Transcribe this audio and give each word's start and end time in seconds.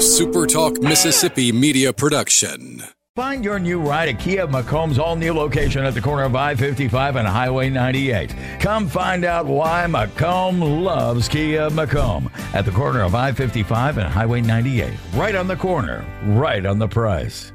a 0.00 0.02
SuperTalk 0.02 0.82
Mississippi 0.82 1.52
media 1.52 1.92
production. 1.92 2.82
Find 3.16 3.44
your 3.44 3.58
new 3.58 3.78
ride 3.78 4.08
at 4.08 4.18
Kia 4.18 4.46
McComb's 4.46 4.98
all 4.98 5.14
new 5.14 5.34
location 5.34 5.84
at 5.84 5.92
the 5.92 6.00
corner 6.00 6.22
of 6.22 6.34
I 6.34 6.54
55 6.54 7.16
and 7.16 7.28
Highway 7.28 7.68
98. 7.68 8.34
Come 8.60 8.88
find 8.88 9.26
out 9.26 9.44
why 9.44 9.84
McComb 9.86 10.82
loves 10.82 11.28
Kia 11.28 11.68
McComb 11.68 12.32
at 12.54 12.64
the 12.64 12.70
corner 12.70 13.02
of 13.02 13.14
I 13.14 13.32
55 13.32 13.98
and 13.98 14.08
Highway 14.08 14.40
98. 14.40 14.90
Right 15.12 15.34
on 15.34 15.48
the 15.48 15.56
corner, 15.56 16.02
right 16.24 16.64
on 16.64 16.78
the 16.78 16.88
price. 16.88 17.52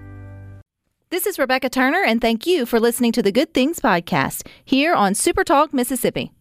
This 1.10 1.26
is 1.26 1.40
Rebecca 1.40 1.70
Turner, 1.70 2.04
and 2.04 2.22
thank 2.22 2.46
you 2.46 2.68
for 2.68 2.80
listening 2.80 3.12
to 3.14 3.24
the 3.24 3.32
Good 3.32 3.56
Things 3.56 3.80
Podcast 3.80 4.46
here 4.64 4.94
on 4.94 5.14
Supertalk 5.14 5.74
Mississippi. 5.74 6.32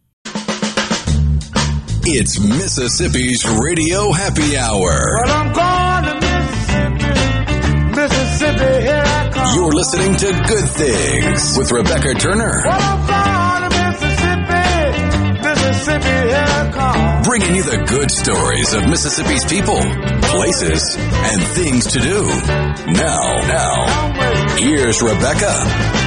It's 2.06 2.38
Mississippi's 2.38 3.48
Radio 3.48 4.12
Happy 4.12 4.58
Hour. 4.58 5.83
You're 8.56 9.72
listening 9.72 10.14
to 10.16 10.26
Good 10.46 10.68
Things 10.70 11.58
with 11.58 11.72
Rebecca 11.72 12.14
Turner. 12.14 12.62
Well, 12.64 12.78
I'm 12.80 13.06
going 13.06 13.70
to 13.70 13.76
Mississippi, 13.82 15.42
Mississippi, 15.42 16.28
here 16.28 16.44
I 16.46 16.70
come. 16.72 17.22
Bringing 17.22 17.56
you 17.56 17.62
the 17.64 17.84
good 17.84 18.10
stories 18.10 18.72
of 18.74 18.88
Mississippi's 18.88 19.44
people, 19.44 19.80
places, 20.22 20.96
and 20.98 21.42
things 21.42 21.86
to 21.92 21.98
do. 21.98 22.26
Now, 22.92 23.34
now, 23.48 24.56
here's 24.56 25.02
Rebecca. 25.02 26.03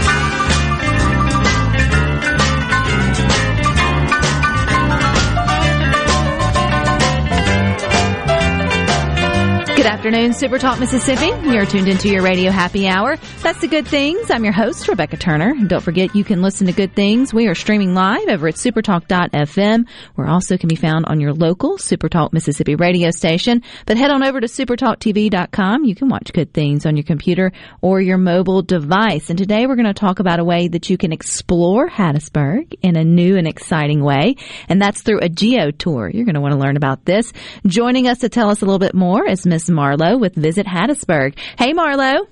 Good 9.78 9.86
afternoon, 9.86 10.34
Super 10.34 10.58
Talk 10.58 10.80
Mississippi. 10.80 11.28
You're 11.48 11.68
tuned 11.68 11.88
into 11.88 12.10
your 12.10 12.24
radio 12.24 12.50
happy 12.50 12.88
hour. 12.88 13.16
That's 13.44 13.62
the 13.62 13.68
good 13.68 13.88
things. 13.88 14.32
I'm 14.32 14.44
your 14.44 14.52
host, 14.52 14.88
Rebecca 14.88 15.18
Turner. 15.18 15.54
Don't 15.68 15.84
forget 15.84 16.16
you 16.16 16.24
can 16.24 16.42
listen 16.42 16.66
to 16.66 16.74
good 16.74 16.96
things. 16.96 17.32
We 17.32 17.46
are 17.46 17.54
streaming 17.54 17.94
live 17.94 18.28
over 18.28 18.48
at 18.48 18.56
supertalk.fm. 18.56 19.88
We're 20.16 20.26
also 20.26 20.58
can 20.58 20.68
be 20.68 20.76
found 20.76 21.06
on 21.06 21.20
your 21.20 21.32
local 21.32 21.78
Supertalk 21.78 22.34
Mississippi 22.34 22.74
radio 22.74 23.12
station. 23.12 23.62
But 23.86 23.98
head 23.98 24.10
on 24.10 24.24
over 24.24 24.42
to 24.42 24.48
supertalktv.com. 24.48 25.84
You 25.84 25.94
can 25.94 26.10
watch 26.10 26.34
good 26.34 26.54
things 26.54 26.88
on 26.88 26.98
your 26.98 27.04
computer 27.04 27.52
or 27.80 28.02
your 28.02 28.18
mobile 28.18 28.64
device. 28.64 29.30
And 29.30 29.38
today 29.38 29.68
we're 29.68 29.76
going 29.76 29.86
to 29.86 29.94
talk 29.94 30.20
about 30.20 30.40
a 30.40 30.44
way 30.44 30.70
that 30.70 30.90
you 30.90 30.98
can 30.98 31.14
explore 31.14 31.88
Hattiesburg 31.88 32.74
in 32.82 32.98
a 32.98 33.04
new 33.04 33.38
and 33.38 33.48
exciting 33.48 34.04
way. 34.04 34.38
And 34.70 34.82
that's 34.82 35.04
through 35.04 35.20
a 35.20 35.30
geo 35.30 35.70
tour. 35.70 36.10
You're 36.10 36.26
going 36.26 36.34
to 36.34 36.42
want 36.42 36.54
to 36.54 36.60
learn 36.60 36.78
about 36.78 37.06
this. 37.06 37.32
Joining 37.68 38.08
us 38.08 38.18
to 38.20 38.30
tell 38.30 38.50
us 38.50 38.64
a 38.64 38.66
little 38.66 38.80
bit 38.80 38.96
more 38.96 39.24
is 39.30 39.46
Miss 39.46 39.67
Marlo 39.70 40.20
with 40.20 40.36
Visit 40.36 40.66
Hattiesburg. 40.66 41.38
Hey, 41.58 41.74
Marlo. 41.74 42.28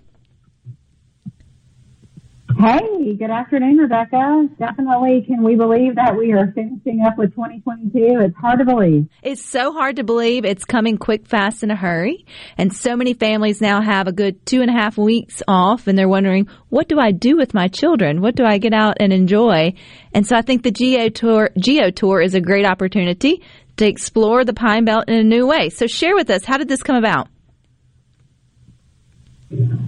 Hey, 2.57 3.15
good 3.15 3.31
afternoon, 3.31 3.77
Rebecca. 3.77 4.47
Definitely, 4.57 5.25
can 5.27 5.43
we 5.43 5.55
believe 5.55 5.95
that 5.95 6.15
we 6.17 6.31
are 6.31 6.53
finishing 6.55 7.03
up 7.05 7.17
with 7.17 7.31
2022? 7.31 8.21
It's 8.21 8.35
hard 8.37 8.59
to 8.59 8.65
believe. 8.65 9.09
It's 9.21 9.43
so 9.43 9.73
hard 9.73 9.97
to 9.97 10.05
believe 10.05 10.45
it's 10.45 10.63
coming 10.63 10.97
quick, 10.97 11.27
fast, 11.27 11.63
in 11.63 11.71
a 11.71 11.75
hurry. 11.75 12.25
And 12.57 12.73
so 12.73 12.95
many 12.95 13.13
families 13.13 13.59
now 13.59 13.81
have 13.81 14.07
a 14.07 14.13
good 14.13 14.45
two 14.45 14.61
and 14.61 14.69
a 14.69 14.73
half 14.73 14.97
weeks 14.97 15.43
off 15.49 15.87
and 15.87 15.97
they're 15.97 16.07
wondering, 16.07 16.47
what 16.69 16.87
do 16.87 16.97
I 16.97 17.11
do 17.11 17.35
with 17.35 17.53
my 17.53 17.67
children? 17.67 18.21
What 18.21 18.35
do 18.35 18.45
I 18.45 18.57
get 18.57 18.73
out 18.73 18.97
and 19.01 19.11
enjoy? 19.11 19.73
And 20.13 20.25
so 20.25 20.37
I 20.37 20.41
think 20.41 20.63
the 20.63 20.71
Geo 20.71 21.09
Tour, 21.09 21.49
Geo 21.59 21.89
Tour 21.89 22.21
is 22.21 22.35
a 22.35 22.41
great 22.41 22.65
opportunity 22.65 23.43
to 23.77 23.87
explore 23.87 24.45
the 24.45 24.53
Pine 24.53 24.85
Belt 24.85 25.05
in 25.07 25.15
a 25.15 25.23
new 25.23 25.47
way. 25.47 25.69
So 25.69 25.87
share 25.87 26.15
with 26.15 26.29
us, 26.29 26.45
how 26.45 26.57
did 26.57 26.67
this 26.67 26.83
come 26.83 26.95
about? 26.95 27.27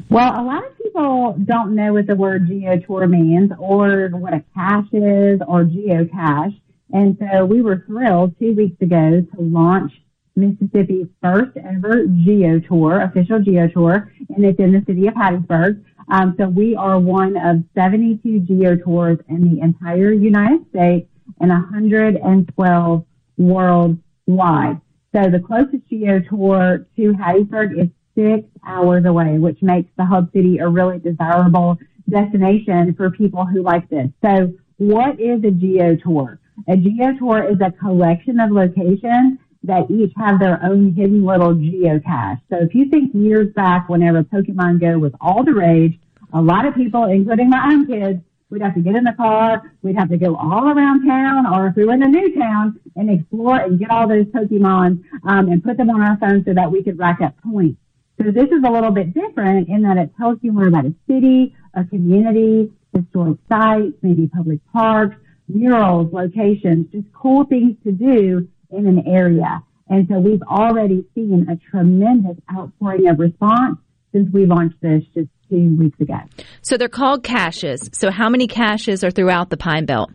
Well, 0.10 0.40
a 0.40 0.44
lot 0.44 0.66
of 0.66 0.78
people 0.78 1.36
don't 1.44 1.76
know 1.76 1.94
what 1.94 2.08
the 2.08 2.16
word 2.16 2.48
geotour 2.48 3.10
means 3.10 3.52
or 3.60 4.10
what 4.10 4.34
a 4.34 4.44
cache 4.54 4.94
is 4.94 5.42
or 5.48 5.64
geocache. 5.66 6.60
And 6.92 7.18
so 7.20 7.46
we 7.46 7.62
were 7.62 7.84
thrilled 7.86 8.38
two 8.40 8.54
weeks 8.54 8.82
ago 8.82 9.22
to 9.22 9.42
launch 9.42 9.92
Mississippi's 10.36 11.08
first 11.22 11.58
ever 11.58 12.06
geotour, 12.06 13.10
official 13.10 13.40
geotour, 13.40 14.10
and 14.30 14.46
it's 14.46 14.60
in 14.60 14.72
the 14.72 14.84
city 14.86 15.08
of 15.08 15.16
Hattiesburg. 15.16 15.84
Um, 16.10 16.36
so 16.38 16.48
we 16.48 16.76
are 16.76 17.00
one 17.00 17.36
of 17.36 17.64
72 17.76 18.46
geotours 18.50 19.20
in 19.28 19.54
the 19.54 19.62
entire 19.62 20.14
United 20.14 20.70
States 20.70 21.10
and 21.42 21.50
112 21.50 23.06
worldwide. 23.38 24.82
So 25.16 25.30
the 25.30 25.40
closest 25.40 25.90
geotour 25.90 26.86
to 26.96 27.14
Hattiesburg 27.14 27.80
is 27.82 27.88
six 28.16 28.48
hours 28.66 29.06
away, 29.06 29.38
which 29.38 29.62
makes 29.62 29.90
the 29.98 30.06
hub 30.06 30.32
city 30.34 30.58
a 30.58 30.68
really 30.68 31.00
desirable 31.00 31.78
destination 32.10 32.94
for 32.96 33.10
people 33.12 33.46
who 33.46 33.62
like 33.62 33.90
this. 33.90 34.10
So 34.24 34.54
what 34.78 35.20
is 35.20 35.44
a 35.44 35.52
geo 35.52 35.96
tour? 35.96 36.40
A 36.68 36.76
geo 36.76 37.14
tour 37.18 37.44
is 37.44 37.58
a 37.62 37.72
collection 37.72 38.40
of 38.40 38.52
locations 38.52 39.40
that 39.64 39.90
each 39.92 40.14
have 40.18 40.40
their 40.40 40.64
own 40.64 40.94
hidden 40.94 41.26
little 41.26 41.54
geocache. 41.54 42.40
So 42.50 42.58
if 42.58 42.74
you 42.74 42.90
think 42.90 43.12
years 43.14 43.54
back, 43.54 43.90
whenever 43.90 44.24
Pokemon 44.24 44.80
Go 44.80 44.98
was 44.98 45.12
all 45.20 45.44
the 45.44 45.54
rage, 45.54 46.00
a 46.34 46.42
lot 46.42 46.66
of 46.66 46.76
people, 46.76 47.06
including 47.06 47.50
my 47.50 47.72
own 47.72 47.88
kids, 47.88 48.22
We'd 48.50 48.62
have 48.62 48.76
to 48.76 48.82
get 48.82 48.96
in 48.96 49.04
the 49.04 49.14
car. 49.14 49.74
We'd 49.82 49.98
have 49.98 50.10
to 50.10 50.18
go 50.18 50.36
all 50.36 50.70
around 50.70 51.06
town, 51.06 51.46
or 51.46 51.68
if 51.68 51.76
we 51.76 51.86
were 51.86 51.94
in 51.94 52.04
a 52.04 52.08
new 52.08 52.34
town, 52.34 52.80
and 52.96 53.10
explore 53.10 53.58
and 53.58 53.78
get 53.78 53.92
all 53.92 54.08
those 54.08 54.26
Pokemon 54.28 55.04
um, 55.28 55.50
and 55.50 55.64
put 55.64 55.78
them 55.78 55.90
on 55.90 56.02
our 56.02 56.18
phone 56.18 56.44
so 56.46 56.54
that 56.54 56.72
we 56.72 56.82
could 56.84 56.98
rack 56.98 57.20
up 57.22 57.36
points. 57.44 57.80
So 58.20 58.32
this 58.32 58.46
is 58.46 58.64
a 58.66 58.72
little 58.72 58.92
bit 58.92 59.14
different 59.14 59.68
in 59.68 59.82
that 59.84 59.98
it 59.98 60.12
tells 60.18 60.40
you 60.42 60.52
more 60.52 60.68
about 60.68 60.86
a 60.86 60.96
city, 61.08 61.56
a 61.76 61.84
community, 61.84 62.72
historic 62.94 63.38
sites, 63.50 63.94
maybe 64.02 64.28
public 64.28 64.60
parks, 64.72 65.16
murals, 65.48 66.12
locations, 66.12 66.88
just 66.92 67.06
cool 67.14 67.46
things 67.46 67.76
to 67.84 67.92
do 67.92 68.48
in 68.72 68.88
an 68.88 69.06
area. 69.08 69.62
And 69.90 70.08
so 70.10 70.20
we've 70.20 70.42
already 70.44 71.06
seen 71.14 71.48
a 71.50 71.58
tremendous 71.70 72.38
outpouring 72.52 73.08
of 73.08 73.20
response 73.20 73.78
since 74.18 74.34
we 74.34 74.46
launched 74.46 74.82
this 74.82 75.04
just 75.14 75.30
two 75.50 75.76
weeks 75.78 76.00
ago. 76.00 76.20
So 76.62 76.78
they're 76.78 76.90
called 76.90 77.24
caches. 77.24 77.90
So 77.94 78.12
how 78.12 78.30
many 78.30 78.48
caches 78.48 79.04
are 79.04 79.12
throughout 79.12 79.50
the 79.50 79.58
Pine 79.58 79.86
Belt? 79.86 80.12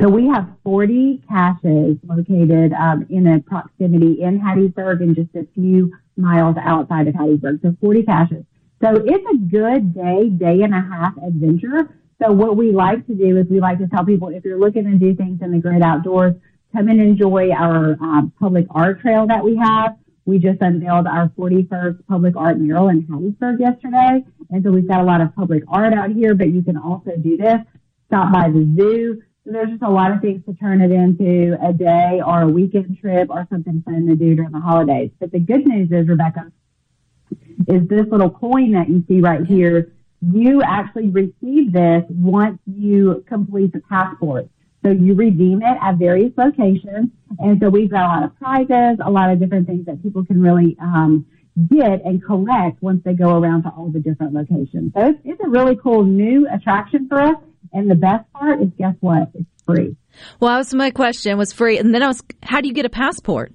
So 0.00 0.08
we 0.08 0.26
have 0.28 0.48
40 0.64 1.22
caches 1.28 1.98
located 2.06 2.72
um, 2.72 3.06
in 3.10 3.26
a 3.26 3.40
proximity 3.40 4.22
in 4.22 4.40
Hattiesburg 4.40 5.02
and 5.02 5.14
just 5.14 5.34
a 5.34 5.46
few 5.54 5.92
miles 6.16 6.56
outside 6.58 7.08
of 7.08 7.14
Hattiesburg. 7.14 7.60
So 7.62 7.76
40 7.80 8.02
caches. 8.04 8.44
So 8.82 8.94
it's 9.04 9.26
a 9.34 9.36
good 9.36 9.94
day, 9.94 10.30
day 10.30 10.62
and 10.62 10.72
a 10.72 10.80
half 10.80 11.14
adventure. 11.18 11.90
So 12.22 12.32
what 12.32 12.56
we 12.56 12.72
like 12.72 13.06
to 13.08 13.14
do 13.14 13.36
is 13.36 13.46
we 13.50 13.60
like 13.60 13.78
to 13.78 13.88
tell 13.88 14.06
people 14.06 14.28
if 14.28 14.44
you're 14.44 14.58
looking 14.58 14.84
to 14.84 14.96
do 14.96 15.14
things 15.14 15.42
in 15.42 15.52
the 15.52 15.58
great 15.58 15.82
outdoors, 15.82 16.34
come 16.72 16.88
and 16.88 17.00
enjoy 17.00 17.50
our 17.50 17.98
um, 18.00 18.32
public 18.40 18.66
art 18.70 19.00
trail 19.00 19.26
that 19.26 19.44
we 19.44 19.56
have. 19.56 19.96
We 20.30 20.38
just 20.38 20.62
unveiled 20.62 21.06
our 21.06 21.28
41st 21.30 22.06
public 22.06 22.36
art 22.36 22.58
mural 22.58 22.88
in 22.88 23.02
Hattiesburg 23.06 23.58
yesterday. 23.58 24.24
And 24.50 24.62
so 24.62 24.70
we've 24.70 24.86
got 24.86 25.00
a 25.00 25.04
lot 25.04 25.20
of 25.20 25.34
public 25.34 25.64
art 25.68 25.92
out 25.92 26.12
here, 26.12 26.34
but 26.34 26.48
you 26.50 26.62
can 26.62 26.76
also 26.76 27.16
do 27.16 27.36
this. 27.36 27.58
Stop 28.06 28.32
by 28.32 28.48
the 28.48 28.64
zoo 28.76 29.22
so 29.44 29.52
there's 29.52 29.70
just 29.70 29.82
a 29.82 29.90
lot 29.90 30.12
of 30.12 30.20
things 30.20 30.44
to 30.44 30.54
turn 30.54 30.82
it 30.82 30.92
into 30.92 31.56
a 31.60 31.72
day 31.72 32.20
or 32.24 32.42
a 32.42 32.48
weekend 32.48 32.98
trip 33.00 33.30
or 33.30 33.46
something 33.50 33.82
fun 33.82 34.06
to 34.06 34.14
do 34.14 34.34
during 34.34 34.52
the 34.52 34.60
holidays. 34.60 35.10
But 35.18 35.32
the 35.32 35.38
good 35.38 35.66
news 35.66 35.90
is, 35.90 36.06
Rebecca, 36.06 36.52
is 37.66 37.88
this 37.88 38.06
little 38.10 38.30
coin 38.30 38.72
that 38.72 38.88
you 38.88 39.02
see 39.08 39.20
right 39.20 39.44
here, 39.44 39.92
you 40.20 40.62
actually 40.62 41.08
receive 41.08 41.72
this 41.72 42.04
once 42.10 42.58
you 42.66 43.24
complete 43.26 43.72
the 43.72 43.80
passport. 43.80 44.48
So 44.82 44.90
you 44.90 45.14
redeem 45.14 45.62
it 45.62 45.78
at 45.80 45.96
various 45.96 46.32
locations. 46.36 47.10
And 47.38 47.60
so 47.60 47.68
we've 47.68 47.90
got 47.90 48.04
a 48.04 48.08
lot 48.08 48.22
of 48.24 48.36
prizes, 48.38 48.98
a 49.04 49.10
lot 49.10 49.30
of 49.30 49.38
different 49.38 49.66
things 49.66 49.84
that 49.86 50.02
people 50.02 50.24
can 50.24 50.40
really 50.40 50.76
um, 50.80 51.26
get 51.68 52.02
and 52.04 52.24
collect 52.24 52.82
once 52.82 53.02
they 53.04 53.12
go 53.12 53.38
around 53.38 53.64
to 53.64 53.68
all 53.70 53.90
the 53.90 54.00
different 54.00 54.32
locations. 54.32 54.94
So 54.94 55.08
it's, 55.08 55.18
it's 55.24 55.40
a 55.44 55.48
really 55.48 55.76
cool 55.76 56.04
new 56.04 56.48
attraction 56.50 57.08
for 57.08 57.20
us. 57.20 57.36
And 57.72 57.88
the 57.90 57.94
best 57.94 58.30
part 58.32 58.60
is, 58.62 58.68
guess 58.78 58.94
what? 59.00 59.30
It's 59.34 59.44
free. 59.64 59.96
Well, 60.40 60.50
that 60.50 60.58
was 60.58 60.74
my 60.74 60.90
question 60.90 61.38
was 61.38 61.52
free. 61.52 61.78
And 61.78 61.94
then 61.94 62.02
I 62.02 62.08
was, 62.08 62.20
how 62.42 62.60
do 62.60 62.66
you 62.68 62.74
get 62.74 62.86
a 62.86 62.90
passport? 62.90 63.52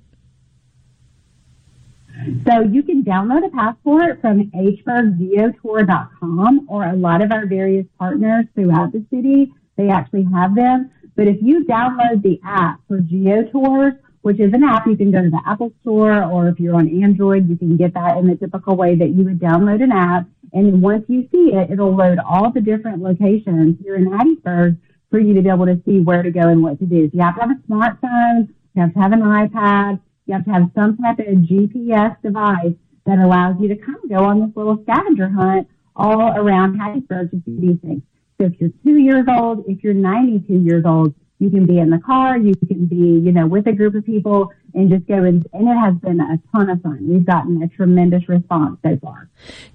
So 2.48 2.62
you 2.62 2.82
can 2.82 3.04
download 3.04 3.46
a 3.46 3.50
passport 3.50 4.22
from 4.22 4.50
hburggeotour.com 4.52 6.66
or 6.70 6.86
a 6.86 6.96
lot 6.96 7.22
of 7.22 7.30
our 7.32 7.46
various 7.46 7.86
partners 8.00 8.46
throughout 8.56 8.94
the 8.94 9.06
city. 9.12 9.52
They 9.76 9.90
actually 9.90 10.26
have 10.34 10.56
them. 10.56 10.92
But 11.16 11.28
if 11.28 11.38
you 11.42 11.66
download 11.66 12.22
the 12.22 12.40
app 12.44 12.82
for 12.88 13.00
GeoTours, 13.00 14.00
which 14.22 14.40
is 14.40 14.54
an 14.54 14.64
app, 14.64 14.88
you 14.88 14.98
can 14.98 15.12
go 15.12 15.22
to 15.22 15.30
the 15.30 15.42
Apple 15.46 15.72
Store 15.82 16.24
or 16.24 16.50
if 16.50 16.60
you're 16.60 16.76
on 16.76 17.04
Android, 17.04 17.48
you 17.48 17.56
can 17.56 17.78
get 17.78 17.94
that 17.94 18.18
in 18.18 18.28
the 18.28 18.36
typical 18.36 18.76
way 18.76 18.96
that 18.96 19.10
you 19.10 19.24
would 19.24 19.40
download 19.40 19.84
an 19.84 19.92
app. 19.92 20.28
And 20.52 20.82
once 20.82 21.06
you 21.08 21.28
see 21.32 21.54
it, 21.54 21.72
it'll 21.72 21.96
load 21.96 22.18
all 22.20 22.52
the 22.52 22.62
different 22.62 23.02
locations 23.02 23.78
here 23.84 23.96
in 23.96 24.06
Hattiesburg 24.06 24.78
for 25.12 25.20
you 25.20 25.34
to 25.36 25.42
be 25.42 25.50
able 25.50 25.68
to 25.68 25.80
see 25.86 26.00
where 26.00 26.24
to 26.24 26.32
go 26.32 26.42
and 26.42 26.64
what 26.64 26.80
to 26.80 26.86
do. 26.86 27.08
So 27.10 27.12
you 27.14 27.22
have 27.22 27.36
to 27.36 27.42
have 27.42 27.52
a 27.52 27.72
smartphone, 27.72 28.50
you 28.74 28.82
have 28.82 28.94
to 28.94 29.00
have 29.00 29.12
an 29.14 29.22
iPad, 29.22 30.00
You 30.26 30.34
have 30.34 30.46
to 30.46 30.52
have 30.52 30.72
some 30.74 30.98
type 30.98 31.20
of 31.20 31.26
GPS 31.26 32.20
device 32.24 32.74
that 33.06 33.20
allows 33.20 33.58
you 33.62 33.68
to 33.68 33.76
kind 33.76 33.98
of 34.04 34.10
go 34.10 34.24
on 34.26 34.40
this 34.42 34.50
little 34.56 34.84
scavenger 34.84 35.30
hunt 35.30 35.68
all 35.96 36.36
around 36.36 36.80
Hattiesburg 36.80 37.32
to 37.32 37.42
see 37.46 37.60
these 37.60 37.80
things. 37.82 38.02
So 38.40 38.48
if 38.48 38.60
you're 38.60 38.72
two 38.84 38.98
years 38.98 39.26
old, 39.30 39.64
if 39.68 39.84
you're 39.84 39.94
92 39.94 40.54
years 40.54 40.84
old, 40.86 41.14
you 41.40 41.50
can 41.50 41.66
be 41.66 41.80
in 41.80 41.90
the 41.90 42.00
car, 42.00 42.38
you 42.38 42.56
can 42.68 42.86
be, 42.86 42.96
you 42.96 43.32
know, 43.32 43.46
with 43.46 43.68
a 43.68 43.74
group 43.74 43.94
of 43.96 44.06
people 44.06 44.52
and 44.74 44.90
just 44.90 45.06
go 45.08 45.16
and, 45.16 45.46
and 45.54 45.68
it 45.68 45.76
has 45.76 45.96
been 45.96 46.20
a 46.20 46.40
ton 46.52 46.70
of 46.70 46.82
fun. 46.82 47.00
We've 47.02 47.26
gotten 47.26 47.62
a 47.62 47.68
tremendous 47.68 48.28
response 48.30 48.78
so 48.84 48.98
far. 49.02 49.30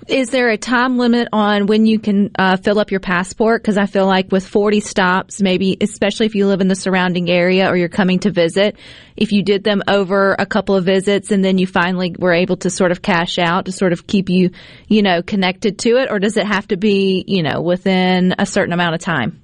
Is 0.07 0.31
there 0.31 0.49
a 0.49 0.57
time 0.57 0.99
limit 0.99 1.29
on 1.33 1.67
when 1.67 1.85
you 1.85 1.99
can 1.99 2.31
uh, 2.39 2.57
fill 2.57 2.79
up 2.79 2.91
your 2.91 3.01
passport? 3.01 3.63
Because 3.63 3.77
I 3.77 3.87
feel 3.87 4.07
like 4.07 4.33
with 4.33 4.47
40 4.47 4.81
stops, 4.81 5.43
maybe, 5.43 5.77
especially 5.81 6.27
if 6.27 6.35
you 6.35 6.47
live 6.47 6.61
in 6.63 6.69
the 6.69 6.75
surrounding 6.75 7.31
area 7.31 7.69
or 7.69 7.77
you're 7.77 7.89
coming 7.89 8.21
to 8.21 8.31
visit, 8.31 8.77
if 9.17 9.33
you 9.33 9.43
did 9.43 9.63
them 9.63 9.83
over 9.87 10.35
a 10.39 10.47
couple 10.47 10.77
of 10.77 10.85
visits 10.85 11.31
and 11.31 11.45
then 11.45 11.59
you 11.59 11.67
finally 11.67 12.15
were 12.19 12.33
able 12.33 12.57
to 12.59 12.71
sort 12.71 12.91
of 12.91 13.03
cash 13.03 13.39
out 13.39 13.67
to 13.67 13.73
sort 13.73 13.93
of 13.93 14.07
keep 14.07 14.31
you, 14.31 14.51
you 14.89 15.03
know, 15.03 15.23
connected 15.23 15.79
to 15.81 15.97
it, 15.97 16.11
or 16.11 16.19
does 16.19 16.39
it 16.39 16.47
have 16.47 16.69
to 16.69 16.79
be, 16.79 17.25
you 17.27 17.43
know, 17.43 17.61
within 17.61 18.35
a 18.39 18.47
certain 18.47 18.73
amount 18.73 18.95
of 18.95 19.01
time? 19.01 19.41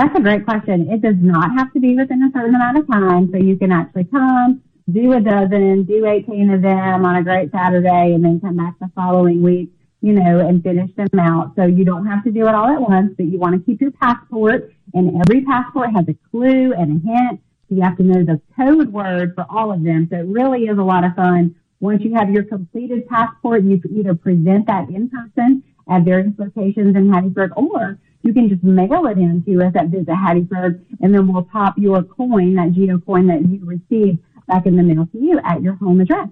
That's 0.00 0.16
a 0.16 0.22
great 0.22 0.46
question. 0.46 0.88
It 0.90 1.02
does 1.02 1.16
not 1.20 1.50
have 1.58 1.74
to 1.74 1.78
be 1.78 1.94
within 1.94 2.22
a 2.22 2.30
certain 2.32 2.54
amount 2.54 2.78
of 2.78 2.86
time, 2.86 3.28
so 3.30 3.36
you 3.36 3.54
can 3.54 3.70
actually 3.70 4.04
come, 4.04 4.62
do 4.90 5.12
a 5.12 5.20
dozen, 5.20 5.84
do 5.84 6.06
18 6.06 6.48
of 6.52 6.62
them 6.62 7.04
on 7.04 7.16
a 7.16 7.22
great 7.22 7.52
Saturday, 7.52 8.14
and 8.14 8.24
then 8.24 8.40
come 8.40 8.56
back 8.56 8.78
the 8.80 8.90
following 8.94 9.42
week, 9.42 9.68
you 10.00 10.14
know, 10.14 10.38
and 10.38 10.62
finish 10.62 10.90
them 10.96 11.20
out. 11.20 11.52
So 11.54 11.66
you 11.66 11.84
don't 11.84 12.06
have 12.06 12.24
to 12.24 12.30
do 12.30 12.48
it 12.48 12.54
all 12.54 12.70
at 12.70 12.80
once, 12.80 13.12
but 13.14 13.26
you 13.26 13.38
want 13.38 13.56
to 13.56 13.60
keep 13.60 13.82
your 13.82 13.90
passport, 13.90 14.72
and 14.94 15.20
every 15.20 15.44
passport 15.44 15.90
has 15.94 16.06
a 16.08 16.16
clue 16.30 16.72
and 16.72 16.96
a 16.96 17.06
hint. 17.06 17.40
So 17.68 17.74
you 17.74 17.82
have 17.82 17.98
to 17.98 18.02
know 18.02 18.24
the 18.24 18.40
code 18.56 18.90
word 18.90 19.34
for 19.34 19.44
all 19.50 19.70
of 19.70 19.84
them. 19.84 20.08
So 20.10 20.16
it 20.16 20.26
really 20.28 20.62
is 20.62 20.78
a 20.78 20.82
lot 20.82 21.04
of 21.04 21.14
fun. 21.14 21.54
Once 21.80 22.02
you 22.02 22.14
have 22.14 22.30
your 22.30 22.44
completed 22.44 23.06
passport, 23.06 23.64
you 23.64 23.78
can 23.78 23.94
either 23.98 24.14
present 24.14 24.66
that 24.66 24.88
in 24.88 25.10
person 25.10 25.62
at 25.90 26.04
various 26.04 26.32
locations 26.38 26.96
in 26.96 27.10
Hattiesburg 27.10 27.50
or 27.54 27.98
you 28.22 28.32
can 28.32 28.48
just 28.48 28.62
mail 28.62 29.06
it 29.06 29.18
in 29.18 29.42
to 29.44 29.64
us 29.64 29.72
at 29.76 29.88
Visit 29.88 30.08
Hattiesburg, 30.08 30.80
and 31.00 31.14
then 31.14 31.32
we'll 31.32 31.42
pop 31.42 31.74
your 31.78 32.02
coin, 32.02 32.54
that 32.54 32.72
Geo 32.72 32.98
coin 32.98 33.26
that 33.28 33.46
you 33.46 33.60
received, 33.64 34.18
back 34.46 34.66
in 34.66 34.76
the 34.76 34.82
mail 34.82 35.06
to 35.12 35.18
you 35.18 35.40
at 35.44 35.62
your 35.62 35.74
home 35.74 36.00
address. 36.00 36.28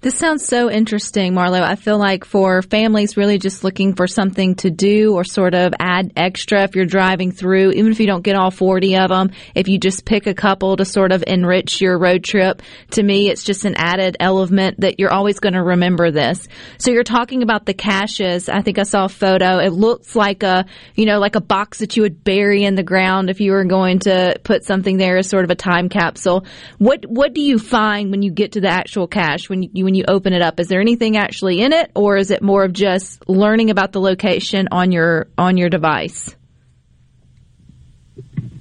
This 0.00 0.16
sounds 0.16 0.46
so 0.46 0.70
interesting, 0.70 1.32
Marlo. 1.32 1.60
I 1.60 1.74
feel 1.74 1.98
like 1.98 2.24
for 2.24 2.62
families 2.62 3.16
really 3.16 3.36
just 3.36 3.64
looking 3.64 3.96
for 3.96 4.06
something 4.06 4.54
to 4.56 4.70
do 4.70 5.14
or 5.14 5.24
sort 5.24 5.56
of 5.56 5.74
add 5.80 6.12
extra 6.14 6.62
if 6.62 6.76
you're 6.76 6.86
driving 6.86 7.32
through, 7.32 7.72
even 7.72 7.90
if 7.90 7.98
you 7.98 8.06
don't 8.06 8.22
get 8.22 8.36
all 8.36 8.52
40 8.52 8.96
of 8.96 9.08
them, 9.08 9.32
if 9.56 9.66
you 9.66 9.76
just 9.76 10.04
pick 10.04 10.28
a 10.28 10.34
couple 10.34 10.76
to 10.76 10.84
sort 10.84 11.10
of 11.10 11.24
enrich 11.26 11.80
your 11.80 11.98
road 11.98 12.22
trip, 12.22 12.62
to 12.92 13.02
me, 13.02 13.28
it's 13.28 13.42
just 13.42 13.64
an 13.64 13.74
added 13.74 14.16
element 14.20 14.78
that 14.82 15.00
you're 15.00 15.10
always 15.10 15.40
going 15.40 15.54
to 15.54 15.62
remember 15.64 16.12
this. 16.12 16.46
So 16.78 16.92
you're 16.92 17.02
talking 17.02 17.42
about 17.42 17.66
the 17.66 17.74
caches. 17.74 18.48
I 18.48 18.62
think 18.62 18.78
I 18.78 18.84
saw 18.84 19.06
a 19.06 19.08
photo. 19.08 19.58
It 19.58 19.72
looks 19.72 20.14
like 20.14 20.44
a, 20.44 20.64
you 20.94 21.06
know, 21.06 21.18
like 21.18 21.34
a 21.34 21.40
box 21.40 21.78
that 21.78 21.96
you 21.96 22.04
would 22.04 22.22
bury 22.22 22.62
in 22.62 22.76
the 22.76 22.84
ground 22.84 23.30
if 23.30 23.40
you 23.40 23.50
were 23.50 23.64
going 23.64 23.98
to 24.00 24.38
put 24.44 24.62
something 24.62 24.96
there 24.96 25.16
as 25.16 25.28
sort 25.28 25.42
of 25.42 25.50
a 25.50 25.56
time 25.56 25.88
capsule. 25.88 26.46
What, 26.78 27.04
what 27.04 27.34
do 27.34 27.40
you 27.40 27.58
find 27.58 28.12
when 28.12 28.22
you 28.22 28.30
get 28.30 28.52
to 28.52 28.60
the 28.60 28.68
actual 28.68 29.08
cache? 29.08 29.50
When 29.50 29.64
you 29.64 29.87
when 29.88 29.94
you 29.94 30.04
open 30.06 30.34
it 30.34 30.42
up? 30.42 30.60
Is 30.60 30.68
there 30.68 30.82
anything 30.82 31.16
actually 31.16 31.62
in 31.62 31.72
it, 31.72 31.90
or 31.96 32.18
is 32.18 32.30
it 32.30 32.42
more 32.42 32.62
of 32.62 32.74
just 32.74 33.26
learning 33.26 33.70
about 33.70 33.92
the 33.92 34.02
location 34.02 34.68
on 34.70 34.92
your 34.92 35.28
on 35.38 35.56
your 35.56 35.70
device? 35.70 36.36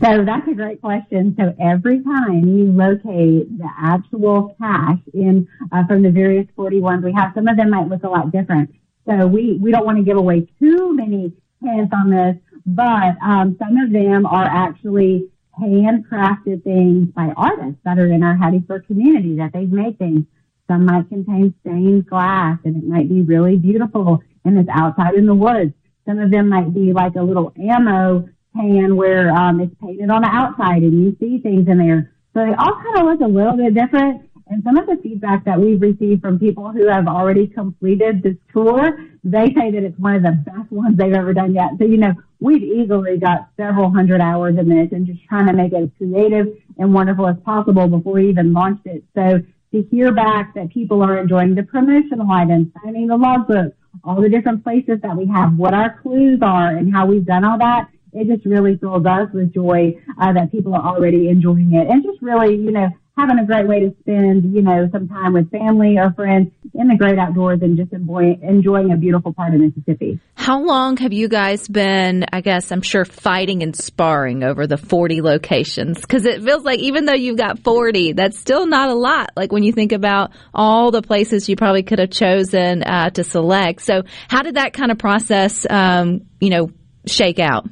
So 0.01 0.23
that's 0.23 0.47
a 0.49 0.53
great 0.53 0.79
question. 0.79 1.35
So 1.37 1.53
every 1.59 2.01
time 2.01 2.47
you 2.47 2.71
locate 2.71 3.57
the 3.57 3.67
actual 3.77 4.55
cache 4.57 5.01
in 5.13 5.49
uh, 5.69 5.85
from 5.85 6.01
the 6.01 6.11
various 6.11 6.47
41s 6.57 7.03
we 7.03 7.11
have, 7.11 7.33
some 7.35 7.49
of 7.49 7.57
them 7.57 7.71
might 7.71 7.89
look 7.89 8.03
a 8.03 8.07
lot 8.07 8.31
different. 8.31 8.73
So 9.05 9.27
we 9.27 9.59
we 9.61 9.71
don't 9.71 9.85
want 9.85 9.97
to 9.97 10.05
give 10.05 10.15
away 10.15 10.47
too 10.61 10.95
many 10.95 11.33
hints 11.61 11.91
on 11.93 12.09
this, 12.09 12.37
but 12.65 13.17
um, 13.21 13.57
some 13.59 13.75
of 13.75 13.91
them 13.91 14.25
are 14.25 14.45
actually 14.45 15.29
handcrafted 15.59 16.63
things 16.63 17.09
by 17.13 17.33
artists 17.35 17.81
that 17.83 17.99
are 17.99 18.07
in 18.07 18.23
our 18.23 18.37
Hattiesburg 18.37 18.87
community 18.87 19.35
that 19.35 19.51
they've 19.51 19.69
made 19.69 19.99
things 19.99 20.23
some 20.67 20.85
might 20.85 21.07
contain 21.09 21.53
stained 21.61 22.07
glass 22.07 22.59
and 22.63 22.75
it 22.75 22.87
might 22.87 23.09
be 23.09 23.21
really 23.21 23.55
beautiful 23.55 24.21
and 24.45 24.57
it's 24.57 24.69
outside 24.71 25.15
in 25.15 25.25
the 25.25 25.35
woods. 25.35 25.73
Some 26.05 26.19
of 26.19 26.31
them 26.31 26.49
might 26.49 26.73
be 26.73 26.93
like 26.93 27.15
a 27.15 27.21
little 27.21 27.53
ammo 27.61 28.29
can 28.55 28.95
where 28.95 29.31
um, 29.31 29.59
it's 29.61 29.75
painted 29.81 30.09
on 30.09 30.21
the 30.21 30.29
outside 30.31 30.81
and 30.81 31.03
you 31.03 31.15
see 31.19 31.39
things 31.39 31.67
in 31.67 31.77
there. 31.77 32.13
So 32.33 32.45
they 32.45 32.53
all 32.53 32.81
kind 32.83 32.97
of 32.97 33.05
look 33.05 33.21
a 33.21 33.31
little 33.31 33.57
bit 33.57 33.73
different. 33.73 34.23
And 34.49 34.63
some 34.63 34.77
of 34.77 34.85
the 34.85 34.97
feedback 35.03 35.43
that 35.43 35.59
we've 35.59 35.81
received 35.81 36.21
from 36.21 36.39
people 36.39 36.71
who 36.71 36.87
have 36.87 37.07
already 37.07 37.47
completed 37.47 38.23
this 38.23 38.37
tour, 38.53 38.97
they 39.23 39.47
say 39.47 39.71
that 39.71 39.83
it's 39.83 39.99
one 39.99 40.15
of 40.15 40.23
the 40.23 40.31
best 40.31 40.71
ones 40.71 40.97
they've 40.97 41.13
ever 41.13 41.33
done 41.33 41.53
yet. 41.53 41.71
So, 41.77 41.85
you 41.85 41.97
know, 41.97 42.13
we've 42.39 42.63
easily 42.63 43.17
got 43.17 43.49
several 43.57 43.91
hundred 43.91 44.21
hours 44.21 44.57
in 44.57 44.69
this 44.69 44.89
and 44.93 45.05
just 45.05 45.19
trying 45.27 45.47
to 45.47 45.53
make 45.53 45.73
it 45.73 45.83
as 45.83 45.89
creative 45.97 46.47
and 46.77 46.93
wonderful 46.93 47.27
as 47.27 47.35
possible 47.43 47.87
before 47.89 48.13
we 48.13 48.29
even 48.29 48.53
launched 48.53 48.85
it. 48.85 49.03
So 49.15 49.41
to 49.71 49.83
hear 49.91 50.13
back 50.13 50.53
that 50.55 50.69
people 50.71 51.01
are 51.03 51.17
enjoying 51.17 51.55
the 51.55 51.63
promotional 51.63 52.29
items, 52.31 52.67
signing 52.83 53.07
the 53.07 53.17
logbook, 53.17 53.73
all 54.03 54.21
the 54.21 54.29
different 54.29 54.63
places 54.63 54.99
that 55.01 55.15
we 55.15 55.25
have, 55.27 55.57
what 55.57 55.73
our 55.73 55.99
clues 56.01 56.39
are, 56.41 56.75
and 56.75 56.93
how 56.93 57.05
we've 57.05 57.25
done 57.25 57.43
all 57.43 57.57
that. 57.57 57.89
It 58.13 58.27
just 58.27 58.45
really 58.45 58.77
fills 58.77 59.05
us 59.05 59.29
with 59.33 59.53
joy 59.53 59.99
uh, 60.19 60.33
that 60.33 60.51
people 60.51 60.73
are 60.73 60.95
already 60.95 61.29
enjoying 61.29 61.73
it, 61.73 61.87
and 61.87 62.03
just 62.03 62.21
really, 62.21 62.55
you 62.55 62.71
know, 62.71 62.89
having 63.17 63.39
a 63.39 63.45
great 63.45 63.67
way 63.67 63.79
to 63.79 63.95
spend, 64.01 64.53
you 64.55 64.61
know, 64.61 64.87
some 64.91 65.07
time 65.07 65.33
with 65.33 65.49
family 65.49 65.97
or 65.97 66.13
friends 66.13 66.51
in 66.73 66.87
the 66.87 66.95
great 66.95 67.17
outdoors 67.17 67.59
and 67.61 67.75
just 67.75 67.91
enjoy, 67.91 68.37
enjoying 68.41 68.91
a 68.91 68.97
beautiful 68.97 69.33
part 69.33 69.53
of 69.53 69.59
Mississippi. 69.59 70.19
How 70.35 70.61
long 70.61 70.97
have 70.97 71.11
you 71.11 71.27
guys 71.27 71.67
been, 71.67 72.25
I 72.31 72.41
guess, 72.41 72.71
I'm 72.71 72.83
sure, 72.83 73.05
fighting 73.05 73.63
and 73.63 73.75
sparring 73.75 74.43
over 74.43 74.67
the 74.67 74.77
40 74.77 75.21
locations? 75.21 75.99
Because 75.99 76.25
it 76.25 76.43
feels 76.43 76.63
like 76.63 76.79
even 76.79 77.05
though 77.05 77.13
you've 77.13 77.37
got 77.37 77.59
40, 77.59 78.13
that's 78.13 78.39
still 78.39 78.67
not 78.67 78.89
a 78.89 78.95
lot. 78.95 79.31
Like 79.35 79.51
when 79.51 79.63
you 79.63 79.73
think 79.73 79.91
about 79.91 80.31
all 80.53 80.91
the 80.91 81.01
places 81.01 81.49
you 81.49 81.55
probably 81.55 81.83
could 81.83 81.99
have 81.99 82.11
chosen 82.11 82.83
uh, 82.83 83.09
to 83.09 83.23
select. 83.23 83.81
So 83.81 84.03
how 84.27 84.43
did 84.43 84.55
that 84.55 84.73
kind 84.73 84.91
of 84.91 84.99
process, 84.99 85.65
um, 85.69 86.21
you 86.39 86.51
know, 86.51 86.69
shake 87.07 87.39
out? 87.39 87.67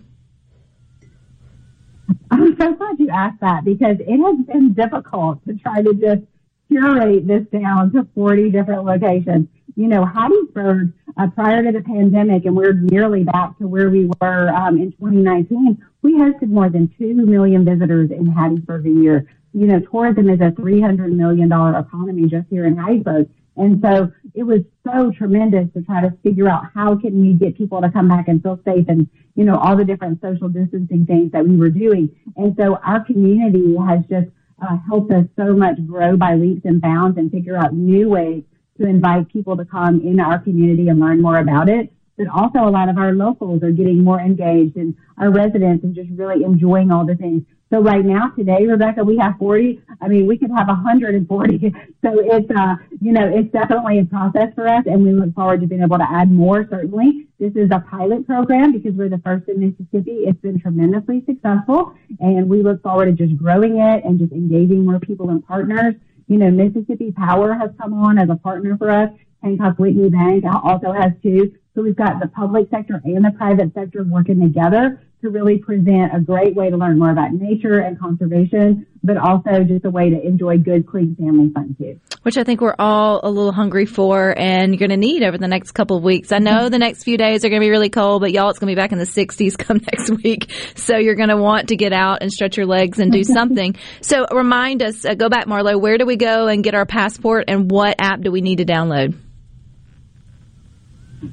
I'm 2.31 2.57
so 2.59 2.73
glad 2.73 2.99
you 2.99 3.09
asked 3.09 3.39
that 3.41 3.63
because 3.63 3.97
it 3.99 4.17
has 4.17 4.45
been 4.45 4.73
difficult 4.73 5.45
to 5.47 5.55
try 5.55 5.81
to 5.81 5.93
just 5.93 6.23
curate 6.69 7.27
this 7.27 7.45
down 7.51 7.91
to 7.93 8.07
40 8.15 8.51
different 8.51 8.85
locations. 8.85 9.47
You 9.75 9.87
know, 9.87 10.05
Hattiesburg, 10.05 10.93
uh, 11.17 11.27
prior 11.35 11.63
to 11.63 11.71
the 11.71 11.81
pandemic, 11.81 12.45
and 12.45 12.55
we're 12.55 12.73
nearly 12.73 13.23
back 13.23 13.57
to 13.59 13.67
where 13.67 13.89
we 13.89 14.09
were 14.21 14.49
um, 14.49 14.77
in 14.77 14.91
2019, 14.93 15.83
we 16.01 16.13
hosted 16.13 16.49
more 16.49 16.69
than 16.69 16.93
2 16.97 17.13
million 17.13 17.65
visitors 17.65 18.11
in 18.11 18.25
Hattiesburg 18.25 18.85
a 18.85 19.01
year. 19.01 19.27
You 19.53 19.67
know, 19.67 19.79
tourism 19.79 20.29
is 20.29 20.39
a 20.41 20.51
$300 20.51 21.11
million 21.11 21.51
economy 21.51 22.27
just 22.27 22.47
here 22.49 22.65
in 22.65 22.75
Hattiesburg. 22.75 23.29
And 23.57 23.81
so 23.81 24.11
it 24.33 24.43
was 24.43 24.61
so 24.83 25.11
tremendous 25.11 25.71
to 25.73 25.81
try 25.83 26.01
to 26.01 26.11
figure 26.23 26.49
out 26.49 26.63
how 26.73 26.95
can 26.97 27.21
we 27.21 27.33
get 27.33 27.57
people 27.57 27.81
to 27.81 27.89
come 27.89 28.07
back 28.07 28.27
and 28.27 28.43
feel 28.43 28.59
safe 28.65 28.85
and, 28.89 29.09
you 29.35 29.45
know, 29.45 29.55
all 29.55 29.77
the 29.77 29.85
different 29.85 30.21
social 30.21 30.49
distancing 30.49 31.05
things 31.05 31.31
that 31.31 31.47
we 31.47 31.55
were 31.55 31.69
doing. 31.69 32.13
And 32.35 32.55
so 32.57 32.75
our 32.83 33.03
community 33.05 33.75
has 33.87 34.01
just 34.09 34.27
uh, 34.61 34.77
helped 34.87 35.11
us 35.11 35.25
so 35.35 35.53
much 35.53 35.75
grow 35.87 36.17
by 36.17 36.35
leaps 36.35 36.65
and 36.65 36.81
bounds 36.81 37.17
and 37.17 37.31
figure 37.31 37.57
out 37.57 37.73
new 37.73 38.09
ways 38.09 38.43
to 38.79 38.87
invite 38.87 39.31
people 39.31 39.55
to 39.55 39.65
come 39.65 40.01
in 40.01 40.19
our 40.19 40.39
community 40.39 40.89
and 40.89 40.99
learn 40.99 41.21
more 41.21 41.39
about 41.39 41.69
it. 41.69 41.91
But 42.17 42.27
also 42.27 42.59
a 42.59 42.71
lot 42.71 42.89
of 42.89 42.97
our 42.97 43.13
locals 43.13 43.63
are 43.63 43.71
getting 43.71 44.03
more 44.03 44.19
engaged 44.19 44.77
and 44.77 44.95
our 45.17 45.31
residents 45.31 45.83
and 45.83 45.95
just 45.95 46.09
really 46.11 46.43
enjoying 46.43 46.91
all 46.91 47.05
the 47.05 47.15
things. 47.15 47.43
So 47.71 47.81
right 47.81 48.05
now, 48.05 48.29
today, 48.37 48.65
Rebecca, 48.65 49.03
we 49.03 49.17
have 49.17 49.37
40. 49.39 49.81
I 49.99 50.07
mean, 50.07 50.27
we 50.27 50.37
could 50.37 50.51
have 50.55 50.67
140. 50.67 51.73
So 52.05 52.19
it's, 52.19 52.51
uh, 52.55 52.75
you 53.01 53.11
know, 53.11 53.27
it's 53.27 53.51
definitely 53.51 53.97
a 53.97 54.05
process 54.05 54.53
for 54.53 54.67
us 54.67 54.83
and 54.85 55.03
we 55.03 55.11
look 55.11 55.33
forward 55.33 55.61
to 55.61 55.67
being 55.67 55.81
able 55.81 55.97
to 55.97 56.07
add 56.07 56.29
more, 56.29 56.67
certainly. 56.69 57.25
This 57.39 57.53
is 57.55 57.71
a 57.71 57.79
pilot 57.79 58.27
program 58.27 58.73
because 58.73 58.93
we're 58.93 59.09
the 59.09 59.17
first 59.25 59.49
in 59.49 59.59
Mississippi. 59.59 60.25
It's 60.27 60.39
been 60.39 60.59
tremendously 60.59 61.23
successful 61.25 61.95
and 62.19 62.47
we 62.47 62.61
look 62.61 62.83
forward 62.83 63.05
to 63.05 63.11
just 63.11 63.35
growing 63.37 63.79
it 63.79 64.05
and 64.05 64.19
just 64.19 64.33
engaging 64.33 64.85
more 64.85 64.99
people 64.99 65.31
and 65.31 65.43
partners. 65.47 65.95
You 66.27 66.37
know, 66.37 66.51
Mississippi 66.51 67.11
Power 67.11 67.55
has 67.55 67.71
come 67.81 67.95
on 67.95 68.19
as 68.19 68.29
a 68.29 68.35
partner 68.35 68.77
for 68.77 68.91
us. 68.91 69.09
Hancock 69.41 69.79
Whitney 69.79 70.11
Bank 70.11 70.43
also 70.45 70.91
has 70.91 71.11
two. 71.23 71.55
So 71.75 71.81
we've 71.81 71.95
got 71.95 72.21
the 72.21 72.29
public 72.29 72.69
sector 72.69 73.01
and 73.03 73.25
the 73.25 73.31
private 73.37 73.73
sector 73.73 74.05
working 74.09 74.39
together 74.39 75.01
to 75.21 75.29
really 75.29 75.57
present 75.57 76.15
a 76.15 76.21
great 76.21 76.55
way 76.55 76.69
to 76.69 76.77
learn 76.77 76.97
more 76.97 77.11
about 77.11 77.33
nature 77.33 77.79
and 77.79 77.99
conservation, 77.99 78.85
but 79.03 79.17
also 79.17 79.63
just 79.63 79.83
a 79.83 79.89
way 79.89 80.09
to 80.09 80.21
enjoy 80.25 80.57
good, 80.57 80.87
clean 80.87 81.15
family 81.15 81.51
fun 81.53 81.75
too. 81.77 81.99
Which 82.21 82.37
I 82.37 82.45
think 82.45 82.61
we're 82.61 82.75
all 82.79 83.19
a 83.23 83.29
little 83.29 83.51
hungry 83.51 83.85
for 83.85 84.37
and 84.37 84.71
you're 84.71 84.79
going 84.87 84.97
to 84.97 85.07
need 85.07 85.23
over 85.23 85.37
the 85.37 85.49
next 85.49 85.71
couple 85.71 85.97
of 85.97 86.03
weeks. 86.03 86.31
I 86.31 86.39
know 86.39 86.69
the 86.69 86.79
next 86.79 87.03
few 87.03 87.17
days 87.17 87.43
are 87.43 87.49
going 87.49 87.59
to 87.59 87.65
be 87.65 87.71
really 87.71 87.89
cold, 87.89 88.21
but 88.21 88.31
y'all, 88.31 88.49
it's 88.49 88.59
going 88.59 88.69
to 88.69 88.75
be 88.75 88.81
back 88.81 88.93
in 88.93 88.97
the 88.97 89.05
60s 89.05 89.57
come 89.57 89.81
next 89.91 90.11
week. 90.23 90.51
So 90.75 90.95
you're 90.95 91.15
going 91.15 91.29
to 91.29 91.37
want 91.37 91.69
to 91.69 91.75
get 91.75 91.91
out 91.91 92.19
and 92.21 92.31
stretch 92.31 92.55
your 92.55 92.67
legs 92.67 92.99
and 92.99 93.11
do 93.11 93.23
something. 93.25 93.75
so 94.01 94.25
remind 94.31 94.81
us, 94.81 95.03
uh, 95.03 95.15
go 95.15 95.27
back, 95.27 95.45
Marlo, 95.45 95.79
where 95.79 95.97
do 95.97 96.05
we 96.05 96.15
go 96.15 96.47
and 96.47 96.63
get 96.63 96.73
our 96.73 96.85
passport 96.85 97.45
and 97.49 97.69
what 97.69 97.95
app 97.99 98.21
do 98.21 98.31
we 98.31 98.39
need 98.39 98.59
to 98.59 98.65
download? 98.65 99.24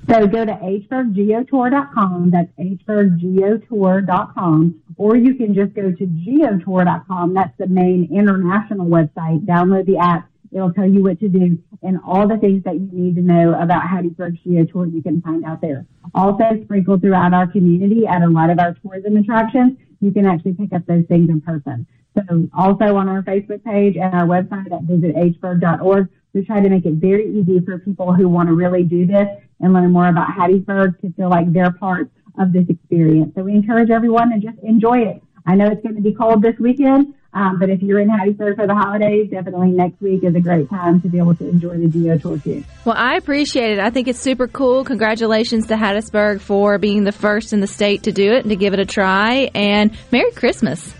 So 0.09 0.27
go 0.27 0.45
to 0.45 0.53
hburggeotour.com. 0.53 2.31
That's 2.31 2.51
hburggeotour.com. 2.59 4.83
Or 4.97 5.17
you 5.17 5.35
can 5.35 5.55
just 5.55 5.75
go 5.75 5.93
to 5.93 6.07
geotour.com. 6.07 7.35
That's 7.35 7.57
the 7.59 7.67
main 7.67 8.09
international 8.13 8.87
website. 8.87 9.45
Download 9.47 9.87
the 9.87 9.99
app. 9.99 10.29
It'll 10.53 10.73
tell 10.73 10.89
you 10.89 11.03
what 11.03 11.19
to 11.21 11.29
do 11.29 11.59
and 11.83 11.99
all 12.07 12.29
the 12.29 12.37
things 12.37 12.63
that 12.65 12.75
you 12.75 12.89
need 12.93 13.17
to 13.17 13.23
know 13.23 13.55
about 13.61 13.83
Hattiesburg 13.83 14.39
Geotour 14.47 14.93
you 14.93 15.03
can 15.03 15.21
find 15.23 15.45
out 15.45 15.61
there. 15.61 15.87
Also 16.15 16.45
sprinkled 16.65 17.01
throughout 17.01 17.35
our 17.35 17.47
community 17.47 18.07
at 18.07 18.23
a 18.23 18.29
lot 18.29 18.51
of 18.51 18.59
our 18.59 18.75
tourism 18.75 19.17
attractions, 19.17 19.79
you 20.01 20.13
can 20.13 20.27
actually 20.27 20.53
pick 20.53 20.73
up 20.73 20.87
those 20.87 21.05
things 21.07 21.29
in 21.29 21.41
person. 21.41 21.87
So 22.15 22.49
also 22.57 22.97
on 22.97 23.09
our 23.09 23.23
Facebook 23.23 23.65
page 23.65 23.97
and 23.97 24.15
our 24.15 24.27
website 24.27 24.67
at 24.67 24.87
visithburg.org, 24.87 26.09
we 26.35 26.45
try 26.45 26.61
to 26.61 26.69
make 26.69 26.87
it 26.87 26.95
very 26.95 27.29
easy 27.29 27.61
for 27.61 27.79
people 27.79 28.12
who 28.12 28.29
want 28.29 28.49
to 28.49 28.55
really 28.55 28.83
do 28.83 29.07
this 29.07 29.29
and 29.61 29.73
learn 29.73 29.93
more 29.93 30.09
about 30.09 30.29
Hattiesburg 30.29 31.01
to 31.01 31.12
feel 31.12 31.29
like 31.29 31.53
they're 31.53 31.73
part 31.73 32.11
of 32.39 32.53
this 32.53 32.65
experience. 32.69 33.33
So 33.35 33.43
we 33.43 33.53
encourage 33.53 33.91
everyone 33.91 34.31
to 34.33 34.39
just 34.39 34.59
enjoy 34.62 35.01
it. 35.01 35.23
I 35.47 35.55
know 35.55 35.67
it's 35.67 35.83
going 35.83 35.97
to 35.97 36.03
be 36.03 36.15
cold 36.15 36.43
this 36.43 36.59
weekend, 36.59 37.15
um, 37.35 37.59
but 37.59 37.69
if 37.69 37.83
you're 37.83 37.99
in 37.99 38.09
Hattiesburg 38.09 38.57
for 38.57 38.67
the 38.67 38.75
holidays, 38.75 39.31
definitely 39.31 39.73
next 39.73 40.01
week 40.01 40.23
is 40.23 40.35
a 40.35 40.41
great 40.41 40.71
time 40.71 41.01
to 41.01 41.09
be 41.09 41.19
able 41.19 41.35
to 41.37 41.49
enjoy 41.49 41.79
the 41.79 41.89
Geo 41.89 42.17
Tour 42.19 42.39
too. 42.39 42.65
Well, 42.85 42.97
I 42.97 43.17
appreciate 43.17 43.73
it. 43.73 43.79
I 43.79 43.91
think 43.91 44.09
it's 44.09 44.21
super 44.21 44.47
cool. 44.47 44.85
Congratulations 44.85 45.67
to 45.67 45.75
Hattiesburg 45.75 46.41
for 46.41 46.79
being 46.79 47.05
the 47.05 47.12
first 47.12 47.53
in 47.53 47.61
the 47.61 47.67
state 47.67 48.05
to 48.05 48.12
do 48.12 48.33
it 48.33 48.41
and 48.41 48.51
to 48.51 48.57
give 48.57 48.73
it 48.73 48.81
a 48.81 48.87
try. 48.87 49.51
And 49.55 49.97
Merry 50.11 50.31
Christmas. 50.33 50.95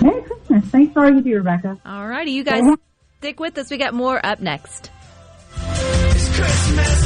Merry 0.00 0.22
Christmas. 0.22 0.64
Thanks 0.66 0.92
for 0.92 1.04
all 1.04 1.10
you 1.10 1.20
do, 1.20 1.36
Rebecca. 1.36 1.78
All 1.84 2.06
righty, 2.06 2.30
you 2.30 2.44
guys 2.44 2.62
stick 3.26 3.40
with 3.40 3.58
us. 3.58 3.70
We 3.72 3.76
got 3.76 3.92
more 3.92 4.24
up 4.24 4.38
next. 4.38 4.92
Christmas 5.56 7.05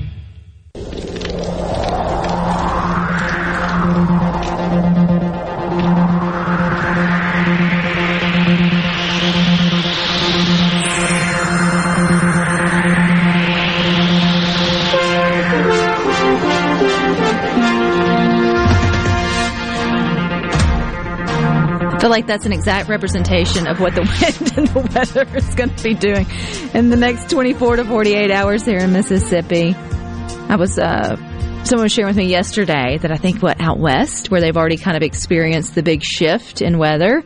Like 22.11 22.27
that's 22.27 22.45
an 22.45 22.51
exact 22.51 22.89
representation 22.89 23.67
of 23.67 23.79
what 23.79 23.95
the 23.95 24.01
wind 24.51 24.57
and 24.57 24.67
the 24.67 24.93
weather 24.93 25.37
is 25.37 25.55
going 25.55 25.73
to 25.73 25.83
be 25.83 25.93
doing 25.93 26.27
in 26.75 26.89
the 26.89 26.97
next 26.97 27.29
24 27.31 27.77
to 27.77 27.85
48 27.85 28.29
hours 28.29 28.65
here 28.65 28.79
in 28.79 28.91
Mississippi. 28.91 29.73
I 29.73 30.57
was, 30.57 30.77
uh, 30.77 31.15
someone 31.63 31.85
was 31.85 31.93
sharing 31.93 32.09
with 32.09 32.17
me 32.17 32.25
yesterday 32.25 32.97
that 32.97 33.11
I 33.11 33.15
think 33.15 33.41
what 33.41 33.61
out 33.61 33.79
west, 33.79 34.29
where 34.29 34.41
they've 34.41 34.55
already 34.55 34.77
kind 34.77 34.97
of 34.97 35.03
experienced 35.03 35.73
the 35.73 35.83
big 35.83 36.03
shift 36.03 36.61
in 36.61 36.77
weather, 36.77 37.23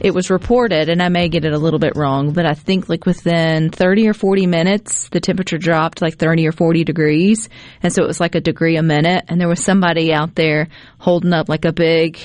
it 0.00 0.14
was 0.14 0.30
reported, 0.30 0.88
and 0.88 1.02
I 1.02 1.08
may 1.08 1.28
get 1.28 1.44
it 1.44 1.52
a 1.52 1.58
little 1.58 1.80
bit 1.80 1.96
wrong, 1.96 2.32
but 2.32 2.46
I 2.46 2.54
think 2.54 2.88
like 2.88 3.04
within 3.04 3.70
30 3.70 4.08
or 4.08 4.14
40 4.14 4.46
minutes, 4.46 5.08
the 5.08 5.18
temperature 5.18 5.58
dropped 5.58 6.00
like 6.00 6.16
30 6.16 6.46
or 6.46 6.52
40 6.52 6.84
degrees. 6.84 7.48
And 7.82 7.92
so 7.92 8.04
it 8.04 8.06
was 8.06 8.20
like 8.20 8.36
a 8.36 8.40
degree 8.40 8.76
a 8.76 8.82
minute. 8.84 9.24
And 9.26 9.40
there 9.40 9.48
was 9.48 9.64
somebody 9.64 10.12
out 10.12 10.36
there 10.36 10.68
holding 10.98 11.32
up 11.32 11.48
like 11.48 11.64
a 11.64 11.72
big 11.72 12.20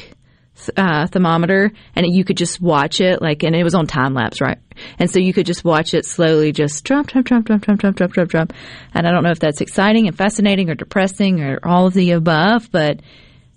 uh, 0.78 1.08
thermometer 1.08 1.72
and 1.96 2.06
you 2.08 2.24
could 2.24 2.38
just 2.38 2.62
watch 2.62 3.02
it 3.02 3.22
like 3.22 3.44
and 3.44 3.56
it 3.56 3.64
was 3.64 3.76
on 3.76 3.88
time 3.88 4.14
lapse 4.14 4.40
right? 4.40 4.60
And 5.00 5.10
so 5.10 5.20
you 5.20 5.34
could 5.34 5.46
just 5.46 5.64
watch 5.64 5.94
it 5.94 6.06
slowly 6.06 6.52
just 6.52 6.84
drop 6.84 7.08
drop 7.08 7.26
drop 7.26 7.44
drop 7.44 7.62
drop 7.62 7.80
drop 7.80 7.96
drop 7.96 8.12
drop 8.12 8.28
drop 8.28 8.54
and 8.94 9.08
i 9.08 9.12
don't 9.12 9.24
know 9.24 9.32
if 9.32 9.40
that's 9.40 9.62
exciting 9.62 10.08
and 10.08 10.18
fascinating 10.18 10.70
or 10.70 10.76
depressing 10.76 11.42
or 11.42 11.60
all 11.64 11.88
of 11.88 11.94
the 11.94 12.12
above 12.12 12.70
but 12.72 13.02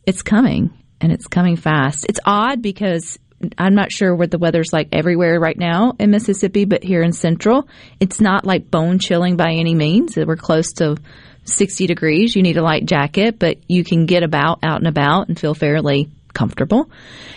it's 0.06 0.22
coming 0.22 0.72
and 1.00 1.12
it's 1.12 1.26
coming 1.26 1.56
fast. 1.56 2.06
It's 2.08 2.20
odd 2.24 2.62
because 2.62 3.18
i'm 3.58 3.74
not 3.74 3.92
sure 3.92 4.16
what 4.16 4.30
the 4.30 4.38
weather's 4.38 4.72
like 4.72 4.88
everywhere 4.92 5.38
right 5.38 5.58
now 5.58 5.92
in 5.98 6.10
mississippi 6.10 6.64
but 6.64 6.82
here 6.82 7.02
in 7.02 7.12
central 7.12 7.68
it's 8.00 8.18
not 8.18 8.46
like 8.46 8.70
bone 8.70 8.98
chilling 8.98 9.36
by 9.36 9.52
any 9.52 9.74
means. 9.74 10.16
We're 10.16 10.36
close 10.36 10.72
to 10.74 10.96
60 11.44 11.86
degrees. 11.86 12.34
You 12.34 12.42
need 12.42 12.56
a 12.56 12.62
light 12.62 12.86
jacket 12.86 13.38
but 13.38 13.58
you 13.68 13.84
can 13.84 14.06
get 14.06 14.22
about 14.22 14.60
out 14.62 14.78
and 14.78 14.88
about 14.88 15.28
and 15.28 15.38
feel 15.38 15.54
fairly 15.54 16.08
comfortable. 16.36 16.90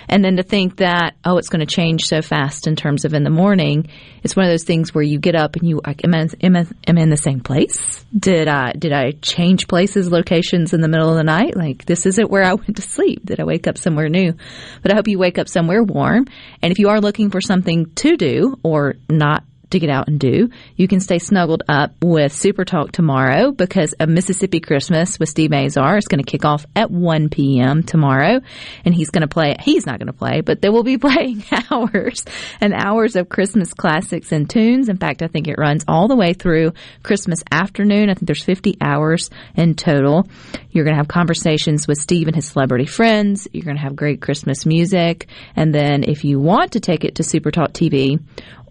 And 0.10 0.24
then 0.24 0.36
to 0.38 0.44
think 0.44 0.78
that, 0.78 1.16
oh, 1.24 1.38
it's 1.38 1.50
going 1.50 1.66
to 1.66 1.66
change 1.66 2.04
so 2.04 2.22
fast 2.22 2.68
in 2.68 2.76
terms 2.76 3.06
of 3.06 3.14
in 3.14 3.24
the 3.24 3.30
morning, 3.30 3.88
it's 4.24 4.36
one 4.36 4.46
of 4.46 4.52
those 4.52 4.66
things 4.66 4.94
where 4.94 5.04
you 5.04 5.20
get 5.20 5.36
up 5.36 5.56
and 5.56 5.68
you, 5.68 5.82
am 5.86 6.14
I, 6.14 6.28
am 6.44 6.56
I, 6.56 6.66
am 6.86 6.98
I 6.98 7.02
in 7.02 7.10
the 7.10 7.18
same 7.18 7.40
place? 7.40 8.04
Did 8.18 8.48
I, 8.50 8.74
did 8.74 8.92
I 8.92 9.12
change 9.22 9.68
places, 9.68 10.12
locations 10.12 10.74
in 10.74 10.82
the 10.82 10.90
middle 10.90 11.10
of 11.10 11.16
the 11.16 11.24
night? 11.24 11.56
Like, 11.56 11.86
this 11.86 12.06
isn't 12.06 12.30
where 12.30 12.44
I 12.44 12.54
went 12.54 12.76
to 12.76 12.82
sleep. 12.82 13.26
Did 13.26 13.40
I 13.40 13.46
wake 13.46 13.68
up 13.68 13.78
somewhere 13.78 14.10
new? 14.10 14.34
But 14.82 14.92
I 14.92 14.96
hope 14.96 15.08
you 15.08 15.18
wake 15.18 15.38
up 15.38 15.48
somewhere 15.48 15.82
warm. 15.82 16.26
And 16.62 16.72
if 16.72 16.80
you 16.80 16.90
are 16.90 17.00
looking 17.00 17.30
for 17.30 17.40
something 17.40 17.92
to 17.96 18.18
do 18.18 18.58
or 18.64 18.96
not 19.10 19.44
to 19.72 19.80
get 19.80 19.90
out 19.90 20.08
and 20.08 20.20
do. 20.20 20.50
You 20.76 20.88
can 20.88 21.00
stay 21.00 21.20
snuggled 21.20 21.64
up 21.68 21.94
with 22.02 22.34
Super 22.34 22.66
Talk 22.66 22.92
tomorrow 22.92 23.52
because 23.52 23.94
a 24.00 24.08
Mississippi 24.08 24.60
Christmas 24.60 25.20
with 25.20 25.30
Steve 25.30 25.54
Azar 25.54 25.98
is 25.98 26.08
going 26.08 26.24
to 26.24 26.30
kick 26.30 26.46
off 26.46 26.66
at 26.76 26.92
1 26.92 27.30
p.m. 27.30 27.84
tomorrow. 27.84 28.42
And 28.86 28.94
he's 28.94 29.10
going 29.10 29.22
to 29.22 29.28
play, 29.28 29.56
he's 29.60 29.86
not 29.86 30.00
going 30.00 30.08
to 30.08 30.14
play, 30.14 30.42
but 30.42 30.62
they 30.62 30.70
will 30.70 30.84
be 30.84 30.98
playing 31.10 31.44
hours 31.72 32.26
and 32.60 32.74
hours 32.74 33.16
of 33.16 33.30
Christmas 33.30 33.74
classics 33.74 34.32
and 34.32 34.50
tunes. 34.50 34.90
In 34.90 34.98
fact, 34.98 35.22
I 35.22 35.28
think 35.28 35.48
it 35.48 35.58
runs 35.58 35.86
all 35.88 36.08
the 36.08 36.16
way 36.16 36.34
through 36.34 36.74
Christmas 37.04 37.44
afternoon. 37.52 38.10
I 38.10 38.14
think 38.14 38.28
there's 38.28 38.44
50 38.44 38.78
hours 38.82 39.30
in 39.56 39.76
total. 39.76 40.28
You're 40.72 40.84
going 40.84 40.94
to 40.94 41.00
have 41.00 41.08
conversations 41.08 41.88
with 41.88 41.98
Steve 41.98 42.28
and 42.28 42.36
his 42.36 42.48
celebrity 42.48 42.86
friends. 42.86 43.48
You're 43.52 43.66
going 43.66 43.78
to 43.78 43.82
have 43.82 43.96
great 43.96 44.22
Christmas 44.22 44.66
music. 44.66 45.28
And 45.56 45.74
then 45.74 46.04
if 46.04 46.24
you 46.24 46.40
want 46.40 46.74
to 46.74 46.80
take 46.80 47.04
it 47.04 47.16
to 47.16 47.24
Super 47.24 47.52
Talk 47.52 47.72
TV 47.72 48.22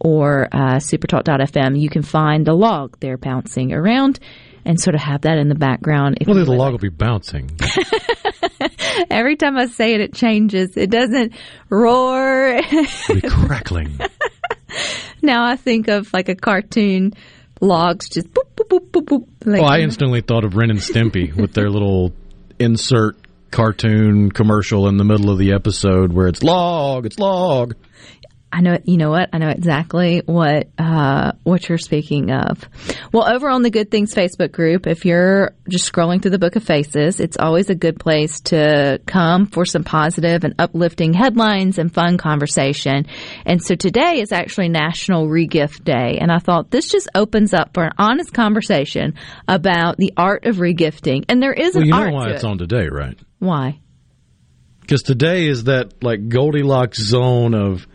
or 0.00 0.48
uh, 0.52 0.76
supertalk.fm, 0.76 1.80
you 1.80 1.90
can 1.90 2.02
find 2.02 2.46
the 2.46 2.54
log 2.54 2.98
there 3.00 3.16
bouncing 3.16 3.72
around 3.72 4.20
and 4.64 4.80
sort 4.80 4.94
of 4.94 5.00
have 5.00 5.22
that 5.22 5.38
in 5.38 5.48
the 5.48 5.54
background. 5.54 6.18
If 6.20 6.28
Well, 6.28 6.44
the 6.44 6.52
log 6.52 6.72
will 6.72 6.78
be 6.78 6.88
bouncing. 6.88 7.50
Every 9.10 9.36
time 9.36 9.56
I 9.56 9.66
say 9.66 9.94
it, 9.94 10.00
it 10.00 10.14
changes. 10.14 10.76
It 10.76 10.90
doesn't 10.90 11.32
roar. 11.70 12.60
It'll 12.70 13.14
be 13.14 13.22
crackling. 13.22 13.98
now 15.22 15.46
I 15.46 15.56
think 15.56 15.88
of 15.88 16.12
like 16.12 16.28
a 16.28 16.34
cartoon 16.34 17.14
logs 17.60 18.08
just 18.08 18.32
boop, 18.32 18.47
boop, 18.68 18.90
boop, 18.90 19.04
boop. 19.04 19.26
Like, 19.44 19.60
Well, 19.62 19.70
I 19.70 19.80
instantly 19.80 20.20
thought 20.20 20.44
of 20.44 20.56
Ren 20.56 20.70
and 20.70 20.78
Stimpy 20.78 21.34
with 21.34 21.52
their 21.52 21.70
little 21.70 22.12
insert 22.58 23.16
cartoon 23.50 24.30
commercial 24.30 24.88
in 24.88 24.96
the 24.98 25.04
middle 25.04 25.30
of 25.30 25.38
the 25.38 25.52
episode 25.52 26.12
where 26.12 26.28
it's 26.28 26.42
log, 26.42 27.06
it's 27.06 27.18
log. 27.18 27.75
I 28.50 28.62
know, 28.62 28.78
you 28.84 28.96
know 28.96 29.10
what? 29.10 29.28
I 29.34 29.38
know 29.38 29.50
exactly 29.50 30.22
what 30.24 30.68
uh, 30.78 31.32
what 31.42 31.68
you're 31.68 31.76
speaking 31.76 32.30
of. 32.30 32.66
Well, 33.12 33.30
over 33.30 33.50
on 33.50 33.62
the 33.62 33.70
Good 33.70 33.90
Things 33.90 34.14
Facebook 34.14 34.52
group, 34.52 34.86
if 34.86 35.04
you're 35.04 35.52
just 35.68 35.92
scrolling 35.92 36.22
through 36.22 36.30
the 36.30 36.38
Book 36.38 36.56
of 36.56 36.64
Faces, 36.64 37.20
it's 37.20 37.36
always 37.36 37.68
a 37.68 37.74
good 37.74 38.00
place 38.00 38.40
to 38.42 39.00
come 39.06 39.46
for 39.46 39.66
some 39.66 39.84
positive 39.84 40.44
and 40.44 40.54
uplifting 40.58 41.12
headlines 41.12 41.78
and 41.78 41.92
fun 41.92 42.16
conversation. 42.16 43.06
And 43.44 43.62
so 43.62 43.74
today 43.74 44.20
is 44.22 44.32
actually 44.32 44.70
National 44.70 45.26
Regift 45.28 45.84
Day, 45.84 46.16
and 46.18 46.32
I 46.32 46.38
thought 46.38 46.70
this 46.70 46.90
just 46.90 47.08
opens 47.14 47.52
up 47.52 47.74
for 47.74 47.84
an 47.84 47.92
honest 47.98 48.32
conversation 48.32 49.14
about 49.46 49.98
the 49.98 50.14
art 50.16 50.46
of 50.46 50.56
regifting. 50.56 51.26
And 51.28 51.42
there 51.42 51.52
is 51.52 51.74
Well, 51.74 51.82
an 51.82 51.88
you 51.88 51.92
know 51.94 52.10
why 52.12 52.30
it's 52.30 52.44
it. 52.44 52.48
on 52.48 52.56
today, 52.56 52.88
right? 52.88 53.18
Why? 53.40 53.78
Because 54.80 55.02
today 55.02 55.48
is 55.48 55.64
that 55.64 56.02
like 56.02 56.30
Goldilocks 56.30 56.98
zone 56.98 57.52
of 57.54 57.86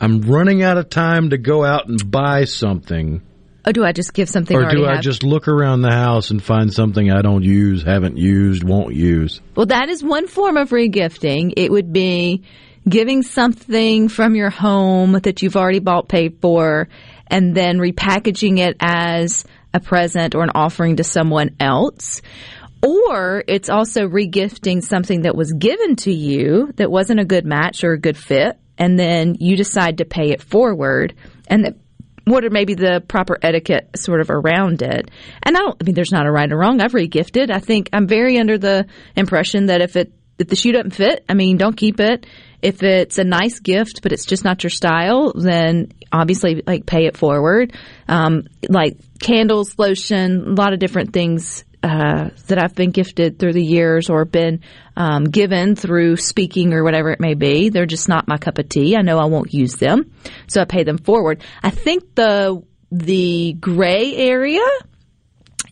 I'm 0.00 0.20
running 0.22 0.62
out 0.62 0.76
of 0.78 0.90
time 0.90 1.30
to 1.30 1.38
go 1.38 1.64
out 1.64 1.88
and 1.88 2.10
buy 2.10 2.44
something, 2.44 3.22
Oh, 3.64 3.72
do 3.72 3.84
I 3.84 3.90
just 3.92 4.14
give 4.14 4.28
something? 4.28 4.56
or 4.56 4.70
do 4.70 4.84
I 4.86 4.94
have? 4.96 5.02
just 5.02 5.24
look 5.24 5.48
around 5.48 5.82
the 5.82 5.90
house 5.90 6.30
and 6.30 6.40
find 6.42 6.72
something 6.72 7.10
I 7.10 7.22
don't 7.22 7.42
use, 7.42 7.82
haven't 7.82 8.16
used, 8.16 8.62
won't 8.62 8.94
use? 8.94 9.40
Well, 9.56 9.66
that 9.66 9.88
is 9.88 10.04
one 10.04 10.28
form 10.28 10.56
of 10.56 10.70
regifting. 10.70 11.52
It 11.56 11.72
would 11.72 11.92
be 11.92 12.44
giving 12.88 13.22
something 13.22 14.08
from 14.08 14.36
your 14.36 14.50
home 14.50 15.12
that 15.24 15.42
you've 15.42 15.56
already 15.56 15.80
bought, 15.80 16.08
paid 16.08 16.38
for, 16.40 16.88
and 17.26 17.56
then 17.56 17.78
repackaging 17.78 18.58
it 18.58 18.76
as 18.78 19.44
a 19.74 19.80
present 19.80 20.36
or 20.36 20.44
an 20.44 20.50
offering 20.54 20.96
to 20.96 21.04
someone 21.04 21.56
else. 21.58 22.22
Or 22.82 23.42
it's 23.48 23.68
also 23.68 24.06
regifting 24.06 24.80
something 24.84 25.22
that 25.22 25.34
was 25.34 25.52
given 25.52 25.96
to 25.96 26.12
you 26.12 26.72
that 26.76 26.88
wasn't 26.90 27.18
a 27.18 27.24
good 27.24 27.44
match 27.44 27.82
or 27.82 27.92
a 27.92 27.98
good 27.98 28.16
fit, 28.16 28.56
and 28.78 28.98
then 28.98 29.36
you 29.38 29.56
decide 29.56 29.98
to 29.98 30.04
pay 30.04 30.30
it 30.30 30.42
forward. 30.42 31.14
And 31.48 31.64
that 31.64 31.76
what 32.26 32.44
are 32.44 32.50
maybe 32.50 32.74
the 32.74 33.02
proper 33.06 33.38
etiquette 33.40 33.88
sort 33.96 34.20
of 34.20 34.30
around 34.30 34.82
it. 34.82 35.10
And 35.44 35.56
I 35.56 35.60
don't, 35.60 35.76
I 35.80 35.84
mean, 35.84 35.94
there's 35.94 36.10
not 36.10 36.26
a 36.26 36.30
right 36.30 36.50
or 36.50 36.58
wrong. 36.58 36.80
I've 36.80 36.92
regifted. 36.92 37.54
I 37.54 37.60
think 37.60 37.88
I'm 37.92 38.08
very 38.08 38.38
under 38.38 38.58
the 38.58 38.86
impression 39.14 39.66
that 39.66 39.80
if 39.80 39.94
it, 39.94 40.12
if 40.38 40.48
the 40.48 40.56
shoe 40.56 40.72
doesn't 40.72 40.90
fit, 40.90 41.24
I 41.28 41.34
mean, 41.34 41.56
don't 41.56 41.76
keep 41.76 42.00
it. 42.00 42.26
If 42.62 42.82
it's 42.82 43.18
a 43.18 43.24
nice 43.24 43.60
gift, 43.60 44.02
but 44.02 44.12
it's 44.12 44.26
just 44.26 44.44
not 44.44 44.64
your 44.64 44.70
style, 44.70 45.32
then 45.34 45.92
obviously 46.10 46.64
like 46.66 46.84
pay 46.84 47.06
it 47.06 47.16
forward. 47.16 47.72
Um, 48.08 48.48
like 48.68 48.96
candles, 49.20 49.78
lotion, 49.78 50.48
a 50.48 50.52
lot 50.52 50.72
of 50.72 50.80
different 50.80 51.12
things 51.12 51.64
uh, 51.82 52.30
that 52.48 52.58
I've 52.58 52.74
been 52.74 52.90
gifted 52.90 53.38
through 53.38 53.52
the 53.52 53.64
years 53.64 54.10
or 54.10 54.24
been 54.24 54.60
um, 54.96 55.24
given 55.24 55.76
through 55.76 56.16
speaking 56.16 56.72
or 56.72 56.82
whatever 56.82 57.10
it 57.10 57.20
may 57.20 57.34
be. 57.34 57.68
They're 57.68 57.86
just 57.86 58.08
not 58.08 58.28
my 58.28 58.38
cup 58.38 58.58
of 58.58 58.68
tea. 58.68 58.96
I 58.96 59.02
know 59.02 59.18
I 59.18 59.26
won't 59.26 59.52
use 59.52 59.76
them, 59.76 60.12
so 60.46 60.60
I 60.60 60.64
pay 60.64 60.84
them 60.84 60.98
forward. 60.98 61.42
I 61.62 61.70
think 61.70 62.14
the 62.14 62.62
the 62.90 63.52
gray 63.54 64.14
area 64.16 64.64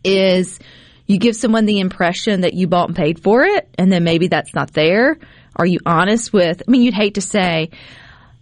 is 0.02 0.58
you 1.06 1.18
give 1.18 1.36
someone 1.36 1.64
the 1.64 1.80
impression 1.80 2.42
that 2.42 2.54
you 2.54 2.66
bought 2.66 2.88
and 2.88 2.96
paid 2.96 3.22
for 3.22 3.42
it, 3.42 3.68
and 3.78 3.90
then 3.90 4.04
maybe 4.04 4.28
that's 4.28 4.54
not 4.54 4.72
there. 4.72 5.18
Are 5.56 5.66
you 5.66 5.78
honest 5.86 6.32
with? 6.32 6.62
I 6.66 6.70
mean, 6.70 6.82
you'd 6.82 6.94
hate 6.94 7.14
to 7.14 7.20
say, 7.20 7.70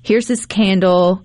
"Here's 0.02 0.26
this 0.26 0.46
candle. 0.46 1.24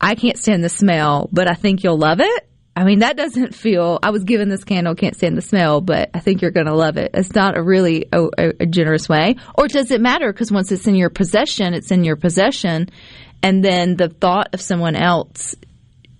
I 0.00 0.14
can't 0.14 0.38
stand 0.38 0.64
the 0.64 0.68
smell, 0.68 1.28
but 1.32 1.48
I 1.48 1.54
think 1.54 1.82
you'll 1.82 1.98
love 1.98 2.20
it." 2.20 2.48
I 2.76 2.84
mean, 2.84 3.00
that 3.00 3.16
doesn't 3.16 3.54
feel. 3.54 4.00
I 4.02 4.10
was 4.10 4.24
given 4.24 4.48
this 4.48 4.64
candle, 4.64 4.94
can't 4.96 5.14
stand 5.14 5.36
the 5.36 5.42
smell, 5.42 5.80
but 5.80 6.10
I 6.12 6.18
think 6.18 6.42
you're 6.42 6.50
going 6.50 6.66
to 6.66 6.74
love 6.74 6.96
it. 6.96 7.12
It's 7.14 7.34
not 7.34 7.56
a 7.56 7.62
really 7.62 8.06
a, 8.12 8.26
a, 8.60 8.66
generous 8.66 9.08
way. 9.08 9.36
Or 9.54 9.68
does 9.68 9.92
it 9.92 10.00
matter? 10.00 10.32
Because 10.32 10.50
once 10.50 10.72
it's 10.72 10.86
in 10.88 10.96
your 10.96 11.10
possession, 11.10 11.72
it's 11.72 11.92
in 11.92 12.02
your 12.02 12.16
possession, 12.16 12.88
and 13.42 13.64
then 13.64 13.96
the 13.96 14.08
thought 14.08 14.54
of 14.54 14.60
someone 14.60 14.96
else. 14.96 15.54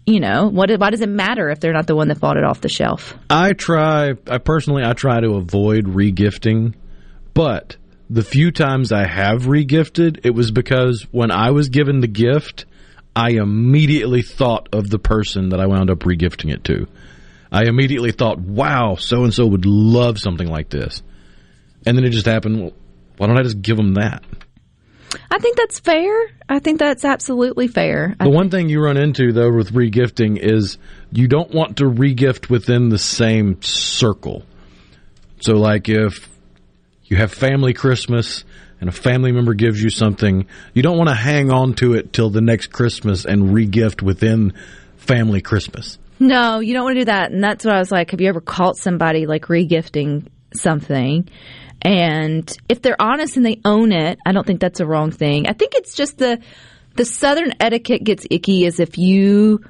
You 0.06 0.20
know, 0.20 0.49
what? 0.49 0.70
Why 0.78 0.90
does 0.90 1.00
it 1.00 1.08
matter 1.08 1.49
if 1.49 1.61
they're 1.61 1.73
not 1.73 1.87
the 1.87 1.96
one 1.96 2.08
that 2.08 2.20
bought 2.20 2.37
it 2.37 2.44
off 2.44 2.61
the 2.61 2.68
shelf? 2.68 3.14
I 3.30 3.54
try, 3.54 4.12
I 4.28 4.38
personally, 4.38 4.84
I 4.84 4.92
try 4.92 5.20
to 5.20 5.37
avoid 5.37 5.87
regifting, 5.87 6.75
but 7.32 7.76
the 8.11 8.23
few 8.23 8.50
times 8.50 8.92
I 8.92 9.06
have 9.06 9.44
regifted, 9.44 10.20
it 10.25 10.30
was 10.30 10.50
because 10.50 11.06
when 11.11 11.30
I 11.30 11.52
was 11.52 11.70
given 11.70 12.00
the 12.00 12.06
gift, 12.06 12.66
I 13.16 13.30
immediately 13.30 14.23
thought 14.23 14.68
of 14.73 14.90
the 14.90 14.99
person 14.99 15.50
that 15.50 15.61
I 15.61 15.66
wound 15.66 15.90
up 15.90 16.00
regifting 16.00 16.52
it 16.52 16.64
to. 16.64 16.88
I 17.52 17.64
immediately 17.64 18.11
thought, 18.11 18.40
wow, 18.40 18.97
so 18.97 19.23
and 19.23 19.33
so 19.33 19.47
would 19.47 19.66
love 19.66 20.18
something 20.18 20.49
like 20.49 20.71
this. 20.71 21.02
And 21.87 21.97
then 21.97 22.04
it 22.04 22.11
just 22.11 22.26
happened, 22.26 22.61
well, 22.61 22.73
why 23.16 23.28
don't 23.28 23.38
I 23.38 23.42
just 23.42 23.62
give 23.62 23.76
them 23.76 23.94
that? 23.94 24.25
I 25.30 25.38
think 25.38 25.56
that's 25.56 25.78
fair. 25.78 26.12
I 26.49 26.59
think 26.59 26.80
that's 26.80 27.04
absolutely 27.04 27.68
fair. 27.68 28.17
The 28.19 28.30
one 28.30 28.50
thing 28.50 28.69
you 28.69 28.82
run 28.82 28.97
into 28.97 29.32
though 29.32 29.52
with 29.52 29.73
regifting 29.73 30.39
is 30.39 30.78
you 31.12 31.28
don't 31.28 31.52
want 31.54 31.76
to 31.78 31.84
regift 31.84 32.50
within 32.50 32.89
the 32.89 32.99
same 32.99 33.62
circle. 33.62 34.45
So 35.41 35.54
like 35.54 35.89
if 35.89 36.28
you 37.04 37.17
have 37.17 37.32
family 37.32 37.75
Christmas 37.75 38.45
and 38.80 38.89
a 38.89 38.93
family 38.93 39.32
member 39.32 39.54
gives 39.54 39.82
you 39.82 39.91
something, 39.91 40.47
you 40.73 40.82
don't 40.82 40.97
want 40.97 41.08
to 41.08 41.15
hang 41.15 41.50
on 41.50 41.75
to 41.75 41.95
it 41.95 42.13
till 42.13 42.30
the 42.30 42.41
next 42.41 42.69
Christmas 42.69 43.25
and 43.25 43.54
regift 43.54 44.02
within 44.02 44.52
family 44.97 45.41
Christmas. 45.41 45.99
No, 46.19 46.60
you 46.60 46.75
don't 46.75 46.84
want 46.84 46.95
to 46.95 47.00
do 47.00 47.04
that. 47.06 47.32
And 47.32 47.43
that's 47.43 47.65
what 47.65 47.75
I 47.75 47.78
was 47.78 47.91
like. 47.91 48.10
Have 48.10 48.21
you 48.21 48.28
ever 48.28 48.41
caught 48.41 48.76
somebody 48.76 49.26
like 49.26 49.47
regifting 49.47 50.26
something? 50.54 51.28
And 51.82 52.56
if 52.69 52.80
they're 52.80 53.00
honest 53.00 53.37
and 53.37 53.45
they 53.45 53.60
own 53.65 53.93
it, 53.93 54.19
I 54.25 54.32
don't 54.32 54.47
think 54.47 54.60
that's 54.60 54.80
a 54.80 54.87
wrong 54.87 55.10
thing. 55.10 55.47
I 55.49 55.52
think 55.52 55.75
it's 55.75 55.95
just 55.95 56.19
the 56.19 56.41
the 56.97 57.04
southern 57.04 57.52
etiquette 57.58 58.04
gets 58.04 58.25
icky 58.30 58.65
is 58.65 58.78
if 58.78 58.97
you 58.99 59.65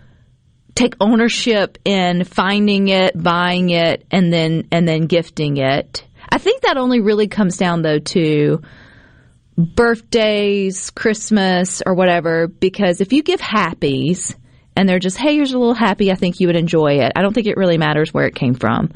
take 0.75 0.95
ownership 1.01 1.79
in 1.85 2.25
finding 2.25 2.89
it, 2.89 3.21
buying 3.21 3.71
it, 3.71 4.05
and 4.11 4.33
then 4.33 4.69
and 4.71 4.87
then 4.87 5.07
gifting 5.07 5.57
it. 5.57 6.05
I 6.29 6.39
think 6.39 6.63
that 6.63 6.77
only 6.77 7.01
really 7.01 7.29
comes 7.29 7.57
down 7.57 7.83
though 7.83 7.99
to 7.99 8.63
birthdays, 9.57 10.91
Christmas, 10.91 11.83
or 11.85 11.95
whatever, 11.95 12.49
because 12.49 13.01
if 13.01 13.13
you 13.13 13.23
give 13.23 13.41
happies 13.41 14.35
and 14.77 14.89
they're 14.89 14.99
just, 14.99 15.17
hey, 15.17 15.35
here's 15.35 15.53
a 15.53 15.59
little 15.59 15.75
happy, 15.75 16.11
I 16.11 16.17
think 16.17 16.41
you 16.41 16.49
would 16.49 16.57
enjoy 16.57 16.99
it. 16.99 17.13
I 17.15 17.23
don't 17.23 17.33
think 17.33 17.47
it 17.47 17.57
really 17.57 17.79
matters 17.79 18.13
where 18.13 18.27
it 18.27 18.35
came 18.35 18.55
from. 18.55 18.91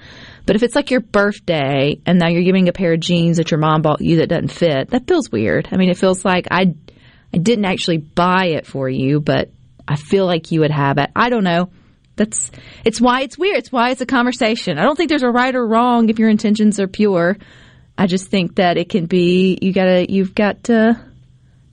But 0.47 0.57
if 0.57 0.63
it's 0.63 0.75
like 0.75 0.91
your 0.91 1.01
birthday 1.01 2.01
and 2.05 2.19
now 2.19 2.29
you're 2.29 2.43
giving 2.43 2.69
a 2.69 2.73
pair 2.73 2.95
of 2.95 3.01
jeans 3.01 3.37
that 3.37 3.51
your 3.51 3.61
mom 3.61 3.83
bought 3.83 4.01
you 4.01 4.17
that 4.17 4.29
doesn't 4.29 4.49
fit, 4.49 4.91
that 4.91 5.07
feels 5.07 5.31
weird. 5.31 5.69
I 5.71 5.77
mean, 5.77 5.91
it 5.91 5.99
feels 5.99 6.25
like 6.25 6.49
I, 6.51 6.75
I 7.33 7.39
didn't 7.39 7.67
actually 7.67 7.99
buy 7.99 8.47
it 8.47 8.67
for 8.67 8.89
you, 8.89 9.21
but 9.21 9.51
I 9.87 9.97
feel 9.97 10.27
like 10.27 10.51
you 10.51 10.61
would 10.61 10.71
have 10.71 10.99
it. 10.99 11.11
I 11.15 11.31
don't 11.31 11.45
know. 11.45 11.71
That's 12.17 12.51
it's 12.85 13.01
why 13.01 13.21
it's 13.23 13.39
weird. 13.39 13.59
It's 13.59 13.71
why 13.71 13.91
it's 13.91 14.01
a 14.01 14.07
conversation. 14.07 14.77
I 14.77 14.83
don't 14.83 14.97
think 14.97 15.09
there's 15.09 15.23
a 15.23 15.31
right 15.31 15.55
or 15.55 15.65
wrong 15.65 16.09
if 16.09 16.19
your 16.19 16.29
intentions 16.29 16.81
are 16.81 16.89
pure. 16.89 17.37
I 17.99 18.07
just 18.07 18.29
think 18.29 18.55
that 18.55 18.79
it 18.79 18.89
can 18.89 19.07
be 19.07 19.59
you 19.61 19.73
gotta 19.73 20.07
you've 20.09 20.35
got 20.35 20.65
to 20.65 20.99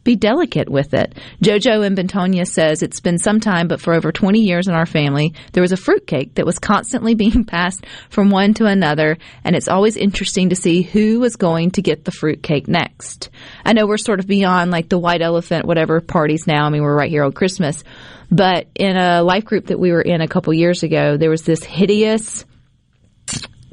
be 0.03 0.15
delicate 0.15 0.69
with 0.69 0.93
it. 0.93 1.15
Jojo 1.43 1.85
in 1.85 1.95
Bentonia 1.95 2.47
says 2.47 2.83
it's 2.83 2.99
been 2.99 3.17
some 3.17 3.39
time, 3.39 3.67
but 3.67 3.81
for 3.81 3.93
over 3.93 4.11
20 4.11 4.39
years 4.39 4.67
in 4.67 4.75
our 4.75 4.85
family, 4.85 5.33
there 5.51 5.63
was 5.63 5.71
a 5.71 5.77
fruitcake 5.77 6.35
that 6.35 6.45
was 6.45 6.59
constantly 6.59 7.15
being 7.15 7.43
passed 7.43 7.85
from 8.09 8.29
one 8.29 8.53
to 8.55 8.65
another, 8.65 9.17
and 9.43 9.55
it's 9.55 9.67
always 9.67 9.97
interesting 9.97 10.49
to 10.49 10.55
see 10.55 10.83
who 10.83 11.19
was 11.19 11.35
going 11.35 11.71
to 11.71 11.81
get 11.81 12.05
the 12.05 12.11
fruitcake 12.11 12.67
next. 12.67 13.29
I 13.65 13.73
know 13.73 13.87
we're 13.87 13.97
sort 13.97 14.19
of 14.19 14.27
beyond 14.27 14.71
like 14.71 14.89
the 14.89 14.99
white 14.99 15.21
elephant, 15.21 15.65
whatever 15.65 15.99
parties 16.01 16.47
now. 16.47 16.65
I 16.65 16.69
mean, 16.69 16.83
we're 16.83 16.95
right 16.95 17.09
here 17.09 17.23
on 17.23 17.33
Christmas, 17.33 17.83
but 18.31 18.67
in 18.75 18.95
a 18.95 19.23
life 19.23 19.45
group 19.45 19.67
that 19.67 19.79
we 19.79 19.91
were 19.91 20.01
in 20.01 20.21
a 20.21 20.27
couple 20.27 20.53
years 20.53 20.83
ago, 20.83 21.17
there 21.17 21.31
was 21.31 21.43
this 21.43 21.63
hideous 21.63 22.45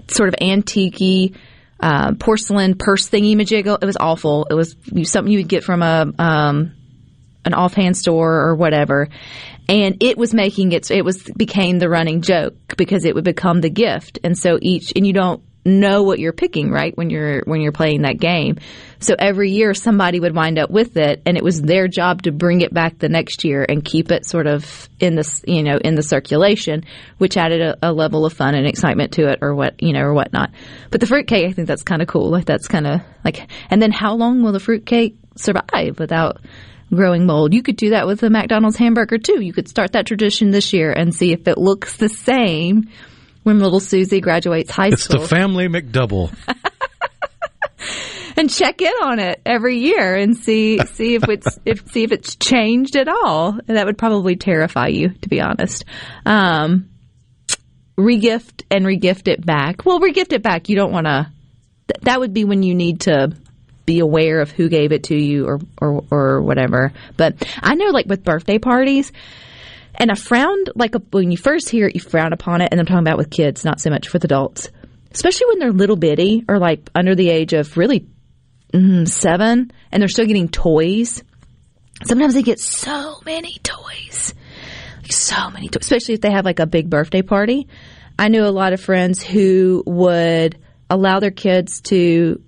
sort 0.09 0.29
of 0.29 0.35
antique 0.41 1.37
uh, 1.83 2.14
porcelain 2.14 2.77
purse 2.77 3.09
thingy 3.09 3.35
majiggle. 3.35 3.79
It 3.83 3.87
was 3.87 3.97
awful. 3.99 4.47
It 4.49 4.55
was 4.55 4.77
something 5.05 5.33
you 5.33 5.40
would 5.40 5.49
get 5.49 5.64
from 5.64 5.83
a 5.83 6.11
um, 6.18 6.75
an 7.45 7.55
offhand 7.55 7.97
store 7.97 8.40
or 8.40 8.55
whatever, 8.55 9.09
and 9.68 10.03
it 10.03 10.16
was 10.16 10.33
making 10.33 10.73
its. 10.73 10.90
It 10.90 11.05
was 11.05 11.23
became 11.37 11.79
the 11.79 11.88
running 11.88 12.23
joke 12.23 12.55
because 12.77 13.05
it 13.05 13.14
would 13.14 13.25
become 13.25 13.61
the 13.61 13.71
gift, 13.71 14.21
and 14.23 14.38
so 14.38 14.59
each 14.62 14.92
and 14.95 15.07
you 15.07 15.12
don't 15.12 15.42
know 15.64 16.03
what 16.03 16.18
you're 16.18 16.33
picking 16.33 16.70
right 16.70 16.96
when 16.96 17.11
you're 17.11 17.42
when 17.44 17.61
you're 17.61 17.72
playing 17.72 18.03
that 18.03 18.18
game. 18.18 18.59
So 18.98 19.14
every 19.18 19.51
year 19.51 19.75
somebody 19.75 20.20
would 20.20 20.35
wind 20.35 20.59
up 20.59 20.70
with 20.70 20.96
it, 20.96 21.22
and 21.27 21.37
it 21.37 21.44
was 21.44 21.61
their 21.61 21.88
job 21.88 22.22
to 22.22 22.33
bring 22.33 22.61
it 22.61 22.72
back 22.72 22.98
the 22.98 23.09
next 23.09 23.44
year 23.44 23.64
and 23.68 23.85
keep 23.85 24.11
it 24.11 24.27
sort 24.27 24.46
of 24.46 24.88
in 25.01 25.14
this 25.14 25.42
you 25.46 25.62
know 25.62 25.79
in 25.79 25.94
the 25.94 26.03
circulation, 26.03 26.85
which 27.18 27.37
added 27.37 27.61
a, 27.61 27.77
a 27.83 27.92
level 27.92 28.27
of 28.27 28.33
fun 28.33 28.55
and 28.55 28.66
excitement 28.66 29.12
to 29.12 29.29
it, 29.29 29.38
or 29.42 29.55
what 29.55 29.83
you 29.83 29.92
know 29.92 30.01
or 30.01 30.14
whatnot. 30.14 30.51
But 30.90 31.01
the 31.01 31.07
fruitcake, 31.07 31.48
I 31.48 31.53
think 31.53 31.68
that's 31.68 31.83
kind 31.83 32.03
of 32.03 32.09
cool. 32.09 32.31
Like 32.31 32.46
that's 32.46 32.68
kind 32.68 32.87
of 32.87 33.01
like, 33.25 33.48
and 33.70 33.81
then 33.81 33.92
how 33.92 34.14
long 34.14 34.42
will 34.42 34.53
the 34.53 34.61
fruitcake 34.61 35.16
survive 35.37 35.98
without? 35.98 36.40
growing 36.94 37.25
mold. 37.25 37.55
You 37.55 37.62
could 37.62 37.77
do 37.77 37.90
that 37.90 38.07
with 38.07 38.20
the 38.20 38.29
McDonald's 38.29 38.77
hamburger 38.77 39.16
too. 39.16 39.40
You 39.40 39.55
could 39.55 39.66
start 39.66 39.92
that 39.92 40.05
tradition 40.05 40.51
this 40.51 40.75
year 40.75 40.92
and 40.92 41.14
see 41.14 41.33
if 41.33 41.48
it 41.48 41.57
looks 41.57 41.96
the 41.96 42.11
same 42.11 42.90
when 43.42 43.59
little 43.59 43.81
Susie 43.81 44.20
graduates 44.20 44.70
high 44.70 44.88
It's 44.88 45.05
school. 45.05 45.22
It's 45.22 45.31
the 45.31 45.37
family 45.37 45.68
McDouble. 45.68 46.35
and 48.37 48.50
check 48.50 48.81
in 48.81 48.92
on 49.02 49.18
it 49.18 49.40
every 49.44 49.78
year 49.78 50.14
and 50.14 50.37
see 50.37 50.78
see 50.78 51.14
if 51.14 51.28
it's 51.28 51.59
if 51.64 51.90
see 51.90 52.05
if 52.05 52.12
it's 52.12 52.37
changed 52.37 52.96
at 52.96 53.09
all. 53.09 53.59
And 53.66 53.76
that 53.76 53.87
would 53.87 53.98
probably 53.98 54.37
terrify 54.37 54.88
you, 54.88 55.11
to 55.11 55.28
be 55.28 55.40
honest. 55.40 55.85
Um, 56.24 56.88
regift 57.96 58.62
and 58.70 58.85
regift 58.85 59.28
it 59.28 59.44
back. 59.44 59.85
Well, 59.85 60.00
regift 60.00 60.33
it 60.33 60.42
back. 60.42 60.68
You 60.68 60.76
don't 60.76 60.92
want 60.92 61.07
to. 61.07 61.31
Th- 61.88 62.02
that 62.02 62.20
would 62.20 62.33
be 62.33 62.44
when 62.44 62.62
you 62.62 62.74
need 62.74 63.02
to 63.02 63.33
be 63.85 63.98
aware 63.98 64.40
of 64.40 64.50
who 64.50 64.68
gave 64.68 64.92
it 64.92 65.05
to 65.05 65.16
you 65.16 65.46
or 65.46 65.61
or 65.81 66.05
or 66.11 66.42
whatever. 66.42 66.92
But 67.16 67.42
I 67.61 67.74
know, 67.74 67.87
like 67.87 68.07
with 68.07 68.24
birthday 68.24 68.59
parties. 68.59 69.12
And 69.94 70.11
I 70.11 70.14
frowned, 70.14 70.70
like 70.74 70.94
when 71.11 71.31
you 71.31 71.37
first 71.37 71.68
hear 71.68 71.87
it, 71.87 71.94
you 71.94 72.00
frown 72.00 72.33
upon 72.33 72.61
it. 72.61 72.68
And 72.70 72.81
I'm 72.81 72.87
talking 72.87 73.00
about 73.00 73.18
with 73.18 73.31
kids, 73.31 73.64
not 73.64 73.81
so 73.81 73.90
much 73.90 74.12
with 74.12 74.24
adults. 74.24 74.70
Especially 75.12 75.46
when 75.48 75.59
they're 75.59 75.72
little 75.72 75.96
bitty 75.96 76.44
or 76.48 76.59
like 76.59 76.88
under 76.94 77.14
the 77.14 77.28
age 77.28 77.52
of 77.52 77.76
really 77.76 78.07
mm, 78.72 79.07
seven 79.07 79.70
and 79.90 80.00
they're 80.00 80.09
still 80.09 80.26
getting 80.26 80.48
toys. 80.48 81.22
Sometimes 82.05 82.35
they 82.35 82.42
get 82.42 82.59
so 82.59 83.20
many 83.24 83.59
toys. 83.62 84.35
So 85.09 85.50
many 85.50 85.68
toys, 85.68 85.83
especially 85.83 86.14
if 86.14 86.22
they 86.22 86.31
have 86.31 86.44
like 86.44 86.59
a 86.59 86.66
big 86.66 86.88
birthday 86.88 87.22
party. 87.22 87.68
I 88.18 88.28
knew 88.28 88.44
a 88.44 88.48
lot 88.48 88.72
of 88.72 88.81
friends 88.81 89.22
who 89.22 89.83
would 89.87 90.59
allow 90.88 91.20
their 91.20 91.31
kids 91.31 91.81
to 91.83 92.40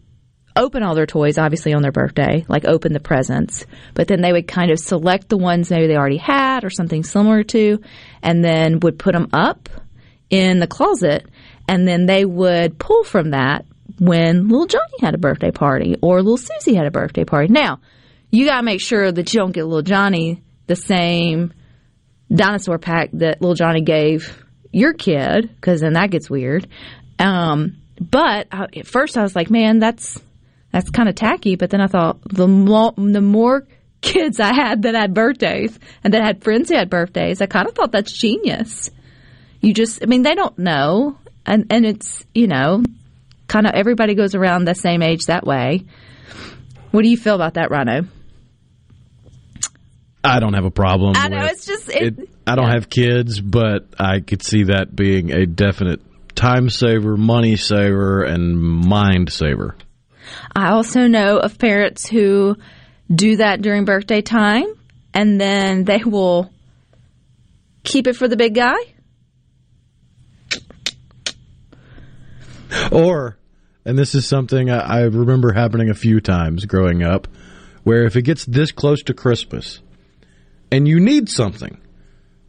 open 0.56 0.82
all 0.82 0.94
their 0.94 1.06
toys, 1.06 1.38
obviously 1.38 1.72
on 1.74 1.82
their 1.82 1.92
birthday, 1.92 2.44
like 2.48 2.64
open 2.64 2.92
the 2.92 3.00
presents, 3.00 3.66
but 3.94 4.08
then 4.08 4.20
they 4.20 4.32
would 4.32 4.46
kind 4.46 4.70
of 4.70 4.78
select 4.78 5.28
the 5.28 5.36
ones 5.36 5.70
maybe 5.70 5.86
they 5.86 5.96
already 5.96 6.16
had 6.16 6.64
or 6.64 6.70
something 6.70 7.02
similar 7.02 7.42
to, 7.42 7.80
and 8.22 8.44
then 8.44 8.80
would 8.80 8.98
put 8.98 9.12
them 9.12 9.28
up 9.32 9.68
in 10.30 10.60
the 10.60 10.66
closet, 10.66 11.26
and 11.68 11.86
then 11.86 12.06
they 12.06 12.24
would 12.24 12.78
pull 12.78 13.04
from 13.04 13.30
that 13.30 13.64
when 13.98 14.48
little 14.48 14.66
Johnny 14.66 14.98
had 15.00 15.14
a 15.14 15.18
birthday 15.18 15.50
party 15.50 15.96
or 16.02 16.22
little 16.22 16.36
Susie 16.36 16.74
had 16.74 16.86
a 16.86 16.90
birthday 16.90 17.24
party. 17.24 17.52
Now, 17.52 17.80
you 18.30 18.46
gotta 18.46 18.62
make 18.62 18.80
sure 18.80 19.10
that 19.10 19.32
you 19.32 19.40
don't 19.40 19.52
get 19.52 19.64
little 19.64 19.82
Johnny 19.82 20.42
the 20.66 20.76
same 20.76 21.52
dinosaur 22.32 22.78
pack 22.78 23.10
that 23.12 23.40
little 23.40 23.54
Johnny 23.54 23.82
gave 23.82 24.44
your 24.72 24.92
kid, 24.92 25.50
because 25.54 25.80
then 25.80 25.92
that 25.92 26.10
gets 26.10 26.28
weird. 26.28 26.66
Um, 27.18 27.76
but 28.00 28.48
I, 28.50 28.66
at 28.76 28.86
first 28.86 29.16
I 29.16 29.22
was 29.22 29.36
like, 29.36 29.50
man, 29.50 29.78
that's 29.78 30.20
that's 30.74 30.90
kind 30.90 31.08
of 31.08 31.14
tacky. 31.14 31.54
But 31.54 31.70
then 31.70 31.80
I 31.80 31.86
thought 31.86 32.18
the 32.24 32.48
more 32.48 32.92
the 32.96 33.20
more 33.20 33.64
kids 34.00 34.40
I 34.40 34.52
had 34.52 34.82
that 34.82 34.96
had 34.96 35.14
birthdays 35.14 35.78
and 36.02 36.12
that 36.12 36.22
had 36.24 36.42
friends 36.42 36.68
who 36.68 36.74
had 36.74 36.90
birthdays, 36.90 37.40
I 37.40 37.46
kind 37.46 37.68
of 37.68 37.74
thought 37.76 37.92
that's 37.92 38.10
genius. 38.12 38.90
You 39.60 39.72
just, 39.72 40.02
I 40.02 40.06
mean, 40.06 40.22
they 40.22 40.34
don't 40.34 40.58
know, 40.58 41.16
and 41.46 41.66
and 41.70 41.86
it's 41.86 42.24
you 42.34 42.48
know, 42.48 42.82
kind 43.46 43.66
of 43.68 43.72
everybody 43.74 44.14
goes 44.16 44.34
around 44.34 44.64
the 44.64 44.74
same 44.74 45.00
age 45.00 45.26
that 45.26 45.46
way. 45.46 45.84
What 46.90 47.02
do 47.04 47.08
you 47.08 47.16
feel 47.16 47.36
about 47.36 47.54
that, 47.54 47.70
Rhino? 47.70 48.06
I 50.24 50.40
don't 50.40 50.54
have 50.54 50.64
a 50.64 50.70
problem. 50.72 51.12
I 51.16 51.28
know, 51.28 51.38
with 51.42 51.52
it's 51.52 51.66
just- 51.66 51.88
it- 51.90 52.28
I 52.46 52.56
don't 52.56 52.66
yeah. 52.66 52.74
have 52.74 52.90
kids, 52.90 53.40
but 53.40 53.86
I 53.98 54.20
could 54.20 54.42
see 54.42 54.64
that 54.64 54.94
being 54.94 55.30
a 55.32 55.46
definite 55.46 56.00
time 56.34 56.68
saver, 56.68 57.16
money 57.16 57.56
saver, 57.56 58.22
and 58.22 58.58
mind 58.60 59.32
saver. 59.32 59.76
I 60.54 60.70
also 60.70 61.06
know 61.06 61.38
of 61.38 61.58
parents 61.58 62.06
who 62.06 62.56
do 63.14 63.36
that 63.36 63.62
during 63.62 63.84
birthday 63.84 64.22
time 64.22 64.66
and 65.12 65.40
then 65.40 65.84
they 65.84 66.02
will 66.04 66.50
keep 67.84 68.06
it 68.06 68.16
for 68.16 68.28
the 68.28 68.36
big 68.36 68.54
guy. 68.54 68.76
Or, 72.90 73.38
and 73.84 73.96
this 73.96 74.14
is 74.14 74.26
something 74.26 74.70
I, 74.70 74.78
I 74.78 75.00
remember 75.02 75.52
happening 75.52 75.90
a 75.90 75.94
few 75.94 76.20
times 76.20 76.64
growing 76.64 77.02
up, 77.02 77.28
where 77.84 78.04
if 78.04 78.16
it 78.16 78.22
gets 78.22 78.44
this 78.44 78.72
close 78.72 79.02
to 79.04 79.14
Christmas 79.14 79.80
and 80.72 80.88
you 80.88 80.98
need 80.98 81.28
something 81.28 81.78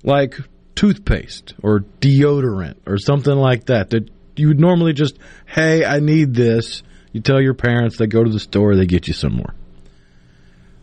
like 0.03 0.39
toothpaste 0.75 1.53
or 1.61 1.81
deodorant 2.01 2.77
or 2.87 2.97
something 2.97 3.35
like 3.35 3.65
that, 3.65 3.91
that 3.91 4.09
you 4.35 4.47
would 4.47 4.59
normally 4.59 4.93
just, 4.93 5.17
hey, 5.45 5.85
I 5.85 5.99
need 5.99 6.33
this. 6.33 6.83
You 7.15 7.21
tell 7.21 7.39
your 7.39 7.53
parents, 7.53 7.95
they 7.95 8.07
go 8.07 8.25
to 8.25 8.29
the 8.29 8.41
store, 8.41 8.75
they 8.75 8.85
get 8.85 9.07
you 9.07 9.13
some 9.13 9.35
more. 9.35 9.55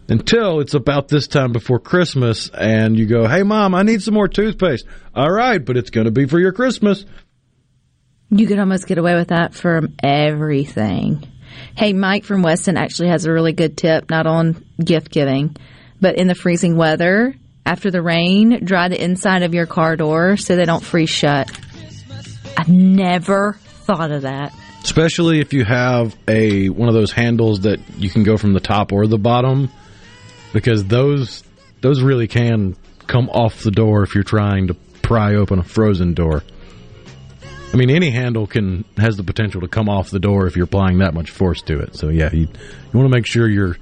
Until 0.08 0.60
it's 0.60 0.72
about 0.72 1.08
this 1.08 1.28
time 1.28 1.52
before 1.52 1.78
Christmas 1.78 2.48
and 2.48 2.98
you 2.98 3.04
go, 3.04 3.28
hey, 3.28 3.42
mom, 3.42 3.74
I 3.74 3.82
need 3.82 4.02
some 4.02 4.14
more 4.14 4.28
toothpaste. 4.28 4.86
All 5.14 5.30
right, 5.30 5.62
but 5.62 5.76
it's 5.76 5.90
going 5.90 6.06
to 6.06 6.10
be 6.10 6.24
for 6.24 6.40
your 6.40 6.52
Christmas. 6.52 7.04
You 8.30 8.46
could 8.46 8.58
almost 8.58 8.86
get 8.86 8.96
away 8.96 9.14
with 9.14 9.28
that 9.28 9.52
from 9.52 9.94
everything. 10.02 11.22
Hey, 11.76 11.92
Mike 11.92 12.24
from 12.24 12.40
Weston 12.40 12.78
actually 12.78 13.08
has 13.10 13.26
a 13.26 13.32
really 13.32 13.52
good 13.52 13.76
tip, 13.76 14.08
not 14.08 14.26
on 14.26 14.64
gift 14.82 15.10
giving, 15.10 15.54
but 16.00 16.16
in 16.16 16.28
the 16.28 16.34
freezing 16.34 16.78
weather, 16.78 17.34
after 17.66 17.90
the 17.90 18.00
rain, 18.00 18.64
dry 18.64 18.88
the 18.88 19.04
inside 19.04 19.42
of 19.42 19.52
your 19.52 19.66
car 19.66 19.96
door 19.96 20.38
so 20.38 20.56
they 20.56 20.64
don't 20.64 20.82
freeze 20.82 21.10
shut. 21.10 21.50
I've 22.56 22.70
never 22.70 23.58
thought 23.84 24.10
of 24.10 24.22
that. 24.22 24.54
Especially 24.82 25.40
if 25.40 25.52
you 25.52 25.64
have 25.64 26.16
a 26.28 26.68
one 26.68 26.88
of 26.88 26.94
those 26.94 27.12
handles 27.12 27.60
that 27.60 27.78
you 27.96 28.10
can 28.10 28.24
go 28.24 28.36
from 28.36 28.52
the 28.52 28.60
top 28.60 28.92
or 28.92 29.06
the 29.06 29.18
bottom 29.18 29.70
because 30.52 30.84
those 30.84 31.44
those 31.80 32.02
really 32.02 32.28
can 32.28 32.76
come 33.06 33.28
off 33.30 33.62
the 33.62 33.70
door 33.70 34.02
if 34.02 34.14
you're 34.14 34.24
trying 34.24 34.68
to 34.68 34.74
pry 35.02 35.34
open 35.34 35.58
a 35.58 35.62
frozen 35.62 36.14
door. 36.14 36.42
I 37.72 37.76
mean 37.76 37.90
any 37.90 38.10
handle 38.10 38.46
can 38.46 38.84
has 38.96 39.16
the 39.16 39.24
potential 39.24 39.60
to 39.62 39.68
come 39.68 39.88
off 39.88 40.10
the 40.10 40.20
door 40.20 40.46
if 40.46 40.56
you're 40.56 40.64
applying 40.64 40.98
that 40.98 41.14
much 41.14 41.30
force 41.30 41.62
to 41.62 41.78
it. 41.80 41.96
So 41.96 42.08
yeah 42.08 42.30
you, 42.32 42.40
you 42.40 42.98
want 42.98 43.10
to 43.10 43.16
make 43.16 43.26
sure 43.26 43.48
your 43.48 43.76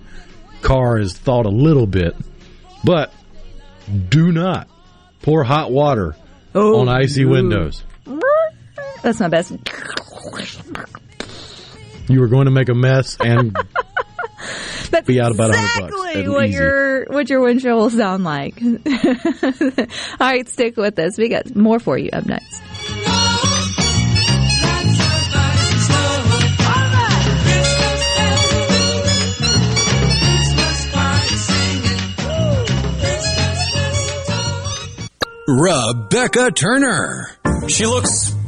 car 0.63 0.99
is 0.99 1.17
thawed 1.17 1.47
a 1.47 1.51
little 1.51 1.87
bit 1.87 2.15
but 2.85 3.13
do 4.09 4.31
not 4.31 4.69
pour 5.23 5.43
hot 5.45 5.73
water 5.73 6.15
oh, 6.55 6.81
on 6.81 6.89
icy 6.89 7.25
windows 7.25 7.85
That's 9.03 9.21
my 9.21 9.29
best. 9.29 9.53
you 12.09 12.21
were 12.21 12.29
going 12.29 12.45
to 12.47 12.51
make 12.51 12.69
a 12.69 12.75
mess 12.75 13.17
and 13.21 13.57
That's 14.91 15.07
Be 15.07 15.21
out 15.21 15.31
about 15.33 15.51
a 15.51 15.57
hundred 15.57 15.91
bucks. 15.93 16.03
exactly 16.07 16.29
what 16.29 16.47
easy. 16.47 16.55
your 16.55 17.05
what 17.07 17.31
your 17.31 17.41
windshield 17.43 17.79
will 17.79 17.91
sound 17.91 18.25
like. 18.25 18.61
All 18.63 19.87
right, 20.21 20.49
stick 20.49 20.77
with 20.77 20.99
us. 20.99 21.17
We 21.17 21.29
got 21.29 21.55
more 21.55 21.79
for 21.79 21.97
you 21.97 22.11
up 22.13 22.27
next. 22.27 22.61
Rebecca 35.47 36.51
Turner. 36.53 37.31
She 37.69 37.87
looks 37.87 38.33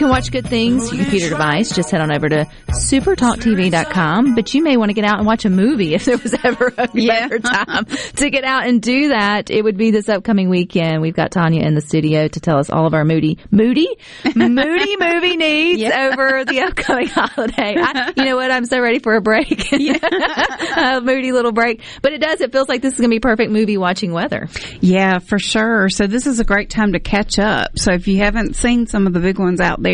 Can 0.00 0.08
watch 0.08 0.30
good 0.32 0.46
things 0.46 0.90
your 0.92 1.02
computer 1.02 1.28
device. 1.28 1.74
Just 1.74 1.90
head 1.90 2.00
on 2.00 2.10
over 2.10 2.28
to 2.30 2.46
supertalktv.com. 2.70 4.34
But 4.34 4.54
you 4.54 4.62
may 4.62 4.76
want 4.76 4.88
to 4.90 4.94
get 4.94 5.04
out 5.04 5.18
and 5.18 5.26
watch 5.26 5.44
a 5.44 5.50
movie 5.50 5.94
if 5.94 6.04
there 6.06 6.16
was 6.16 6.34
ever 6.44 6.72
a 6.78 6.88
Yeah. 6.94 7.28
better 7.28 7.38
time 7.40 7.84
to 8.16 8.30
get 8.30 8.44
out 8.44 8.66
and 8.66 8.80
do 8.80 9.08
that. 9.08 9.50
It 9.50 9.62
would 9.62 9.76
be 9.76 9.90
this 9.90 10.08
upcoming 10.08 10.48
weekend. 10.48 11.02
We've 11.02 11.14
got 11.14 11.32
Tanya 11.32 11.62
in 11.62 11.74
the 11.74 11.80
studio 11.80 12.28
to 12.28 12.40
tell 12.40 12.58
us 12.58 12.70
all 12.70 12.86
of 12.86 12.94
our 12.94 13.04
moody, 13.04 13.38
moody, 13.50 13.88
moody 14.34 14.96
movie 15.00 15.36
needs 15.36 15.80
Yeah. 15.80 16.10
over 16.12 16.44
the 16.44 16.60
upcoming 16.60 17.06
holiday. 17.12 17.74
I, 17.76 18.12
you 18.16 18.24
know 18.24 18.36
what? 18.36 18.50
I'm 18.50 18.64
so 18.66 18.80
ready 18.80 19.00
for 19.00 19.14
a 19.16 19.20
break. 19.20 19.72
a 19.72 21.00
moody 21.02 21.32
little 21.32 21.52
break. 21.52 21.82
But 22.00 22.12
it 22.12 22.20
does. 22.20 22.40
It 22.40 22.52
feels 22.52 22.68
like 22.68 22.80
this 22.80 22.94
is 22.94 23.00
going 23.00 23.10
to 23.10 23.14
be 23.16 23.20
perfect 23.20 23.50
movie 23.50 23.76
watching 23.76 24.12
weather. 24.12 24.48
Yeah, 24.80 25.18
for 25.18 25.38
sure. 25.38 25.88
So 25.88 26.06
this 26.06 26.26
is 26.26 26.40
a 26.40 26.44
great 26.44 26.70
time 26.70 26.92
to 26.92 27.00
catch 27.00 27.38
up. 27.38 27.78
So 27.78 27.92
if 27.92 28.06
you 28.08 28.18
haven't 28.18 28.54
seen 28.54 28.86
some 28.86 29.00
some 29.00 29.06
of 29.06 29.14
the 29.14 29.20
big 29.20 29.38
ones 29.38 29.62
out 29.62 29.82
there, 29.82 29.89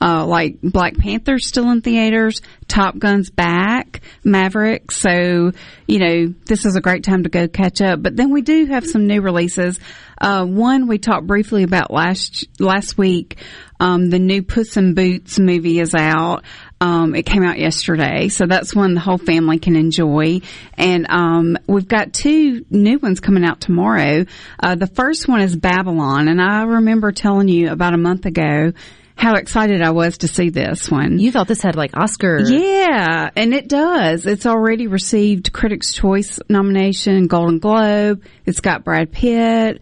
uh, 0.00 0.26
like 0.26 0.60
Black 0.62 0.96
Panther's 0.96 1.46
still 1.46 1.70
in 1.70 1.82
theaters, 1.82 2.40
Top 2.68 2.98
Gun's 2.98 3.30
back, 3.30 4.00
Maverick. 4.22 4.92
So, 4.92 5.52
you 5.86 5.98
know, 5.98 6.34
this 6.46 6.64
is 6.64 6.76
a 6.76 6.80
great 6.80 7.04
time 7.04 7.24
to 7.24 7.28
go 7.28 7.48
catch 7.48 7.80
up. 7.80 8.02
But 8.02 8.16
then 8.16 8.30
we 8.30 8.42
do 8.42 8.66
have 8.66 8.86
some 8.86 9.06
new 9.06 9.20
releases. 9.20 9.78
Uh, 10.20 10.44
one 10.44 10.88
we 10.88 10.98
talked 10.98 11.26
briefly 11.26 11.62
about 11.62 11.92
last, 11.92 12.46
last 12.60 12.96
week. 12.98 13.38
Um, 13.80 14.10
the 14.10 14.18
new 14.18 14.42
Puss 14.42 14.76
in 14.76 14.94
Boots 14.94 15.38
movie 15.38 15.78
is 15.78 15.94
out. 15.94 16.42
Um, 16.80 17.14
it 17.14 17.26
came 17.26 17.44
out 17.44 17.58
yesterday, 17.58 18.28
so 18.28 18.46
that's 18.46 18.74
one 18.74 18.94
the 18.94 19.00
whole 19.00 19.18
family 19.18 19.58
can 19.58 19.74
enjoy. 19.74 20.40
And 20.74 21.06
um, 21.10 21.58
we've 21.66 21.88
got 21.88 22.12
two 22.12 22.64
new 22.70 22.98
ones 22.98 23.18
coming 23.18 23.44
out 23.44 23.60
tomorrow. 23.60 24.26
Uh, 24.60 24.74
the 24.76 24.86
first 24.86 25.26
one 25.26 25.40
is 25.40 25.56
Babylon, 25.56 26.28
and 26.28 26.40
I 26.40 26.64
remember 26.64 27.10
telling 27.10 27.48
you 27.48 27.70
about 27.70 27.94
a 27.94 27.98
month 27.98 28.26
ago 28.26 28.72
how 29.18 29.34
excited 29.34 29.82
I 29.82 29.90
was 29.90 30.18
to 30.18 30.28
see 30.28 30.50
this 30.50 30.88
one. 30.88 31.18
You 31.18 31.32
thought 31.32 31.48
this 31.48 31.60
had 31.60 31.74
like 31.74 31.96
Oscar. 31.96 32.38
Yeah, 32.40 33.28
and 33.34 33.52
it 33.52 33.68
does. 33.68 34.26
It's 34.26 34.46
already 34.46 34.86
received 34.86 35.52
Critics' 35.52 35.92
Choice 35.92 36.38
nomination, 36.48 37.26
Golden 37.26 37.58
Globe. 37.58 38.22
It's 38.46 38.60
got 38.60 38.84
Brad 38.84 39.10
Pitt. 39.10 39.80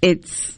It's 0.00 0.56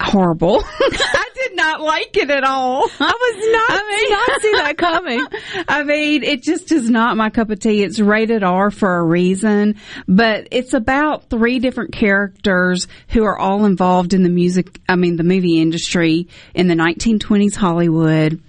horrible. 0.00 0.62
I 0.80 1.28
did 1.34 1.56
not 1.56 1.80
like 1.80 2.16
it 2.16 2.30
at 2.30 2.44
all. 2.44 2.88
I 3.00 3.12
was 3.12 3.52
not, 3.52 3.70
I 3.70 3.96
mean- 3.96 4.10
not 4.10 4.40
see 4.42 4.52
that 4.52 4.78
coming. 4.78 5.26
I 5.68 5.82
mean, 5.84 6.22
it 6.22 6.42
just 6.42 6.70
is 6.72 6.90
not 6.90 7.16
my 7.16 7.30
cup 7.30 7.50
of 7.50 7.60
tea. 7.60 7.82
It's 7.82 7.98
rated 7.98 8.42
R 8.42 8.70
for 8.70 8.98
a 8.98 9.02
reason, 9.04 9.76
but 10.06 10.48
it's 10.50 10.74
about 10.74 11.30
three 11.30 11.58
different 11.58 11.92
characters 11.92 12.88
who 13.08 13.24
are 13.24 13.38
all 13.38 13.64
involved 13.64 14.14
in 14.14 14.22
the 14.22 14.28
music, 14.28 14.80
I 14.88 14.96
mean, 14.96 15.16
the 15.16 15.24
movie 15.24 15.60
industry 15.60 16.28
in 16.54 16.68
the 16.68 16.74
1920s 16.74 17.54
Hollywood. 17.56 18.40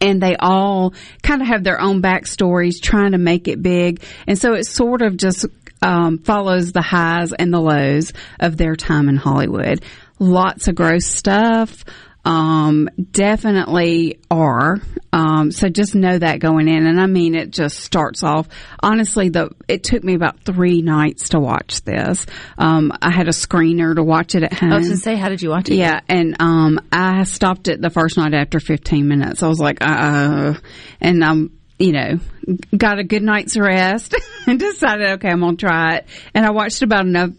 And 0.00 0.20
they 0.20 0.36
all 0.36 0.92
kind 1.22 1.40
of 1.40 1.46
have 1.48 1.62
their 1.62 1.80
own 1.80 2.02
backstories 2.02 2.80
trying 2.82 3.12
to 3.12 3.18
make 3.18 3.46
it 3.46 3.62
big. 3.62 4.02
And 4.26 4.36
so 4.36 4.54
it 4.54 4.64
sort 4.64 5.02
of 5.02 5.16
just 5.16 5.46
um, 5.82 6.18
follows 6.18 6.72
the 6.72 6.82
highs 6.82 7.32
and 7.32 7.52
the 7.52 7.60
lows 7.60 8.12
of 8.40 8.56
their 8.56 8.74
time 8.74 9.08
in 9.08 9.16
Hollywood. 9.16 9.82
Lots 10.18 10.68
of 10.68 10.74
gross 10.74 11.06
stuff. 11.06 11.84
Um, 12.24 12.90
definitely 13.10 14.20
are. 14.30 14.76
Um, 15.12 15.50
so 15.50 15.68
just 15.68 15.94
know 15.94 16.18
that 16.18 16.40
going 16.40 16.68
in. 16.68 16.86
And 16.86 17.00
I 17.00 17.06
mean, 17.06 17.34
it 17.34 17.50
just 17.50 17.78
starts 17.78 18.22
off. 18.22 18.48
Honestly, 18.82 19.30
the, 19.30 19.50
it 19.66 19.82
took 19.82 20.04
me 20.04 20.14
about 20.14 20.40
three 20.40 20.82
nights 20.82 21.30
to 21.30 21.40
watch 21.40 21.82
this. 21.84 22.26
Um, 22.58 22.92
I 23.00 23.10
had 23.10 23.28
a 23.28 23.32
screener 23.32 23.94
to 23.94 24.02
watch 24.02 24.34
it 24.34 24.42
at 24.42 24.52
home. 24.52 24.72
I 24.72 24.76
was 24.76 24.88
going 24.88 24.98
to 24.98 25.02
say, 25.02 25.16
how 25.16 25.30
did 25.30 25.40
you 25.40 25.48
watch 25.48 25.70
it? 25.70 25.76
Yeah, 25.76 26.00
and 26.08 26.36
um, 26.40 26.80
I 26.92 27.22
stopped 27.22 27.68
it 27.68 27.80
the 27.80 27.90
first 27.90 28.18
night 28.18 28.34
after 28.34 28.60
15 28.60 29.08
minutes. 29.08 29.42
I 29.42 29.48
was 29.48 29.60
like, 29.60 29.78
uh, 29.80 30.54
and 31.00 31.24
um, 31.24 31.57
you 31.78 31.92
know, 31.92 32.18
got 32.76 32.98
a 32.98 33.04
good 33.04 33.22
night's 33.22 33.56
rest 33.56 34.14
and 34.46 34.58
decided, 34.58 35.10
okay, 35.12 35.28
I'm 35.30 35.40
gonna 35.40 35.56
try 35.56 35.96
it. 35.96 36.06
And 36.34 36.44
I 36.44 36.50
watched 36.50 36.82
about 36.82 37.06
another 37.06 37.34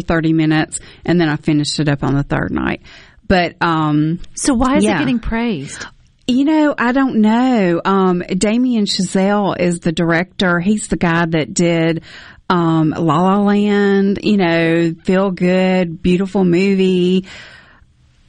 30 0.00 0.32
minutes, 0.32 0.80
and 1.04 1.20
then 1.20 1.28
I 1.28 1.36
finished 1.36 1.78
it 1.80 1.88
up 1.88 2.02
on 2.02 2.14
the 2.14 2.22
third 2.24 2.50
night. 2.50 2.82
But 3.28 3.56
um, 3.62 4.20
So 4.34 4.54
why 4.54 4.76
is 4.76 4.84
Yeah. 4.84 4.96
it 4.96 4.98
getting 5.00 5.18
praised? 5.20 5.86
you 6.26 6.44
know, 6.44 6.74
I 6.76 6.92
don't 6.92 7.20
know. 7.20 7.82
Um, 7.84 8.20
Damien 8.20 8.86
Chazelle 8.86 9.58
is 9.60 9.80
the 9.80 9.92
director. 9.92 10.58
He's 10.58 10.88
the 10.88 10.96
guy 10.96 11.26
that 11.26 11.52
did 11.52 12.02
um, 12.48 12.90
La 12.96 13.20
La 13.20 13.40
Land. 13.40 14.20
You 14.22 14.38
know, 14.38 14.94
feel 15.04 15.30
good, 15.30 16.02
beautiful 16.02 16.44
movie, 16.44 17.26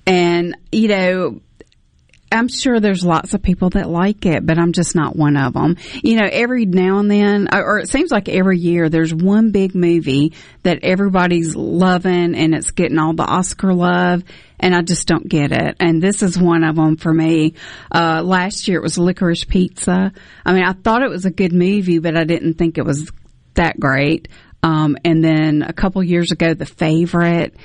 and 0.06 0.58
you 0.72 0.88
know. 0.90 1.42
I'm 2.36 2.48
sure 2.48 2.80
there's 2.80 3.06
lots 3.06 3.34
of 3.34 3.42
people 3.42 3.70
that 3.72 3.90
like 3.90 4.26
it, 4.26 4.46
but 4.46 4.60
I'm 4.60 4.74
just 4.74 4.96
not 4.96 5.16
one 5.16 5.38
of 5.38 5.54
them. 5.54 5.78
You 6.04 6.18
know, 6.18 6.28
every 6.32 6.66
now 6.66 7.00
and 7.00 7.10
then, 7.10 7.48
or 7.54 7.80
it 7.80 7.90
seems 7.90 8.12
like 8.12 8.30
every 8.30 8.60
year, 8.60 8.90
there's 8.90 9.14
one 9.14 9.52
big 9.52 9.74
movie 9.74 10.34
that 10.64 10.80
everybody's 10.84 11.56
loving 11.56 12.36
and 12.36 12.54
it's 12.54 12.72
getting 12.72 13.00
all 13.00 13.14
the 13.14 13.24
Oscar 13.24 13.74
love, 13.74 14.24
and 14.60 14.76
I 14.76 14.82
just 14.82 15.08
don't 15.08 15.28
get 15.28 15.52
it. 15.52 15.78
And 15.80 16.02
this 16.02 16.22
is 16.22 16.38
one 16.38 16.64
of 16.64 16.76
them 16.76 16.98
for 16.98 17.14
me. 17.14 17.54
Uh, 17.94 18.22
last 18.24 18.68
year 18.68 18.80
it 18.80 18.84
was 18.84 18.98
Licorice 18.98 19.46
Pizza. 19.46 20.12
I 20.46 20.54
mean, 20.54 20.64
I 20.64 20.74
thought 20.74 21.04
it 21.04 21.10
was 21.10 21.26
a 21.26 21.32
good 21.32 21.54
movie, 21.54 22.00
but 22.00 22.18
I 22.18 22.24
didn't 22.24 22.56
think 22.56 22.78
it 22.78 22.86
was 22.86 23.10
that 23.56 23.80
great. 23.80 24.28
Um, 24.64 24.98
and 25.06 25.24
then 25.24 25.62
a 25.62 25.74
couple 25.74 26.04
years 26.04 26.32
ago, 26.32 26.54
The 26.54 26.66
Favorite 26.66 27.56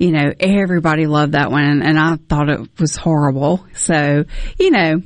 you 0.00 0.12
know, 0.12 0.32
everybody 0.40 1.06
loved 1.06 1.32
that 1.32 1.50
one, 1.50 1.82
and 1.82 1.98
I 1.98 2.16
thought 2.16 2.48
it 2.48 2.80
was 2.80 2.96
horrible. 2.96 3.66
So, 3.74 4.24
you 4.58 4.70
know, 4.70 5.02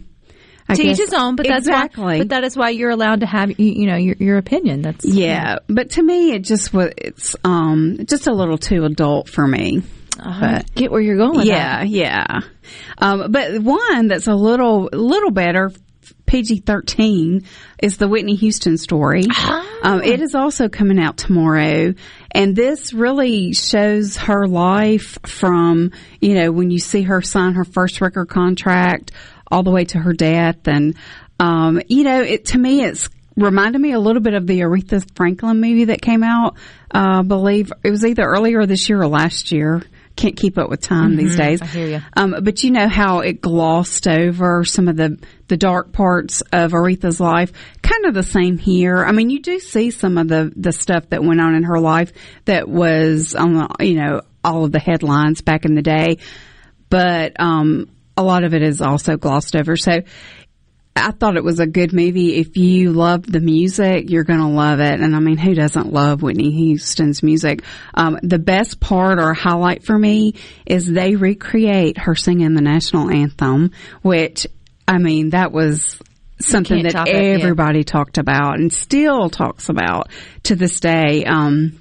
I 0.69 0.75
to 0.77 0.83
guess, 0.83 1.01
each 1.01 1.05
his 1.05 1.13
own, 1.13 1.35
but 1.35 1.47
that's 1.49 1.67
exactly. 1.67 2.05
why. 2.05 2.19
But 2.19 2.29
that 2.29 2.45
is 2.45 2.57
why 2.57 2.71
you're 2.71 2.91
allowed 2.91 3.21
to 3.21 3.27
have 3.27 3.51
you, 3.51 3.67
you 3.67 3.87
know 3.87 3.97
your 3.97 4.15
your 4.21 4.39
opinion. 4.39 4.83
That's 4.83 5.05
yeah, 5.05 5.57
but 5.69 5.91
to 5.91 6.03
me, 6.03 6.31
it 6.31 6.45
just 6.45 6.73
was. 6.73 6.93
It's 6.97 7.35
um 7.43 8.07
just 8.07 8.29
a 8.29 8.33
little 8.33 8.57
too 8.57 8.85
adult 8.85 9.29
for 9.29 9.45
me. 9.47 9.83
I 10.17 10.63
get 10.77 10.93
where 10.93 11.01
you're 11.01 11.17
going. 11.17 11.45
Yeah, 11.49 11.83
yeah. 11.83 12.43
Um, 12.97 13.33
but 13.33 13.61
one 13.61 14.07
that's 14.07 14.29
a 14.29 14.35
little 14.35 14.89
little 14.93 15.33
better. 15.33 15.73
PG 16.27 16.61
thirteen 16.61 17.45
is 17.83 17.97
the 17.97 18.07
Whitney 18.07 18.37
Houston 18.37 18.79
story. 18.79 19.25
Um, 19.85 20.03
it 20.03 20.23
is 20.23 20.35
also 20.35 20.71
coming 20.71 20.99
out 20.99 21.19
tomorrow, 21.19 21.93
and 22.31 22.57
this 22.57 22.95
really 22.95 23.53
shows 23.53 24.17
her 24.17 24.47
life 24.47 25.19
from 25.27 25.93
you 26.23 26.35
know 26.35 26.53
when 26.53 26.71
you 26.71 26.79
see 26.79 27.03
her 27.03 27.21
sign 27.21 27.53
her 27.53 27.67
first 27.67 28.01
record 28.01 28.31
contract 28.31 29.13
all 29.51 29.63
the 29.63 29.71
way 29.71 29.85
to 29.85 29.99
her 29.99 30.15
death, 30.15 30.67
and 30.67 30.97
um, 31.39 31.83
you 31.87 32.03
know 32.03 32.23
it 32.23 32.47
to 32.47 32.59
me 32.59 32.83
it's 32.83 33.11
reminded 33.37 33.79
me 33.79 33.93
a 33.93 33.99
little 33.99 34.23
bit 34.23 34.33
of 34.33 34.47
the 34.47 34.61
Aretha 34.61 35.07
Franklin 35.17 35.61
movie 35.61 35.85
that 35.85 36.01
came 36.01 36.23
out. 36.23 36.57
Uh, 36.91 37.19
I 37.19 37.23
believe 37.23 37.71
it 37.83 37.91
was 37.91 38.07
either 38.07 38.23
earlier 38.23 38.65
this 38.65 38.89
year 38.89 39.03
or 39.03 39.09
last 39.09 39.53
year. 39.53 39.83
Can't 40.17 40.37
keep 40.37 40.59
up 40.59 40.71
with 40.71 40.81
time 40.81 41.17
these 41.17 41.37
days. 41.37 41.61
I 41.61 41.67
hear 41.67 41.87
you. 41.89 42.01
Um, 42.17 42.37
but 42.43 42.63
you 42.63 42.71
know 42.71 42.87
how 42.87 43.19
it 43.19 43.41
glossed 43.41 44.07
over 44.07 44.65
some 44.65 44.87
of 44.87 44.97
the 44.97 45.19
the 45.49 45.57
dark 45.57 45.93
parts 45.93 46.41
of 46.53 46.73
Aretha's 46.73 47.19
life. 47.19 47.53
Kind 47.83 48.07
of 48.07 48.15
the 48.15 48.23
same 48.23 48.57
here. 48.57 49.05
I 49.05 49.11
mean, 49.11 49.29
you 49.29 49.43
do 49.43 49.59
see 49.59 49.91
some 49.91 50.17
of 50.17 50.29
the 50.29 50.53
the 50.55 50.73
stuff 50.73 51.09
that 51.11 51.25
went 51.25 51.41
on 51.41 51.57
in 51.57 51.65
her 51.65 51.81
life 51.81 52.13
that 52.45 52.69
was 52.69 53.35
on 53.35 53.55
the 53.55 53.85
you 53.85 53.95
know 53.95 54.21
all 54.45 54.65
of 54.65 54.71
the 54.71 54.79
headlines 54.79 55.41
back 55.41 55.65
in 55.65 55.75
the 55.75 55.83
day, 55.83 56.19
but 56.91 57.41
um, 57.41 57.91
a 58.17 58.23
lot 58.23 58.45
of 58.45 58.55
it 58.55 58.63
is 58.63 58.81
also 58.81 59.17
glossed 59.17 59.57
over. 59.57 59.77
So. 59.77 60.03
I 60.97 61.11
thought 61.11 61.37
it 61.37 61.43
was 61.43 61.59
a 61.59 61.67
good 61.67 61.93
movie. 61.93 62.37
If 62.37 62.57
you 62.57 62.93
love 62.93 63.27
the 63.27 63.41
music, 63.41 64.11
you're 64.11 64.25
going 64.25 64.39
to 64.39 64.47
love 64.47 64.79
it. 64.79 65.01
And 65.01 65.17
I 65.17 65.19
mean, 65.19 65.39
who 65.39 65.53
doesn't 65.55 65.93
love 65.93 66.23
Whitney 66.23 66.53
Houston's 66.53 67.23
music? 67.23 67.63
Um, 67.95 68.19
the 68.23 68.39
best 68.39 68.79
part 68.79 69.19
or 69.19 69.35
highlight 69.35 69.85
for 69.85 69.99
me 69.99 70.35
is 70.67 70.87
they 70.87 71.17
recreate 71.17 71.99
her 71.99 72.15
singing 72.15 72.55
the 72.55 72.61
national 72.61 73.11
anthem, 73.11 73.73
which, 74.03 74.47
I 74.87 74.99
mean, 74.99 75.31
that 75.31 75.51
was 75.51 76.01
something 76.41 76.85
that 76.85 76.93
top 76.93 77.09
it, 77.09 77.15
yeah. 77.15 77.43
everybody 77.43 77.83
talked 77.83 78.19
about 78.19 78.61
and 78.61 78.73
still 78.73 79.31
talks 79.31 79.69
about 79.69 80.11
to 80.45 80.55
this 80.55 80.79
day. 80.79 81.25
Um, 81.25 81.81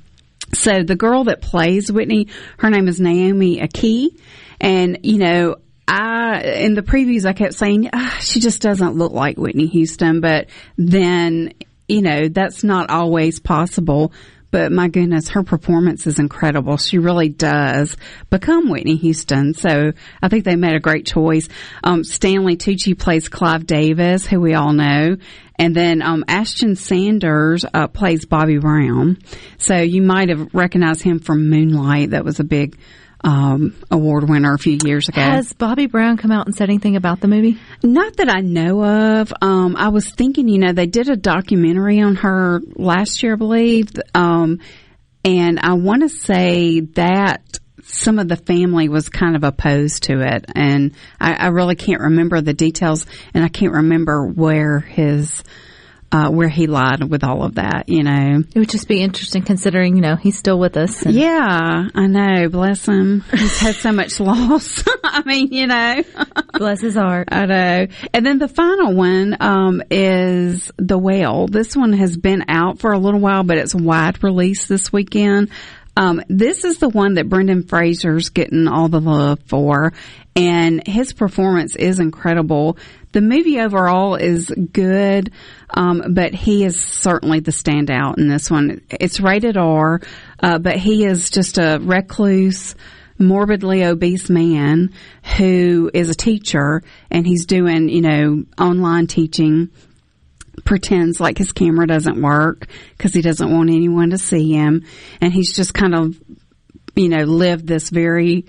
so 0.53 0.83
the 0.83 0.95
girl 0.95 1.25
that 1.25 1.41
plays 1.41 1.91
Whitney, 1.91 2.29
her 2.57 2.71
name 2.71 2.87
is 2.87 2.99
Naomi 2.99 3.59
Ackie. 3.59 4.19
And, 4.59 4.99
you 5.03 5.17
know, 5.17 5.57
I, 5.87 6.41
in 6.41 6.73
the 6.75 6.81
previews, 6.81 7.25
I 7.25 7.33
kept 7.33 7.53
saying, 7.53 7.89
ah, 7.93 8.17
she 8.21 8.39
just 8.39 8.61
doesn't 8.61 8.95
look 8.95 9.11
like 9.11 9.37
Whitney 9.37 9.67
Houston. 9.67 10.21
But 10.21 10.47
then, 10.77 11.53
you 11.87 12.01
know, 12.01 12.29
that's 12.29 12.63
not 12.63 12.89
always 12.89 13.39
possible. 13.39 14.13
But 14.53 14.71
my 14.71 14.87
goodness, 14.87 15.29
her 15.29 15.41
performance 15.41 16.05
is 16.05 16.19
incredible. 16.19 16.77
She 16.77 16.99
really 16.99 17.27
does 17.27 17.97
become 18.29 18.69
Whitney 18.69 18.97
Houston. 18.97 19.55
So 19.55 19.93
I 20.21 20.27
think 20.27 20.45
they 20.45 20.55
made 20.55 20.75
a 20.75 20.79
great 20.79 21.07
choice. 21.07 21.49
Um, 21.83 22.03
Stanley 22.03 22.55
Tucci 22.55 22.97
plays 22.97 23.29
Clive 23.29 23.65
Davis, 23.65 24.27
who 24.27 24.39
we 24.39 24.53
all 24.53 24.71
know. 24.71 25.17
And 25.57 25.75
then 25.75 26.03
um, 26.03 26.23
Ashton 26.27 26.75
Sanders 26.75 27.65
uh, 27.73 27.87
plays 27.87 28.25
Bobby 28.25 28.59
Brown. 28.59 29.17
So 29.57 29.77
you 29.77 30.03
might 30.03 30.29
have 30.29 30.53
recognized 30.53 31.01
him 31.01 31.17
from 31.17 31.49
Moonlight. 31.49 32.11
That 32.11 32.23
was 32.23 32.39
a 32.39 32.43
big 32.43 32.77
um, 33.23 33.75
award 33.89 34.29
winner 34.29 34.53
a 34.53 34.57
few 34.57 34.77
years 34.83 35.09
ago. 35.09 35.21
Has 35.21 35.53
Bobby 35.53 35.87
Brown 35.87 36.17
come 36.17 36.31
out 36.31 36.45
and 36.45 36.55
said 36.55 36.69
anything 36.69 36.95
about 36.95 37.21
the 37.21 37.27
movie? 37.27 37.57
Not 37.81 38.17
that 38.17 38.29
I 38.29 38.41
know 38.41 38.83
of. 38.83 39.33
Um, 39.41 39.75
I 39.77 39.89
was 39.89 40.09
thinking, 40.09 40.49
you 40.49 40.59
know, 40.59 40.73
they 40.73 40.87
did 40.87 41.09
a 41.09 41.15
documentary 41.15 42.01
on 42.01 42.15
her 42.17 42.61
last 42.75 43.23
year, 43.23 43.33
I 43.33 43.37
believe. 43.37 43.91
Um, 44.13 44.59
and 45.23 45.59
I 45.61 45.73
want 45.73 46.01
to 46.01 46.09
say 46.09 46.81
that 46.81 47.59
some 47.83 48.19
of 48.19 48.27
the 48.27 48.35
family 48.35 48.89
was 48.89 49.09
kind 49.09 49.35
of 49.35 49.43
opposed 49.43 50.03
to 50.03 50.21
it. 50.21 50.45
And 50.55 50.93
I, 51.19 51.33
I 51.33 51.47
really 51.47 51.75
can't 51.75 52.01
remember 52.01 52.41
the 52.41 52.53
details 52.53 53.05
and 53.33 53.43
I 53.43 53.49
can't 53.49 53.73
remember 53.73 54.25
where 54.25 54.79
his, 54.79 55.43
uh, 56.13 56.29
where 56.29 56.47
he 56.47 56.67
lied 56.67 57.03
with 57.09 57.23
all 57.23 57.43
of 57.43 57.55
that. 57.55 57.89
You 57.89 58.03
know. 58.03 58.43
It 58.53 58.59
would 58.59 58.69
just 58.69 58.87
be 58.87 59.01
interesting 59.01 59.41
considering, 59.41 59.95
you 59.95 60.01
know, 60.01 60.15
he's 60.15 60.37
still 60.37 60.59
with 60.59 60.77
us. 60.77 61.03
Yeah, 61.05 61.87
I 61.93 62.07
know. 62.07 62.49
Bless 62.49 62.85
him. 62.85 63.21
He's 63.31 63.59
had 63.59 63.75
so 63.75 63.91
much 63.91 64.19
loss. 64.19 64.83
I 65.03 65.23
mean, 65.25 65.51
you 65.51 65.65
know. 65.65 66.03
Bless 66.53 66.81
his 66.81 66.95
heart. 66.95 67.29
I 67.31 67.45
know. 67.47 67.87
And 68.13 68.25
then 68.25 68.37
the 68.37 68.47
final 68.47 68.93
one 68.93 69.35
um, 69.39 69.81
is 69.89 70.71
The 70.77 70.99
Whale. 70.99 71.47
This 71.47 71.75
one 71.75 71.93
has 71.93 72.15
been 72.15 72.45
out 72.47 72.77
for 72.77 72.91
a 72.91 72.99
little 72.99 73.19
while, 73.19 73.43
but 73.43 73.57
it's 73.57 73.73
wide 73.73 74.23
release 74.23 74.67
this 74.67 74.93
weekend. 74.93 75.49
Um, 75.97 76.21
this 76.27 76.63
is 76.63 76.77
the 76.77 76.89
one 76.89 77.15
that 77.15 77.29
Brendan 77.29 77.63
Fraser's 77.63 78.29
getting 78.29 78.67
all 78.67 78.87
the 78.87 79.01
love 79.01 79.39
for, 79.45 79.93
and 80.35 80.85
his 80.87 81.13
performance 81.13 81.75
is 81.75 81.99
incredible. 81.99 82.77
The 83.13 83.21
movie 83.21 83.59
overall 83.59 84.15
is 84.15 84.47
good, 84.49 85.31
um, 85.69 86.13
but 86.13 86.33
he 86.33 86.65
is 86.65 86.79
certainly 86.79 87.39
the 87.39 87.51
standout 87.51 88.17
in 88.17 88.27
this 88.27 88.49
one. 88.49 88.81
It's 88.89 89.19
rated 89.19 89.55
R, 89.55 90.01
uh, 90.41 90.57
but 90.57 90.77
he 90.77 91.05
is 91.05 91.29
just 91.29 91.59
a 91.59 91.79
recluse, 91.79 92.75
morbidly 93.19 93.85
obese 93.85 94.31
man 94.31 94.91
who 95.37 95.91
is 95.93 96.09
a 96.09 96.15
teacher 96.15 96.81
and 97.11 97.25
he's 97.25 97.45
doing, 97.45 97.87
you 97.87 98.01
know, 98.01 98.43
online 98.59 99.05
teaching 99.05 99.69
pretends 100.65 101.19
like 101.19 101.37
his 101.37 101.51
camera 101.51 101.85
doesn't 101.85 102.19
work 102.19 102.67
because 102.97 103.13
he 103.13 103.21
doesn't 103.21 103.51
want 103.51 103.69
anyone 103.69 104.09
to 104.09 104.17
see 104.17 104.53
him 104.53 104.85
and 105.19 105.33
he's 105.33 105.55
just 105.55 105.73
kind 105.73 105.95
of 105.95 106.19
you 106.95 107.09
know 107.09 107.23
lived 107.23 107.67
this 107.67 107.89
very 107.89 108.45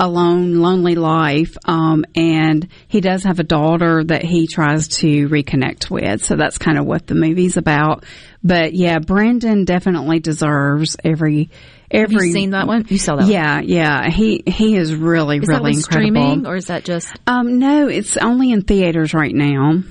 alone 0.00 0.60
lonely 0.60 0.94
life 0.94 1.56
um, 1.66 2.04
and 2.14 2.68
he 2.88 3.00
does 3.00 3.22
have 3.24 3.38
a 3.38 3.44
daughter 3.44 4.02
that 4.02 4.24
he 4.24 4.46
tries 4.46 4.88
to 4.88 5.28
reconnect 5.28 5.90
with 5.90 6.24
so 6.24 6.36
that's 6.36 6.58
kind 6.58 6.78
of 6.78 6.84
what 6.84 7.06
the 7.06 7.14
movie's 7.14 7.56
about 7.56 8.04
but 8.42 8.74
yeah 8.74 8.98
Brandon 8.98 9.64
definitely 9.64 10.18
deserves 10.18 10.96
every 11.04 11.50
Have 11.92 12.12
every 12.12 12.28
you 12.28 12.32
seen 12.32 12.50
that 12.50 12.66
one? 12.66 12.84
You 12.88 12.98
saw 12.98 13.16
that 13.16 13.22
one? 13.22 13.30
yeah 13.30 13.60
yeah 13.60 14.10
he 14.10 14.42
he 14.46 14.76
is 14.76 14.94
really 14.94 15.38
Is 15.38 15.46
that 15.46 15.58
really 15.58 15.72
incredible 15.72 15.82
streaming 15.82 16.46
or 16.46 16.56
is 16.56 16.66
that 16.66 16.84
just 16.84 17.12
um, 17.26 17.58
no, 17.60 17.86
it's 17.88 18.16
only 18.16 18.50
in 18.50 18.62
theaters 18.62 19.14
right 19.14 19.34
now. 19.34 19.82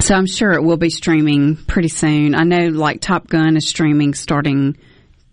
So 0.00 0.14
I'm 0.14 0.26
sure 0.26 0.52
it 0.52 0.62
will 0.62 0.76
be 0.78 0.90
streaming 0.90 1.56
pretty 1.56 1.88
soon. 1.88 2.34
I 2.34 2.44
know 2.44 2.68
like 2.68 3.00
Top 3.00 3.28
Gun 3.28 3.56
is 3.56 3.68
streaming 3.68 4.14
starting 4.14 4.76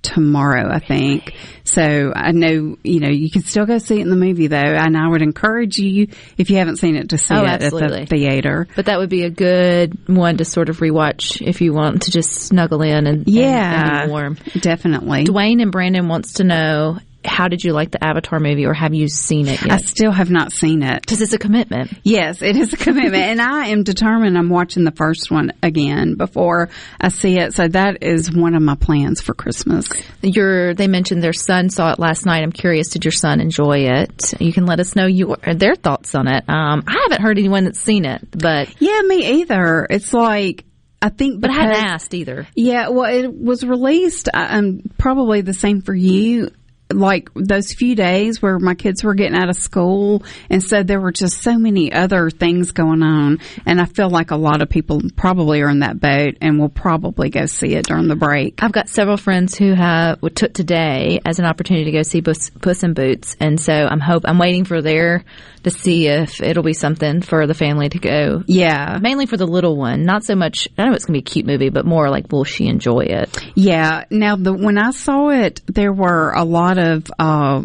tomorrow, 0.01 0.69
I 0.71 0.79
think. 0.79 1.33
So 1.65 2.11
I 2.15 2.31
know, 2.31 2.77
you 2.83 2.99
know, 2.99 3.09
you 3.09 3.29
can 3.29 3.43
still 3.43 3.65
go 3.65 3.77
see 3.77 3.99
it 3.99 4.01
in 4.01 4.09
the 4.09 4.15
movie 4.15 4.47
though. 4.47 4.57
And 4.57 4.97
I 4.97 5.07
would 5.07 5.21
encourage 5.21 5.77
you, 5.77 6.07
if 6.37 6.49
you 6.49 6.57
haven't 6.57 6.77
seen 6.77 6.95
it, 6.95 7.09
to 7.09 7.17
see 7.17 7.33
Oh, 7.35 7.43
it 7.43 7.47
at 7.49 7.71
the 7.71 8.05
theater. 8.09 8.67
But 8.75 8.85
that 8.85 8.97
would 8.99 9.09
be 9.09 9.23
a 9.23 9.29
good 9.29 10.07
one 10.07 10.37
to 10.37 10.45
sort 10.45 10.69
of 10.69 10.77
rewatch 10.77 11.45
if 11.45 11.61
you 11.61 11.73
want 11.73 12.03
to 12.03 12.11
just 12.11 12.31
snuggle 12.31 12.81
in 12.81 13.05
and, 13.07 13.07
and- 13.07 13.27
Yeah. 13.27 13.99
and 14.01 14.07
be 14.07 14.11
warm. 14.11 14.37
Definitely. 14.59 15.25
Dwayne 15.25 15.61
and 15.61 15.71
Brandon 15.71 16.07
wants 16.07 16.33
to 16.35 16.43
know 16.43 16.97
how 17.25 17.47
did 17.49 17.63
you 17.63 17.73
like 17.73 17.91
the 17.91 18.01
Avatar 18.03 18.39
movie 18.39 18.65
or 18.65 18.73
have 18.73 18.93
you 18.93 19.09
seen 19.09 19.47
it 19.47 19.61
I 19.69 19.77
still 19.77 20.11
have 20.11 20.29
not 20.29 20.51
seen 20.53 20.81
it. 20.83 21.01
Because 21.01 21.21
it's 21.21 21.33
a 21.33 21.37
commitment. 21.37 21.91
Yes, 22.03 22.41
it 22.41 22.55
is 22.55 22.71
a 22.73 22.77
commitment, 22.77 23.15
and 23.23 23.41
I 23.41 23.67
am 23.67 23.83
determined 23.83 24.37
I'm 24.37 24.49
watching 24.49 24.83
the 24.85 24.91
first 24.91 25.29
one 25.29 25.51
again 25.61 26.15
before 26.15 26.69
I 26.99 27.09
see 27.09 27.37
it. 27.37 27.53
So 27.53 27.67
that 27.67 28.03
is 28.03 28.31
one 28.33 28.55
of 28.55 28.61
my 28.61 28.75
plans 28.75 29.21
for 29.21 29.33
Christmas. 29.33 29.89
Your 30.21 30.73
they 30.73 30.87
mentioned 30.87 31.21
their 31.21 31.33
son 31.33 31.69
saw 31.69 31.91
it 31.91 31.99
last 31.99 32.25
night. 32.25 32.43
I'm 32.43 32.51
curious, 32.53 32.89
did 32.89 33.03
your 33.03 33.11
son 33.11 33.41
enjoy 33.41 33.79
it? 33.87 34.33
You 34.39 34.53
can 34.53 34.65
let 34.65 34.79
us 34.79 34.95
know 34.95 35.05
your 35.05 35.37
their 35.55 35.75
thoughts 35.75 36.15
on 36.15 36.27
it. 36.27 36.43
Um, 36.47 36.83
I 36.87 37.01
haven't 37.03 37.21
heard 37.21 37.37
anyone 37.37 37.65
that's 37.65 37.79
seen 37.81 38.05
it, 38.05 38.27
but 38.31 38.73
Yeah, 38.79 39.01
me 39.01 39.41
either. 39.41 39.85
It's 39.89 40.13
like 40.13 40.63
I 41.01 41.09
think, 41.09 41.39
but 41.41 41.49
I 41.49 41.53
hadn't 41.53 41.75
asked 41.85 42.13
either. 42.13 42.47
Yeah, 42.55 42.89
well, 42.89 43.09
it 43.13 43.33
was 43.33 43.65
released. 43.65 44.27
uh, 44.33 44.47
Um, 44.49 44.81
probably 44.97 45.41
the 45.41 45.53
same 45.53 45.81
for 45.81 45.93
you. 45.95 46.49
Like 46.91 47.29
those 47.35 47.73
few 47.73 47.95
days 47.95 48.41
where 48.41 48.57
my 48.57 48.73
kids 48.73 49.03
were 49.03 49.13
getting 49.13 49.37
out 49.37 49.49
of 49.49 49.55
school, 49.55 50.23
and 50.49 50.63
so 50.63 50.81
there 50.81 50.99
were 50.99 51.11
just 51.11 51.41
so 51.41 51.57
many 51.57 51.93
other 51.93 52.29
things 52.29 52.71
going 52.71 53.03
on, 53.03 53.39
and 53.65 53.79
I 53.79 53.85
feel 53.85 54.09
like 54.09 54.31
a 54.31 54.35
lot 54.35 54.61
of 54.61 54.69
people 54.69 55.01
probably 55.15 55.61
are 55.61 55.69
in 55.69 55.79
that 55.79 55.99
boat, 55.99 56.37
and 56.41 56.59
will 56.59 56.69
probably 56.69 57.29
go 57.29 57.45
see 57.45 57.75
it 57.75 57.85
during 57.85 58.07
the 58.07 58.15
break. 58.15 58.63
I've 58.63 58.71
got 58.71 58.89
several 58.89 59.17
friends 59.17 59.55
who 59.55 59.73
have 59.73 60.19
took 60.33 60.53
today 60.53 61.19
as 61.25 61.37
an 61.37 61.45
opportunity 61.45 61.85
to 61.85 61.91
go 61.91 62.01
see 62.01 62.21
Puss, 62.21 62.49
Puss 62.49 62.83
in 62.83 62.93
Boots, 62.93 63.35
and 63.39 63.59
so 63.59 63.73
I'm 63.73 63.99
hope 63.99 64.23
I'm 64.25 64.39
waiting 64.39 64.65
for 64.65 64.81
their 64.81 65.23
to 65.63 65.69
see 65.69 66.07
if 66.07 66.41
it'll 66.41 66.63
be 66.63 66.73
something 66.73 67.21
for 67.21 67.45
the 67.45 67.53
family 67.53 67.89
to 67.89 67.99
go. 67.99 68.43
Yeah, 68.47 68.97
Mainly 69.01 69.25
for 69.25 69.37
the 69.37 69.45
little 69.45 69.77
one, 69.77 70.03
not 70.05 70.23
so 70.23 70.35
much. 70.35 70.67
I 70.77 70.85
know 70.85 70.93
it's 70.93 71.05
gonna 71.05 71.17
be 71.17 71.19
a 71.19 71.23
cute 71.23 71.45
movie, 71.45 71.69
but 71.69 71.85
more 71.85 72.09
like 72.09 72.31
will 72.31 72.43
she 72.43 72.67
enjoy 72.67 73.01
it? 73.01 73.37
Yeah. 73.55 74.05
Now, 74.09 74.35
the 74.35 74.53
when 74.53 74.77
I 74.77 74.91
saw 74.91 75.29
it, 75.29 75.61
there 75.67 75.93
were 75.93 76.31
a 76.31 76.43
lot 76.43 76.78
of 76.79 77.11
uh, 77.19 77.63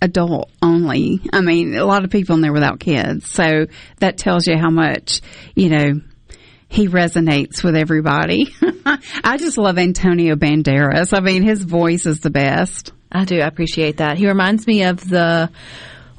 adult 0.00 0.50
only. 0.62 1.20
I 1.32 1.40
mean, 1.40 1.74
a 1.74 1.84
lot 1.84 2.04
of 2.04 2.10
people 2.10 2.34
in 2.36 2.40
there 2.40 2.52
without 2.52 2.80
kids. 2.80 3.30
So 3.30 3.66
that 3.98 4.18
tells 4.18 4.46
you 4.46 4.56
how 4.56 4.70
much 4.70 5.20
you 5.54 5.68
know 5.68 6.00
he 6.68 6.88
resonates 6.88 7.64
with 7.64 7.76
everybody. 7.76 8.54
I 9.24 9.36
just 9.38 9.58
love 9.58 9.78
Antonio 9.78 10.36
Banderas. 10.36 11.16
I 11.16 11.20
mean, 11.20 11.42
his 11.42 11.64
voice 11.64 12.06
is 12.06 12.20
the 12.20 12.30
best. 12.30 12.92
I 13.10 13.24
do. 13.24 13.40
I 13.40 13.46
appreciate 13.46 13.96
that. 13.96 14.16
He 14.18 14.28
reminds 14.28 14.66
me 14.66 14.84
of 14.84 15.06
the. 15.08 15.50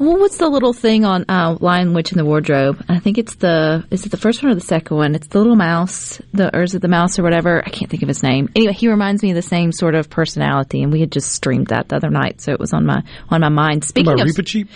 Well, 0.01 0.17
what's 0.17 0.37
the 0.37 0.49
little 0.49 0.73
thing 0.73 1.05
on 1.05 1.25
uh, 1.29 1.57
Lion 1.59 1.93
Witch 1.93 2.11
in 2.11 2.17
the 2.17 2.25
Wardrobe? 2.25 2.83
I 2.89 2.97
think 2.97 3.19
it's 3.19 3.35
the. 3.35 3.85
Is 3.91 4.03
it 4.03 4.09
the 4.09 4.17
first 4.17 4.41
one 4.41 4.51
or 4.51 4.55
the 4.55 4.59
second 4.59 4.97
one? 4.97 5.13
It's 5.13 5.27
the 5.27 5.37
little 5.37 5.55
mouse, 5.55 6.19
the 6.33 6.49
or 6.57 6.63
is 6.63 6.73
it 6.73 6.81
the 6.81 6.87
mouse 6.87 7.19
or 7.19 7.23
whatever? 7.23 7.61
I 7.63 7.69
can't 7.69 7.87
think 7.87 8.01
of 8.01 8.07
his 8.07 8.23
name. 8.23 8.49
Anyway, 8.55 8.73
he 8.73 8.87
reminds 8.87 9.21
me 9.21 9.29
of 9.29 9.35
the 9.35 9.43
same 9.43 9.71
sort 9.71 9.93
of 9.93 10.09
personality, 10.09 10.81
and 10.81 10.91
we 10.91 11.01
had 11.01 11.11
just 11.11 11.31
streamed 11.31 11.67
that 11.67 11.89
the 11.89 11.97
other 11.97 12.09
night, 12.09 12.41
so 12.41 12.51
it 12.51 12.59
was 12.59 12.73
on 12.73 12.83
my 12.83 13.03
on 13.29 13.41
my 13.41 13.49
mind. 13.49 13.83
Speaking 13.83 14.13
About 14.13 14.27
of 14.27 14.43
Cheap? 14.43 14.69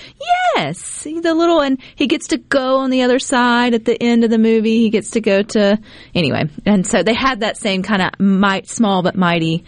Yes, 0.56 1.02
the 1.06 1.34
little 1.34 1.60
and 1.60 1.82
he 1.96 2.06
gets 2.06 2.28
to 2.28 2.38
go 2.38 2.78
on 2.78 2.92
the 2.92 3.02
other 3.02 3.18
side 3.18 3.74
at 3.74 3.84
the 3.84 4.00
end 4.00 4.26
of 4.26 4.30
the 4.30 4.38
movie. 4.38 4.82
He 4.82 4.92
gets 4.92 5.10
to 5.12 5.22
go 5.22 5.42
to 5.42 5.80
anyway, 6.14 6.52
and 6.68 6.86
so 6.86 7.02
they 7.02 7.16
had 7.16 7.40
that 7.40 7.58
same 7.58 7.82
kind 7.82 8.04
of 8.04 8.20
might 8.20 8.70
small 8.70 9.02
but 9.02 9.16
mighty, 9.16 9.66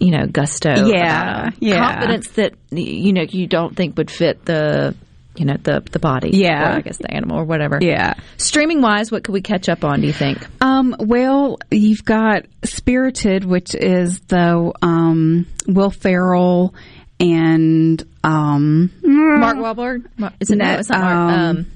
you 0.00 0.10
know, 0.10 0.26
gusto. 0.26 0.86
Yeah, 0.86 1.48
about 1.48 1.62
yeah. 1.62 1.92
confidence 1.92 2.28
that 2.32 2.54
you 2.70 3.12
know 3.12 3.22
you 3.28 3.46
don't 3.46 3.74
think 3.76 3.96
would 3.96 4.10
fit 4.10 4.44
the. 4.44 4.94
You 5.36 5.46
know 5.46 5.56
the 5.60 5.80
the 5.90 5.98
body, 5.98 6.30
Yeah. 6.32 6.62
or 6.74 6.76
I 6.76 6.80
guess 6.80 6.98
the 6.98 7.10
animal 7.12 7.38
or 7.40 7.44
whatever. 7.44 7.80
Yeah. 7.82 8.14
Streaming 8.36 8.80
wise, 8.82 9.10
what 9.10 9.24
could 9.24 9.32
we 9.32 9.40
catch 9.42 9.68
up 9.68 9.82
on? 9.82 10.00
Do 10.00 10.06
you 10.06 10.12
think? 10.12 10.38
Um, 10.60 10.94
well, 11.00 11.58
you've 11.72 12.04
got 12.04 12.44
Spirited, 12.62 13.44
which 13.44 13.74
is 13.74 14.20
the 14.28 14.72
um, 14.80 15.46
Will 15.66 15.90
Ferrell 15.90 16.72
and 17.18 18.00
um, 18.22 18.92
Mark 19.02 19.56
Wahlberg? 19.56 20.04
Is 20.38 20.50
it 20.52 20.58
no? 20.58 20.66
No, 20.66 20.78
It's 20.78 20.88
not 20.88 21.00
Mark. 21.00 21.32
um, 21.36 21.56
Um, 21.56 21.66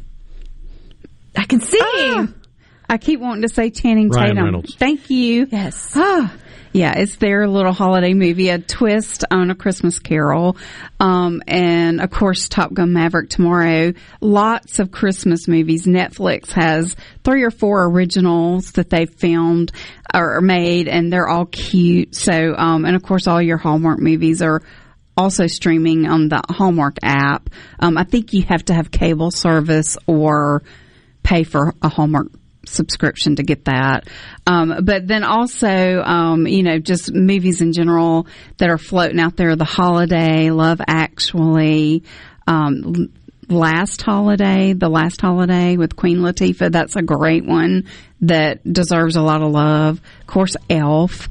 I 1.36 1.44
can 1.44 1.60
see. 1.60 1.80
I 2.88 2.98
keep 2.98 3.18
wanting 3.18 3.42
to 3.42 3.48
say 3.48 3.70
Channing 3.70 4.08
Ryan 4.08 4.28
Tatum. 4.36 4.44
Reynolds. 4.44 4.74
Thank 4.76 5.10
you. 5.10 5.48
Yes. 5.50 5.92
Ah, 5.96 6.32
yeah, 6.72 6.98
it's 6.98 7.16
their 7.16 7.48
little 7.48 7.72
holiday 7.72 8.14
movie, 8.14 8.48
a 8.50 8.58
twist 8.58 9.24
on 9.30 9.50
a 9.50 9.54
Christmas 9.54 9.98
Carol, 9.98 10.56
um, 11.00 11.42
and 11.46 12.00
of 12.00 12.10
course 12.10 12.48
Top 12.48 12.72
Gun 12.72 12.92
Maverick 12.92 13.30
tomorrow. 13.30 13.92
Lots 14.20 14.78
of 14.78 14.90
Christmas 14.90 15.48
movies. 15.48 15.86
Netflix 15.86 16.52
has 16.52 16.94
three 17.24 17.42
or 17.42 17.50
four 17.50 17.84
originals 17.86 18.72
that 18.72 18.90
they've 18.90 19.12
filmed 19.12 19.72
or 20.14 20.40
made, 20.40 20.88
and 20.88 21.12
they're 21.12 21.28
all 21.28 21.46
cute. 21.46 22.14
So, 22.14 22.54
um, 22.56 22.84
and 22.84 22.96
of 22.96 23.02
course 23.02 23.26
all 23.26 23.40
your 23.40 23.58
Hallmark 23.58 23.98
movies 23.98 24.42
are 24.42 24.62
also 25.16 25.48
streaming 25.48 26.06
on 26.06 26.28
the 26.28 26.40
Hallmark 26.48 26.98
app. 27.02 27.50
Um, 27.80 27.98
I 27.98 28.04
think 28.04 28.32
you 28.32 28.42
have 28.42 28.64
to 28.66 28.74
have 28.74 28.90
cable 28.90 29.30
service 29.30 29.98
or 30.06 30.62
pay 31.22 31.42
for 31.42 31.74
a 31.82 31.88
Hallmark 31.88 32.28
subscription 32.68 33.36
to 33.36 33.42
get 33.42 33.64
that. 33.66 34.08
Um, 34.46 34.84
but 34.84 35.06
then 35.06 35.24
also, 35.24 36.02
um, 36.02 36.46
you 36.46 36.62
know, 36.62 36.78
just 36.78 37.12
movies 37.12 37.60
in 37.60 37.72
general 37.72 38.26
that 38.58 38.70
are 38.70 38.78
floating 38.78 39.20
out 39.20 39.36
there. 39.36 39.56
The 39.56 39.64
Holiday, 39.64 40.50
Love 40.50 40.80
Actually, 40.86 42.04
um, 42.46 43.12
Last 43.48 44.02
Holiday, 44.02 44.74
The 44.74 44.88
Last 44.88 45.20
Holiday 45.20 45.76
with 45.76 45.96
Queen 45.96 46.18
Latifah. 46.18 46.70
That's 46.70 46.96
a 46.96 47.02
great 47.02 47.44
one 47.44 47.86
that 48.20 48.70
deserves 48.70 49.16
a 49.16 49.22
lot 49.22 49.42
of 49.42 49.50
love. 49.50 50.00
Of 50.20 50.26
course, 50.26 50.56
Elf. 50.68 51.28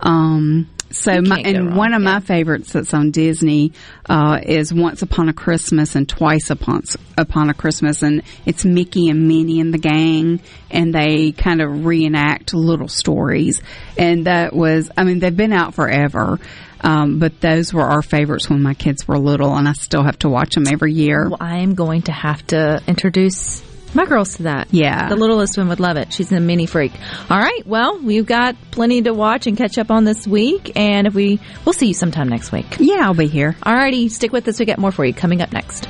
Um, 0.00 0.68
so 0.90 1.20
my, 1.20 1.40
and 1.40 1.76
one 1.76 1.92
of 1.92 2.02
my 2.02 2.20
favorites 2.20 2.72
that's 2.72 2.94
on 2.94 3.10
Disney 3.10 3.72
uh, 4.08 4.40
is 4.42 4.72
Once 4.72 5.02
Upon 5.02 5.28
a 5.28 5.32
Christmas 5.32 5.94
and 5.94 6.08
Twice 6.08 6.50
Upon 6.50 6.82
Upon 7.16 7.50
a 7.50 7.54
Christmas, 7.54 8.02
and 8.02 8.22
it's 8.46 8.64
Mickey 8.64 9.08
and 9.08 9.28
Minnie 9.28 9.60
and 9.60 9.72
the 9.72 9.78
gang, 9.78 10.40
and 10.70 10.94
they 10.94 11.32
kind 11.32 11.60
of 11.60 11.84
reenact 11.84 12.54
little 12.54 12.88
stories. 12.88 13.60
And 13.96 14.26
that 14.26 14.54
was, 14.54 14.90
I 14.96 15.04
mean, 15.04 15.18
they've 15.18 15.36
been 15.36 15.52
out 15.52 15.74
forever, 15.74 16.38
um, 16.80 17.18
but 17.18 17.40
those 17.40 17.74
were 17.74 17.84
our 17.84 18.02
favorites 18.02 18.48
when 18.48 18.62
my 18.62 18.74
kids 18.74 19.06
were 19.06 19.18
little, 19.18 19.54
and 19.56 19.68
I 19.68 19.72
still 19.72 20.04
have 20.04 20.18
to 20.20 20.28
watch 20.28 20.54
them 20.54 20.66
every 20.66 20.94
year. 20.94 21.28
Well, 21.28 21.38
I 21.40 21.58
am 21.58 21.74
going 21.74 22.02
to 22.02 22.12
have 22.12 22.46
to 22.48 22.80
introduce 22.86 23.62
My 23.94 24.04
girl's 24.06 24.36
to 24.36 24.44
that. 24.44 24.68
Yeah. 24.70 25.08
The 25.08 25.16
littlest 25.16 25.56
one 25.56 25.68
would 25.68 25.80
love 25.80 25.96
it. 25.96 26.12
She's 26.12 26.30
a 26.32 26.40
Minnie 26.40 26.66
freak. 26.66 26.92
All 27.30 27.38
right. 27.38 27.66
Well, 27.66 27.98
we've 27.98 28.26
got 28.26 28.56
plenty 28.70 29.02
to 29.02 29.12
watch 29.14 29.46
and 29.46 29.56
catch 29.56 29.78
up 29.78 29.90
on 29.90 30.04
this 30.04 30.26
week. 30.26 30.72
And 30.76 31.06
if 31.06 31.14
we, 31.14 31.40
we'll 31.64 31.72
see 31.72 31.88
you 31.88 31.94
sometime 31.94 32.28
next 32.28 32.52
week. 32.52 32.66
Yeah, 32.78 33.06
I'll 33.06 33.14
be 33.14 33.26
here. 33.26 33.56
All 33.62 33.74
righty. 33.74 34.08
Stick 34.08 34.32
with 34.32 34.46
us. 34.48 34.58
We 34.58 34.66
got 34.66 34.78
more 34.78 34.92
for 34.92 35.04
you 35.04 35.14
coming 35.14 35.42
up 35.42 35.52
next. 35.52 35.86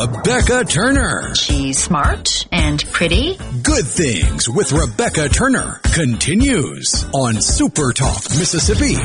Rebecca 0.00 0.64
Turner. 0.64 1.34
She's 1.34 1.78
smart 1.78 2.46
and 2.50 2.82
pretty. 2.90 3.36
Good 3.62 3.84
Things 3.84 4.48
with 4.48 4.72
Rebecca 4.72 5.28
Turner 5.28 5.78
continues 5.92 7.04
on 7.12 7.38
Super 7.42 7.92
Talk, 7.92 8.22
Mississippi. 8.30 8.96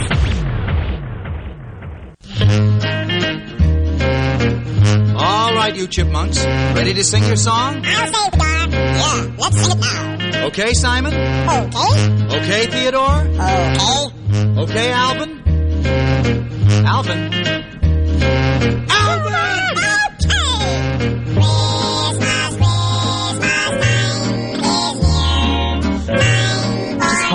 All 5.18 5.54
right, 5.54 5.76
you 5.76 5.88
chipmunks. 5.88 6.46
Ready 6.46 6.94
to 6.94 7.04
sing 7.04 7.24
your 7.26 7.36
song? 7.36 7.82
I'll 7.86 8.06
sing 8.06 8.32
the 8.32 8.38
dog. 8.38 8.72
Yeah, 8.72 9.36
let's 9.38 9.58
sing 9.62 9.78
it 9.78 9.82
now. 9.82 10.46
Okay, 10.48 10.74
Simon? 10.74 11.14
Okay. 11.14 12.38
Okay, 12.38 12.68
Theodore? 12.68 13.20
Okay. 13.20 14.62
Okay, 14.62 14.92
Alvin? 14.94 15.44
Alvin? 16.86 17.34
Alvin! 18.90 19.36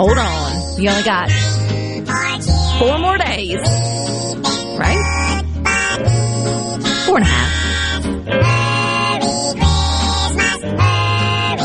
Hold 0.01 0.17
on. 0.17 0.81
You 0.81 0.89
only 0.89 1.03
got 1.03 1.31
four 2.79 2.99
more 2.99 3.19
days. 3.19 3.59
Right? 4.79 5.03
Four 7.05 7.19
and 7.19 7.27
a 7.27 7.29
half. 7.29 8.07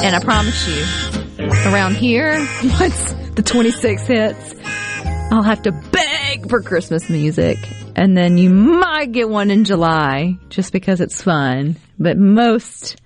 And 0.03 0.15
I 0.15 0.19
promise 0.21 0.67
you, 0.67 0.83
around 1.71 1.95
here, 1.95 2.33
once 2.79 3.13
the 3.36 3.41
26 3.41 4.05
hits, 4.05 4.55
I'll 5.31 5.41
have 5.41 5.61
to 5.61 5.71
beg 5.71 6.49
for 6.49 6.61
Christmas 6.61 7.09
music. 7.09 7.57
And 7.95 8.17
then 8.17 8.38
you 8.38 8.49
might 8.49 9.13
get 9.13 9.29
one 9.29 9.49
in 9.49 9.63
July 9.63 10.38
just 10.49 10.73
because 10.73 10.99
it's 10.99 11.23
fun. 11.23 11.77
But 11.97 12.17
most 12.17 12.99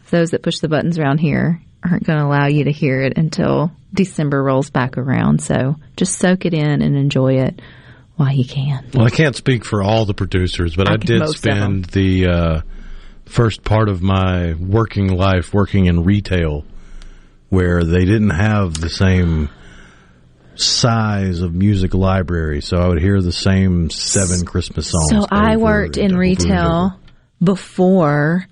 of 0.00 0.10
those 0.10 0.30
that 0.30 0.42
push 0.42 0.58
the 0.58 0.68
buttons 0.68 0.98
around 0.98 1.18
here 1.18 1.62
aren't 1.84 2.04
going 2.04 2.18
to 2.18 2.24
allow 2.24 2.46
you 2.46 2.64
to 2.64 2.72
hear 2.72 3.02
it 3.02 3.18
until 3.18 3.72
December 3.92 4.42
rolls 4.42 4.70
back 4.70 4.96
around. 4.98 5.42
So 5.42 5.76
just 5.96 6.18
soak 6.18 6.46
it 6.46 6.54
in 6.54 6.82
and 6.82 6.96
enjoy 6.96 7.40
it 7.40 7.60
while 8.16 8.32
you 8.32 8.44
can. 8.44 8.86
Well, 8.94 9.06
I 9.06 9.10
can't 9.10 9.36
speak 9.36 9.64
for 9.64 9.82
all 9.82 10.04
the 10.04 10.14
producers, 10.14 10.76
but 10.76 10.88
I, 10.88 10.94
I- 10.94 10.96
did 10.96 11.20
most 11.20 11.36
of 11.36 11.42
them. 11.42 11.56
spend 11.56 11.84
the 11.86 12.26
uh, 12.26 12.60
first 13.26 13.64
part 13.64 13.88
of 13.88 14.02
my 14.02 14.54
working 14.54 15.08
life 15.08 15.52
working 15.52 15.86
in 15.86 16.04
retail 16.04 16.64
where 17.48 17.84
they 17.84 18.04
didn't 18.04 18.30
have 18.30 18.74
the 18.74 18.88
same 18.88 19.50
size 20.54 21.40
of 21.40 21.54
music 21.54 21.94
library, 21.94 22.62
so 22.62 22.76
I 22.78 22.88
would 22.88 23.00
hear 23.00 23.20
the 23.20 23.32
same 23.32 23.90
seven 23.90 24.46
Christmas 24.46 24.90
songs. 24.90 25.10
So 25.10 25.26
I 25.30 25.56
worked 25.56 25.96
in 25.96 26.16
retail 26.16 26.98
before 27.42 28.46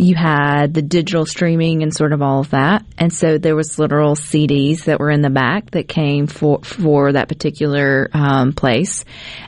you 0.00 0.14
had 0.14 0.72
the 0.72 0.82
digital 0.82 1.26
streaming 1.26 1.82
and 1.82 1.94
sort 1.94 2.12
of 2.12 2.22
all 2.22 2.40
of 2.40 2.50
that. 2.50 2.84
And 2.98 3.12
so 3.12 3.38
there 3.38 3.54
was 3.54 3.78
literal 3.78 4.14
CDs 4.14 4.84
that 4.84 4.98
were 4.98 5.10
in 5.10 5.20
the 5.20 5.30
back 5.30 5.72
that 5.72 5.88
came 5.88 6.26
for 6.26 6.60
for 6.62 7.12
that 7.12 7.28
particular 7.28 8.08
um, 8.12 8.52
place. 8.52 9.04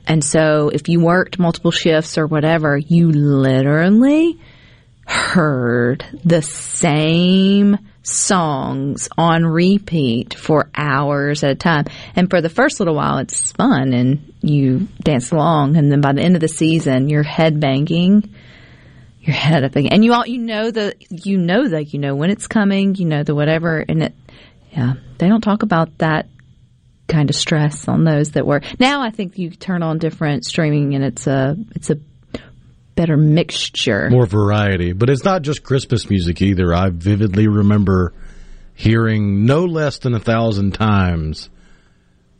And 0.06 0.22
so 0.22 0.68
if 0.68 0.88
you 0.88 1.00
worked 1.00 1.38
multiple 1.38 1.70
shifts 1.70 2.18
or 2.18 2.26
whatever, 2.26 2.76
you 2.76 3.10
literally 3.10 4.38
heard 5.06 6.04
the 6.24 6.42
same 6.42 7.78
songs 8.02 9.08
on 9.16 9.44
repeat 9.44 10.34
for 10.34 10.68
hours 10.74 11.44
at 11.44 11.50
a 11.50 11.54
time. 11.54 11.86
And 12.14 12.28
for 12.28 12.40
the 12.40 12.48
first 12.48 12.80
little 12.80 12.94
while, 12.94 13.18
it's 13.18 13.52
fun 13.52 13.92
and 13.92 14.32
you 14.42 14.88
dance 15.02 15.30
along. 15.30 15.76
And 15.76 15.90
then 15.90 16.00
by 16.00 16.12
the 16.12 16.22
end 16.22 16.34
of 16.34 16.40
the 16.40 16.48
season, 16.48 17.08
you're 17.08 17.22
head 17.22 17.60
banging, 17.60 18.34
your 19.22 19.34
head 19.34 19.64
up 19.64 19.76
again. 19.76 19.92
And 19.92 20.04
you 20.04 20.12
all, 20.12 20.26
you 20.26 20.38
know 20.38 20.70
the, 20.70 20.94
you 21.08 21.38
know 21.38 21.68
the, 21.68 21.82
you 21.82 21.98
know 21.98 22.14
when 22.14 22.30
it's 22.30 22.46
coming, 22.46 22.94
you 22.96 23.06
know 23.06 23.22
the 23.22 23.34
whatever. 23.34 23.78
And 23.78 24.02
it, 24.02 24.14
yeah, 24.72 24.94
they 25.18 25.28
don't 25.28 25.40
talk 25.40 25.62
about 25.62 25.98
that 25.98 26.28
kind 27.08 27.30
of 27.30 27.36
stress 27.36 27.88
on 27.88 28.04
those 28.04 28.32
that 28.32 28.46
were. 28.46 28.62
Now 28.80 29.02
I 29.02 29.10
think 29.10 29.38
you 29.38 29.50
turn 29.50 29.82
on 29.82 29.98
different 29.98 30.44
streaming 30.44 30.94
and 30.94 31.04
it's 31.04 31.26
a, 31.26 31.56
it's 31.74 31.90
a 31.90 31.96
better 32.94 33.16
mixture. 33.16 34.10
more 34.10 34.26
variety. 34.26 34.92
But 34.92 35.08
it's 35.08 35.24
not 35.24 35.42
just 35.42 35.62
Christmas 35.62 36.10
music 36.10 36.42
either. 36.42 36.74
I 36.74 36.90
vividly 36.90 37.48
remember 37.48 38.12
hearing 38.74 39.44
no 39.44 39.64
less 39.64 39.98
than 39.98 40.14
a 40.14 40.20
thousand 40.20 40.72
times 40.72 41.48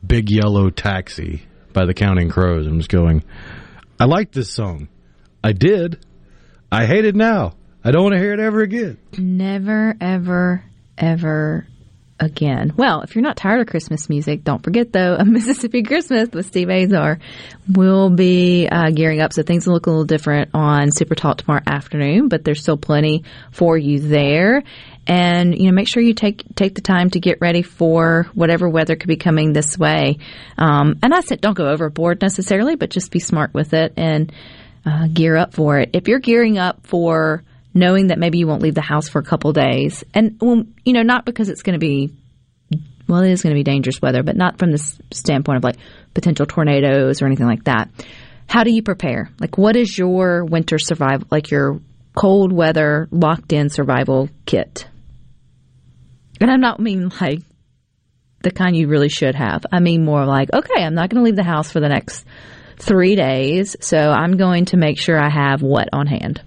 Big 0.05 0.30
Yellow 0.30 0.70
Taxi 0.70 1.43
by 1.72 1.87
the 1.87 1.95
Counting 1.95 2.28
Crows. 2.28 2.66
I'm 2.66 2.78
just 2.78 2.91
going, 2.91 3.22
I 4.01 4.07
like 4.07 4.33
this 4.33 4.51
song. 4.51 4.89
I 5.45 5.53
did. 5.53 6.05
I 6.72 6.86
hate 6.86 7.04
it 7.04 7.14
now. 7.14 7.52
I 7.84 7.90
don't 7.90 8.02
want 8.02 8.14
to 8.14 8.18
hear 8.18 8.32
it 8.32 8.40
ever 8.40 8.62
again. 8.62 8.96
Never, 9.18 9.94
ever, 10.00 10.64
ever 10.96 11.66
again. 12.18 12.72
Well, 12.74 13.02
if 13.02 13.14
you're 13.14 13.22
not 13.22 13.36
tired 13.36 13.60
of 13.60 13.66
Christmas 13.66 14.08
music, 14.08 14.42
don't 14.42 14.62
forget 14.62 14.90
though, 14.90 15.14
a 15.18 15.22
Mississippi 15.26 15.82
Christmas 15.82 16.30
with 16.30 16.46
Steve 16.46 16.70
Azar 16.70 17.18
will 17.70 18.08
be 18.08 18.68
uh, 18.72 18.88
gearing 18.88 19.20
up. 19.20 19.34
So 19.34 19.42
things 19.42 19.66
will 19.66 19.74
look 19.74 19.86
a 19.86 19.90
little 19.90 20.06
different 20.06 20.52
on 20.54 20.92
Super 20.92 21.14
Talk 21.14 21.36
tomorrow 21.36 21.60
afternoon, 21.66 22.28
but 22.28 22.42
there's 22.42 22.62
still 22.62 22.78
plenty 22.78 23.24
for 23.50 23.76
you 23.76 24.00
there. 24.00 24.62
And 25.06 25.54
you 25.54 25.66
know, 25.66 25.72
make 25.72 25.88
sure 25.88 26.02
you 26.02 26.14
take 26.14 26.42
take 26.54 26.74
the 26.74 26.80
time 26.80 27.10
to 27.10 27.20
get 27.20 27.42
ready 27.42 27.60
for 27.60 28.30
whatever 28.32 28.66
weather 28.66 28.96
could 28.96 29.08
be 29.08 29.16
coming 29.16 29.52
this 29.52 29.76
way. 29.76 30.16
Um, 30.56 31.00
and 31.02 31.12
I 31.12 31.20
said, 31.20 31.42
don't 31.42 31.52
go 31.52 31.68
overboard 31.68 32.22
necessarily, 32.22 32.76
but 32.76 32.88
just 32.88 33.10
be 33.10 33.18
smart 33.18 33.52
with 33.52 33.74
it 33.74 33.92
and 33.98 34.32
uh, 34.85 35.07
gear 35.09 35.37
up 35.37 35.55
for 35.55 35.78
it. 35.78 35.91
If 35.93 36.09
you're 36.09 36.18
gearing 36.18 36.59
up 36.59 36.87
for 36.87 37.43
knowing 37.74 38.09
that 38.09 38.18
maybe 38.18 38.39
you 38.39 38.47
won't 38.47 38.62
leave 38.62 38.74
the 38.74 38.80
house 38.80 39.09
for 39.09 39.18
a 39.18 39.24
couple 39.24 39.53
days, 39.53 40.05
and 40.14 40.37
well, 40.41 40.64
you 40.85 40.93
know, 40.93 41.03
not 41.03 41.24
because 41.24 41.49
it's 41.49 41.62
going 41.62 41.74
to 41.74 41.78
be, 41.78 42.12
well, 43.09 43.22
it 43.22 43.30
is 43.30 43.43
going 43.43 43.55
to 43.55 43.59
be 43.59 43.64
dangerous 43.64 44.01
weather, 44.03 44.22
but 44.22 44.37
not 44.37 44.59
from 44.59 44.72
the 44.72 44.78
standpoint 45.12 45.59
of 45.59 45.64
like 45.64 45.76
potential 46.14 46.47
tornadoes 46.47 47.22
or 47.22 47.26
anything 47.26 47.47
like 47.47 47.64
that. 47.64 47.89
How 48.49 48.64
do 48.64 48.72
you 48.72 48.83
prepare? 48.83 49.30
Like, 49.41 49.57
what 49.57 49.76
is 49.76 49.97
your 49.97 50.45
winter 50.45 50.78
survival, 50.78 51.26
like 51.30 51.51
your 51.51 51.80
cold 52.14 52.53
weather 52.53 53.09
locked 53.11 53.53
in 53.53 53.70
survival 53.70 54.28
kit? 54.45 54.87
And 56.41 56.51
I'm 56.51 56.61
not 56.61 56.80
mean 56.80 57.11
like 57.20 57.41
the 58.43 58.51
kind 58.51 58.76
you 58.76 58.89
really 58.89 59.09
should 59.09 59.35
have. 59.35 59.64
I 59.70 59.78
mean 59.78 60.05
more 60.05 60.26
like, 60.26 60.53
okay, 60.53 60.83
I'm 60.83 60.95
not 60.95 61.09
going 61.09 61.20
to 61.20 61.24
leave 61.24 61.37
the 61.37 61.45
house 61.45 61.70
for 61.70 61.80
the 61.80 61.89
next 61.89 62.26
three 62.78 63.16
days, 63.16 63.76
so 63.80 63.98
I'm 63.98 64.36
going 64.36 64.66
to 64.66 64.76
make 64.76 64.98
sure 64.98 65.18
I 65.18 65.28
have 65.28 65.62
what 65.62 65.88
on 65.92 66.06
hand. 66.06 66.42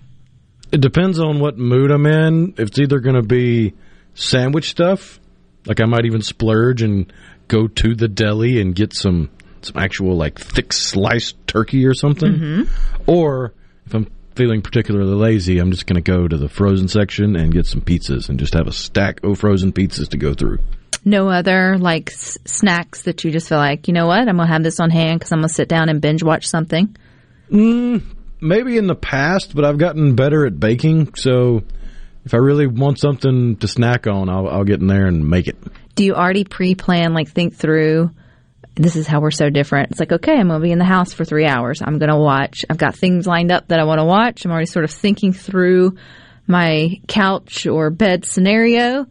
It 0.72 0.82
depends 0.82 1.20
on 1.20 1.40
what 1.40 1.58
mood 1.58 1.92
I'm 1.92 2.06
in. 2.06 2.56
It's 2.58 2.80
either 2.80 3.00
going 3.00 3.16
to 3.16 3.22
be 3.22 3.74
sandwich 4.14 4.70
stuff, 4.70 5.20
like 5.66 5.82
I 5.82 5.86
might 5.86 6.06
even 6.06 6.22
splurge 6.22 6.82
and 6.82 7.12
go 7.48 7.68
to 7.68 7.96
the 7.96 8.08
deli 8.08 8.60
and 8.60 8.76
get 8.76 8.94
some 8.94 9.30
some 9.62 9.78
actual 9.78 10.16
like 10.16 10.40
thick 10.40 10.72
sliced 10.72 11.36
turkey 11.48 11.86
or 11.86 11.94
something. 11.94 12.34
Mm-hmm. 12.34 13.10
Or 13.10 13.54
if 13.86 13.94
I'm 13.94 14.08
feeling 14.36 14.62
particularly 14.62 15.16
lazy, 15.16 15.60
I'm 15.60 15.72
just 15.72 15.88
going 15.88 16.02
to 16.02 16.12
go 16.12 16.28
to 16.28 16.38
the 16.38 16.50
frozen 16.50 16.88
section 16.88 17.36
and 17.36 17.52
get 17.52 17.66
some 17.66 17.82
pizzas 17.82 18.30
and 18.30 18.40
just 18.40 18.54
have 18.54 18.68
a 18.68 18.72
stack 18.72 19.24
of 19.24 19.40
frozen 19.40 19.72
pizzas 19.72 20.10
to 20.10 20.18
go 20.18 20.34
through. 20.34 20.60
No 21.06 21.30
other 21.30 21.78
like 21.78 22.12
s- 22.12 22.38
snacks 22.46 23.04
that 23.04 23.24
you 23.24 23.32
just 23.32 23.48
feel 23.48 23.60
like, 23.60 23.88
you 23.88 23.94
know 23.94 24.08
what, 24.08 24.28
I'm 24.28 24.38
going 24.38 24.48
to 24.48 24.54
have 24.54 24.64
this 24.64 24.80
on 24.80 24.90
hand 24.90 25.20
because 25.20 25.32
I'm 25.32 25.40
going 25.40 25.50
to 25.50 25.54
sit 25.54 25.70
down 25.70 25.88
and 25.88 26.02
binge 26.02 26.24
watch 26.24 26.48
something. 26.48 26.96
Mm, 27.52 28.02
maybe 28.42 28.78
in 28.78 28.88
the 28.88 28.96
past, 28.96 29.56
but 29.56 29.66
I've 29.66 29.78
gotten 29.78 30.16
better 30.16 30.46
at 30.46 30.60
baking, 30.60 31.14
so 31.14 31.64
if 32.26 32.34
I 32.34 32.38
really 32.38 32.66
want 32.66 33.00
something 33.00 33.56
to 33.58 33.68
snack 33.68 34.08
on, 34.08 34.30
I'll, 34.30 34.48
I'll 34.48 34.64
get 34.64 34.82
in 34.82 34.88
there 34.88 35.06
and 35.06 35.30
make 35.30 35.48
it. 35.48 35.58
Do 35.94 36.04
you 36.04 36.16
already 36.16 36.44
pre 36.44 36.76
plan, 36.76 37.14
like 37.14 37.30
think 37.30 37.56
through? 37.56 38.12
This 38.74 38.98
is 38.98 39.08
how 39.08 39.22
we're 39.22 39.32
so 39.32 39.50
different. 39.50 39.92
It's 39.92 40.00
like, 40.02 40.12
okay, 40.12 40.34
I'm 40.34 40.50
going 40.50 40.60
to 40.60 40.64
be 40.64 40.72
in 40.72 40.80
the 40.80 40.86
house 40.86 41.14
for 41.14 41.24
three 41.24 41.46
hours. 41.46 41.82
I'm 41.82 41.98
going 41.98 42.10
to 42.10 42.18
watch. 42.18 42.66
I've 42.70 42.78
got 42.78 42.96
things 42.96 43.26
lined 43.26 43.52
up 43.52 43.70
that 43.70 43.80
I 43.80 43.86
want 43.86 44.00
to 44.00 44.06
watch. 44.06 44.44
I'm 44.44 44.52
already 44.52 44.66
sort 44.66 44.84
of 44.84 44.92
thinking 44.92 45.32
through 45.32 45.96
my 46.46 47.00
couch 47.08 47.68
or 47.68 47.90
bed 47.90 48.26
scenario. 48.26 49.06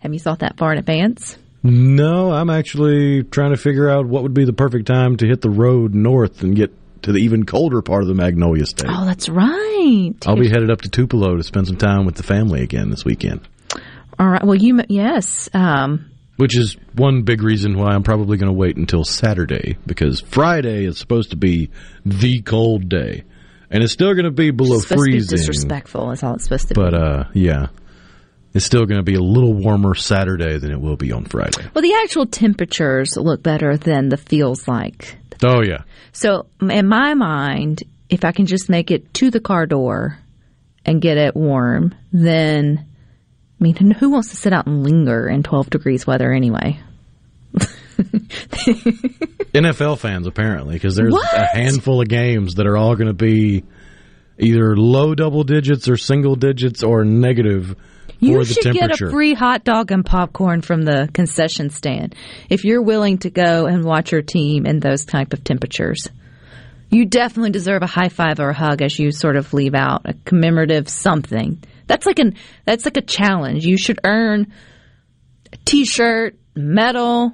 Have 0.00 0.12
you 0.12 0.20
thought 0.20 0.40
that 0.40 0.56
far 0.56 0.72
in 0.72 0.78
advance? 0.78 1.36
No, 1.62 2.32
I'm 2.32 2.48
actually 2.50 3.22
trying 3.24 3.50
to 3.50 3.58
figure 3.58 3.88
out 3.88 4.06
what 4.06 4.22
would 4.22 4.34
be 4.34 4.44
the 4.44 4.52
perfect 4.52 4.86
time 4.86 5.16
to 5.18 5.26
hit 5.26 5.42
the 5.42 5.50
road 5.50 5.94
north 5.94 6.42
and 6.42 6.56
get 6.56 6.72
to 7.02 7.12
the 7.12 7.18
even 7.18 7.44
colder 7.44 7.82
part 7.82 8.02
of 8.02 8.08
the 8.08 8.14
Magnolia 8.14 8.66
State. 8.66 8.88
Oh, 8.90 9.04
that's 9.04 9.28
right. 9.28 10.12
I'll 10.26 10.36
be 10.36 10.48
headed 10.48 10.70
up 10.70 10.82
to 10.82 10.88
Tupelo 10.88 11.36
to 11.36 11.42
spend 11.42 11.66
some 11.66 11.76
time 11.76 12.06
with 12.06 12.14
the 12.16 12.22
family 12.22 12.62
again 12.62 12.90
this 12.90 13.04
weekend, 13.04 13.46
All 14.18 14.28
right. 14.28 14.42
Well, 14.44 14.54
you 14.54 14.82
yes. 14.88 15.48
Um, 15.54 16.10
which 16.36 16.56
is 16.56 16.76
one 16.94 17.22
big 17.22 17.42
reason 17.42 17.76
why 17.76 17.88
I'm 17.88 18.02
probably 18.02 18.38
going 18.38 18.50
to 18.50 18.58
wait 18.58 18.76
until 18.78 19.04
Saturday 19.04 19.76
because 19.86 20.20
Friday 20.22 20.86
is 20.86 20.96
supposed 20.98 21.30
to 21.30 21.36
be 21.36 21.70
the 22.06 22.40
cold 22.40 22.88
day, 22.88 23.24
and 23.70 23.82
it's 23.82 23.92
still 23.92 24.14
going 24.14 24.24
to 24.24 24.30
be 24.30 24.50
below 24.50 24.80
to 24.80 24.88
be 24.88 24.94
freezing. 24.94 25.36
disrespectful. 25.36 26.10
Is 26.12 26.22
all 26.22 26.34
it's 26.34 26.44
supposed 26.44 26.68
to 26.68 26.74
but 26.74 26.92
be. 26.92 26.96
uh, 26.96 27.24
yeah, 27.34 27.66
it's 28.54 28.64
still 28.64 28.84
going 28.86 28.98
to 28.98 29.04
be 29.04 29.14
a 29.14 29.20
little 29.22 29.52
warmer 29.54 29.94
Saturday 29.94 30.58
than 30.58 30.70
it 30.72 30.80
will 30.80 30.96
be 30.96 31.12
on 31.12 31.24
Friday. 31.24 31.66
well, 31.74 31.82
the 31.82 31.94
actual 32.02 32.26
temperatures 32.26 33.16
look 33.16 33.42
better 33.42 33.76
than 33.76 34.08
the 34.08 34.16
feels 34.16 34.66
like. 34.68 35.16
Oh 35.42 35.62
yeah, 35.62 35.84
So, 36.12 36.46
in 36.60 36.86
my 36.88 37.14
mind, 37.14 37.82
if 38.08 38.24
I 38.24 38.32
can 38.32 38.46
just 38.46 38.68
make 38.68 38.90
it 38.90 39.14
to 39.14 39.30
the 39.30 39.40
car 39.40 39.64
door 39.66 40.18
and 40.84 41.00
get 41.00 41.16
it 41.16 41.34
warm, 41.36 41.94
then 42.12 42.84
I 43.60 43.62
mean, 43.64 43.90
who 43.92 44.10
wants 44.10 44.30
to 44.30 44.36
sit 44.36 44.52
out 44.52 44.66
and 44.66 44.82
linger 44.82 45.26
in 45.28 45.42
12 45.42 45.70
degrees 45.70 46.06
weather 46.06 46.32
anyway? 46.32 46.80
NFL 49.52 49.98
fans 49.98 50.26
apparently 50.26 50.74
because 50.74 50.96
there's 50.96 51.12
What? 51.12 51.32
a 51.34 51.44
handful 51.46 52.00
of 52.00 52.08
games 52.08 52.54
that 52.54 52.66
are 52.66 52.76
all 52.76 52.94
going 52.96 53.08
to 53.08 53.12
be 53.14 53.64
either 54.38 54.76
low 54.76 55.14
double 55.14 55.44
digits 55.44 55.88
or 55.88 55.96
single 55.96 56.36
digits 56.36 56.82
or 56.82 57.04
negative 57.04 57.76
You 58.20 58.44
should 58.44 58.74
get 58.74 59.00
a 59.00 59.10
free 59.10 59.34
hot 59.34 59.64
dog 59.64 59.90
and 59.90 60.04
popcorn 60.04 60.60
from 60.60 60.82
the 60.82 61.08
concession 61.12 61.70
stand 61.70 62.14
if 62.48 62.64
you're 62.64 62.82
willing 62.82 63.18
to 63.18 63.30
go 63.30 63.66
and 63.66 63.84
watch 63.84 64.12
your 64.12 64.22
team 64.22 64.66
in 64.66 64.78
those 64.78 65.04
type 65.04 65.32
of 65.32 65.42
temperatures. 65.42 66.06
You 66.90 67.06
definitely 67.06 67.50
deserve 67.50 67.82
a 67.82 67.86
high 67.86 68.08
five 68.08 68.40
or 68.40 68.50
a 68.50 68.54
hug 68.54 68.82
as 68.82 68.98
you 68.98 69.12
sort 69.12 69.36
of 69.36 69.54
leave 69.54 69.74
out 69.74 70.02
a 70.04 70.14
commemorative 70.24 70.88
something. 70.88 71.62
That's 71.86 72.04
like 72.04 72.18
an 72.18 72.34
that's 72.64 72.84
like 72.84 72.96
a 72.96 73.02
challenge. 73.02 73.64
You 73.64 73.78
should 73.78 74.00
earn 74.04 74.52
a 75.52 75.56
t-shirt, 75.64 76.36
medal, 76.54 77.32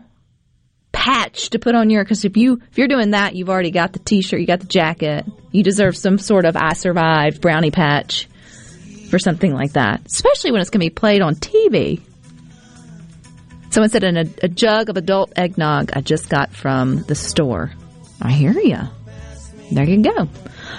patch 0.92 1.50
to 1.50 1.58
put 1.58 1.74
on 1.74 1.90
your 1.90 2.04
because 2.04 2.24
if 2.24 2.36
you 2.36 2.60
if 2.70 2.78
you're 2.78 2.88
doing 2.88 3.10
that, 3.10 3.34
you've 3.34 3.50
already 3.50 3.70
got 3.70 3.92
the 3.92 3.98
t-shirt, 3.98 4.40
you 4.40 4.46
got 4.46 4.60
the 4.60 4.66
jacket. 4.66 5.24
You 5.50 5.62
deserve 5.62 5.96
some 5.96 6.18
sort 6.18 6.44
of 6.44 6.56
I 6.56 6.74
survived 6.74 7.40
brownie 7.40 7.70
patch 7.70 8.28
for 9.10 9.18
something 9.18 9.52
like 9.52 9.72
that, 9.72 10.02
especially 10.06 10.52
when 10.52 10.60
it's 10.60 10.70
going 10.70 10.80
to 10.80 10.86
be 10.86 10.90
played 10.90 11.22
on 11.22 11.34
TV. 11.34 12.00
Someone 13.70 13.90
said, 13.90 14.04
"In 14.04 14.16
a, 14.16 14.24
a 14.42 14.48
jug 14.48 14.88
of 14.88 14.96
adult 14.96 15.32
eggnog 15.36 15.90
I 15.94 16.00
just 16.00 16.28
got 16.28 16.52
from 16.52 17.02
the 17.02 17.14
store." 17.14 17.72
I 18.20 18.32
hear 18.32 18.52
ya. 18.52 18.88
There 19.70 19.84
you 19.84 20.02
go. 20.02 20.28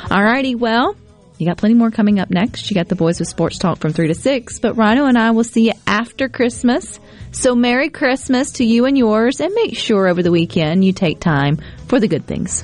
All 0.09 0.23
righty, 0.23 0.55
well, 0.55 0.95
you 1.37 1.45
got 1.45 1.57
plenty 1.57 1.75
more 1.75 1.91
coming 1.91 2.19
up 2.19 2.31
next. 2.31 2.69
You 2.69 2.75
got 2.75 2.87
the 2.87 2.95
boys 2.95 3.19
with 3.19 3.27
sports 3.27 3.59
talk 3.59 3.77
from 3.77 3.93
three 3.93 4.07
to 4.07 4.15
six, 4.15 4.59
but 4.59 4.75
Rhino 4.75 5.05
and 5.05 5.17
I 5.17 5.31
will 5.31 5.43
see 5.43 5.67
you 5.67 5.73
after 5.85 6.29
Christmas. 6.29 6.99
So 7.31 7.53
Merry 7.53 7.89
Christmas 7.89 8.53
to 8.53 8.65
you 8.65 8.85
and 8.85 8.97
yours, 8.97 9.39
and 9.39 9.53
make 9.53 9.77
sure 9.77 10.07
over 10.07 10.23
the 10.23 10.31
weekend 10.31 10.83
you 10.83 10.93
take 10.93 11.19
time 11.19 11.59
for 11.87 11.99
the 11.99 12.07
good 12.07 12.25
things. 12.25 12.63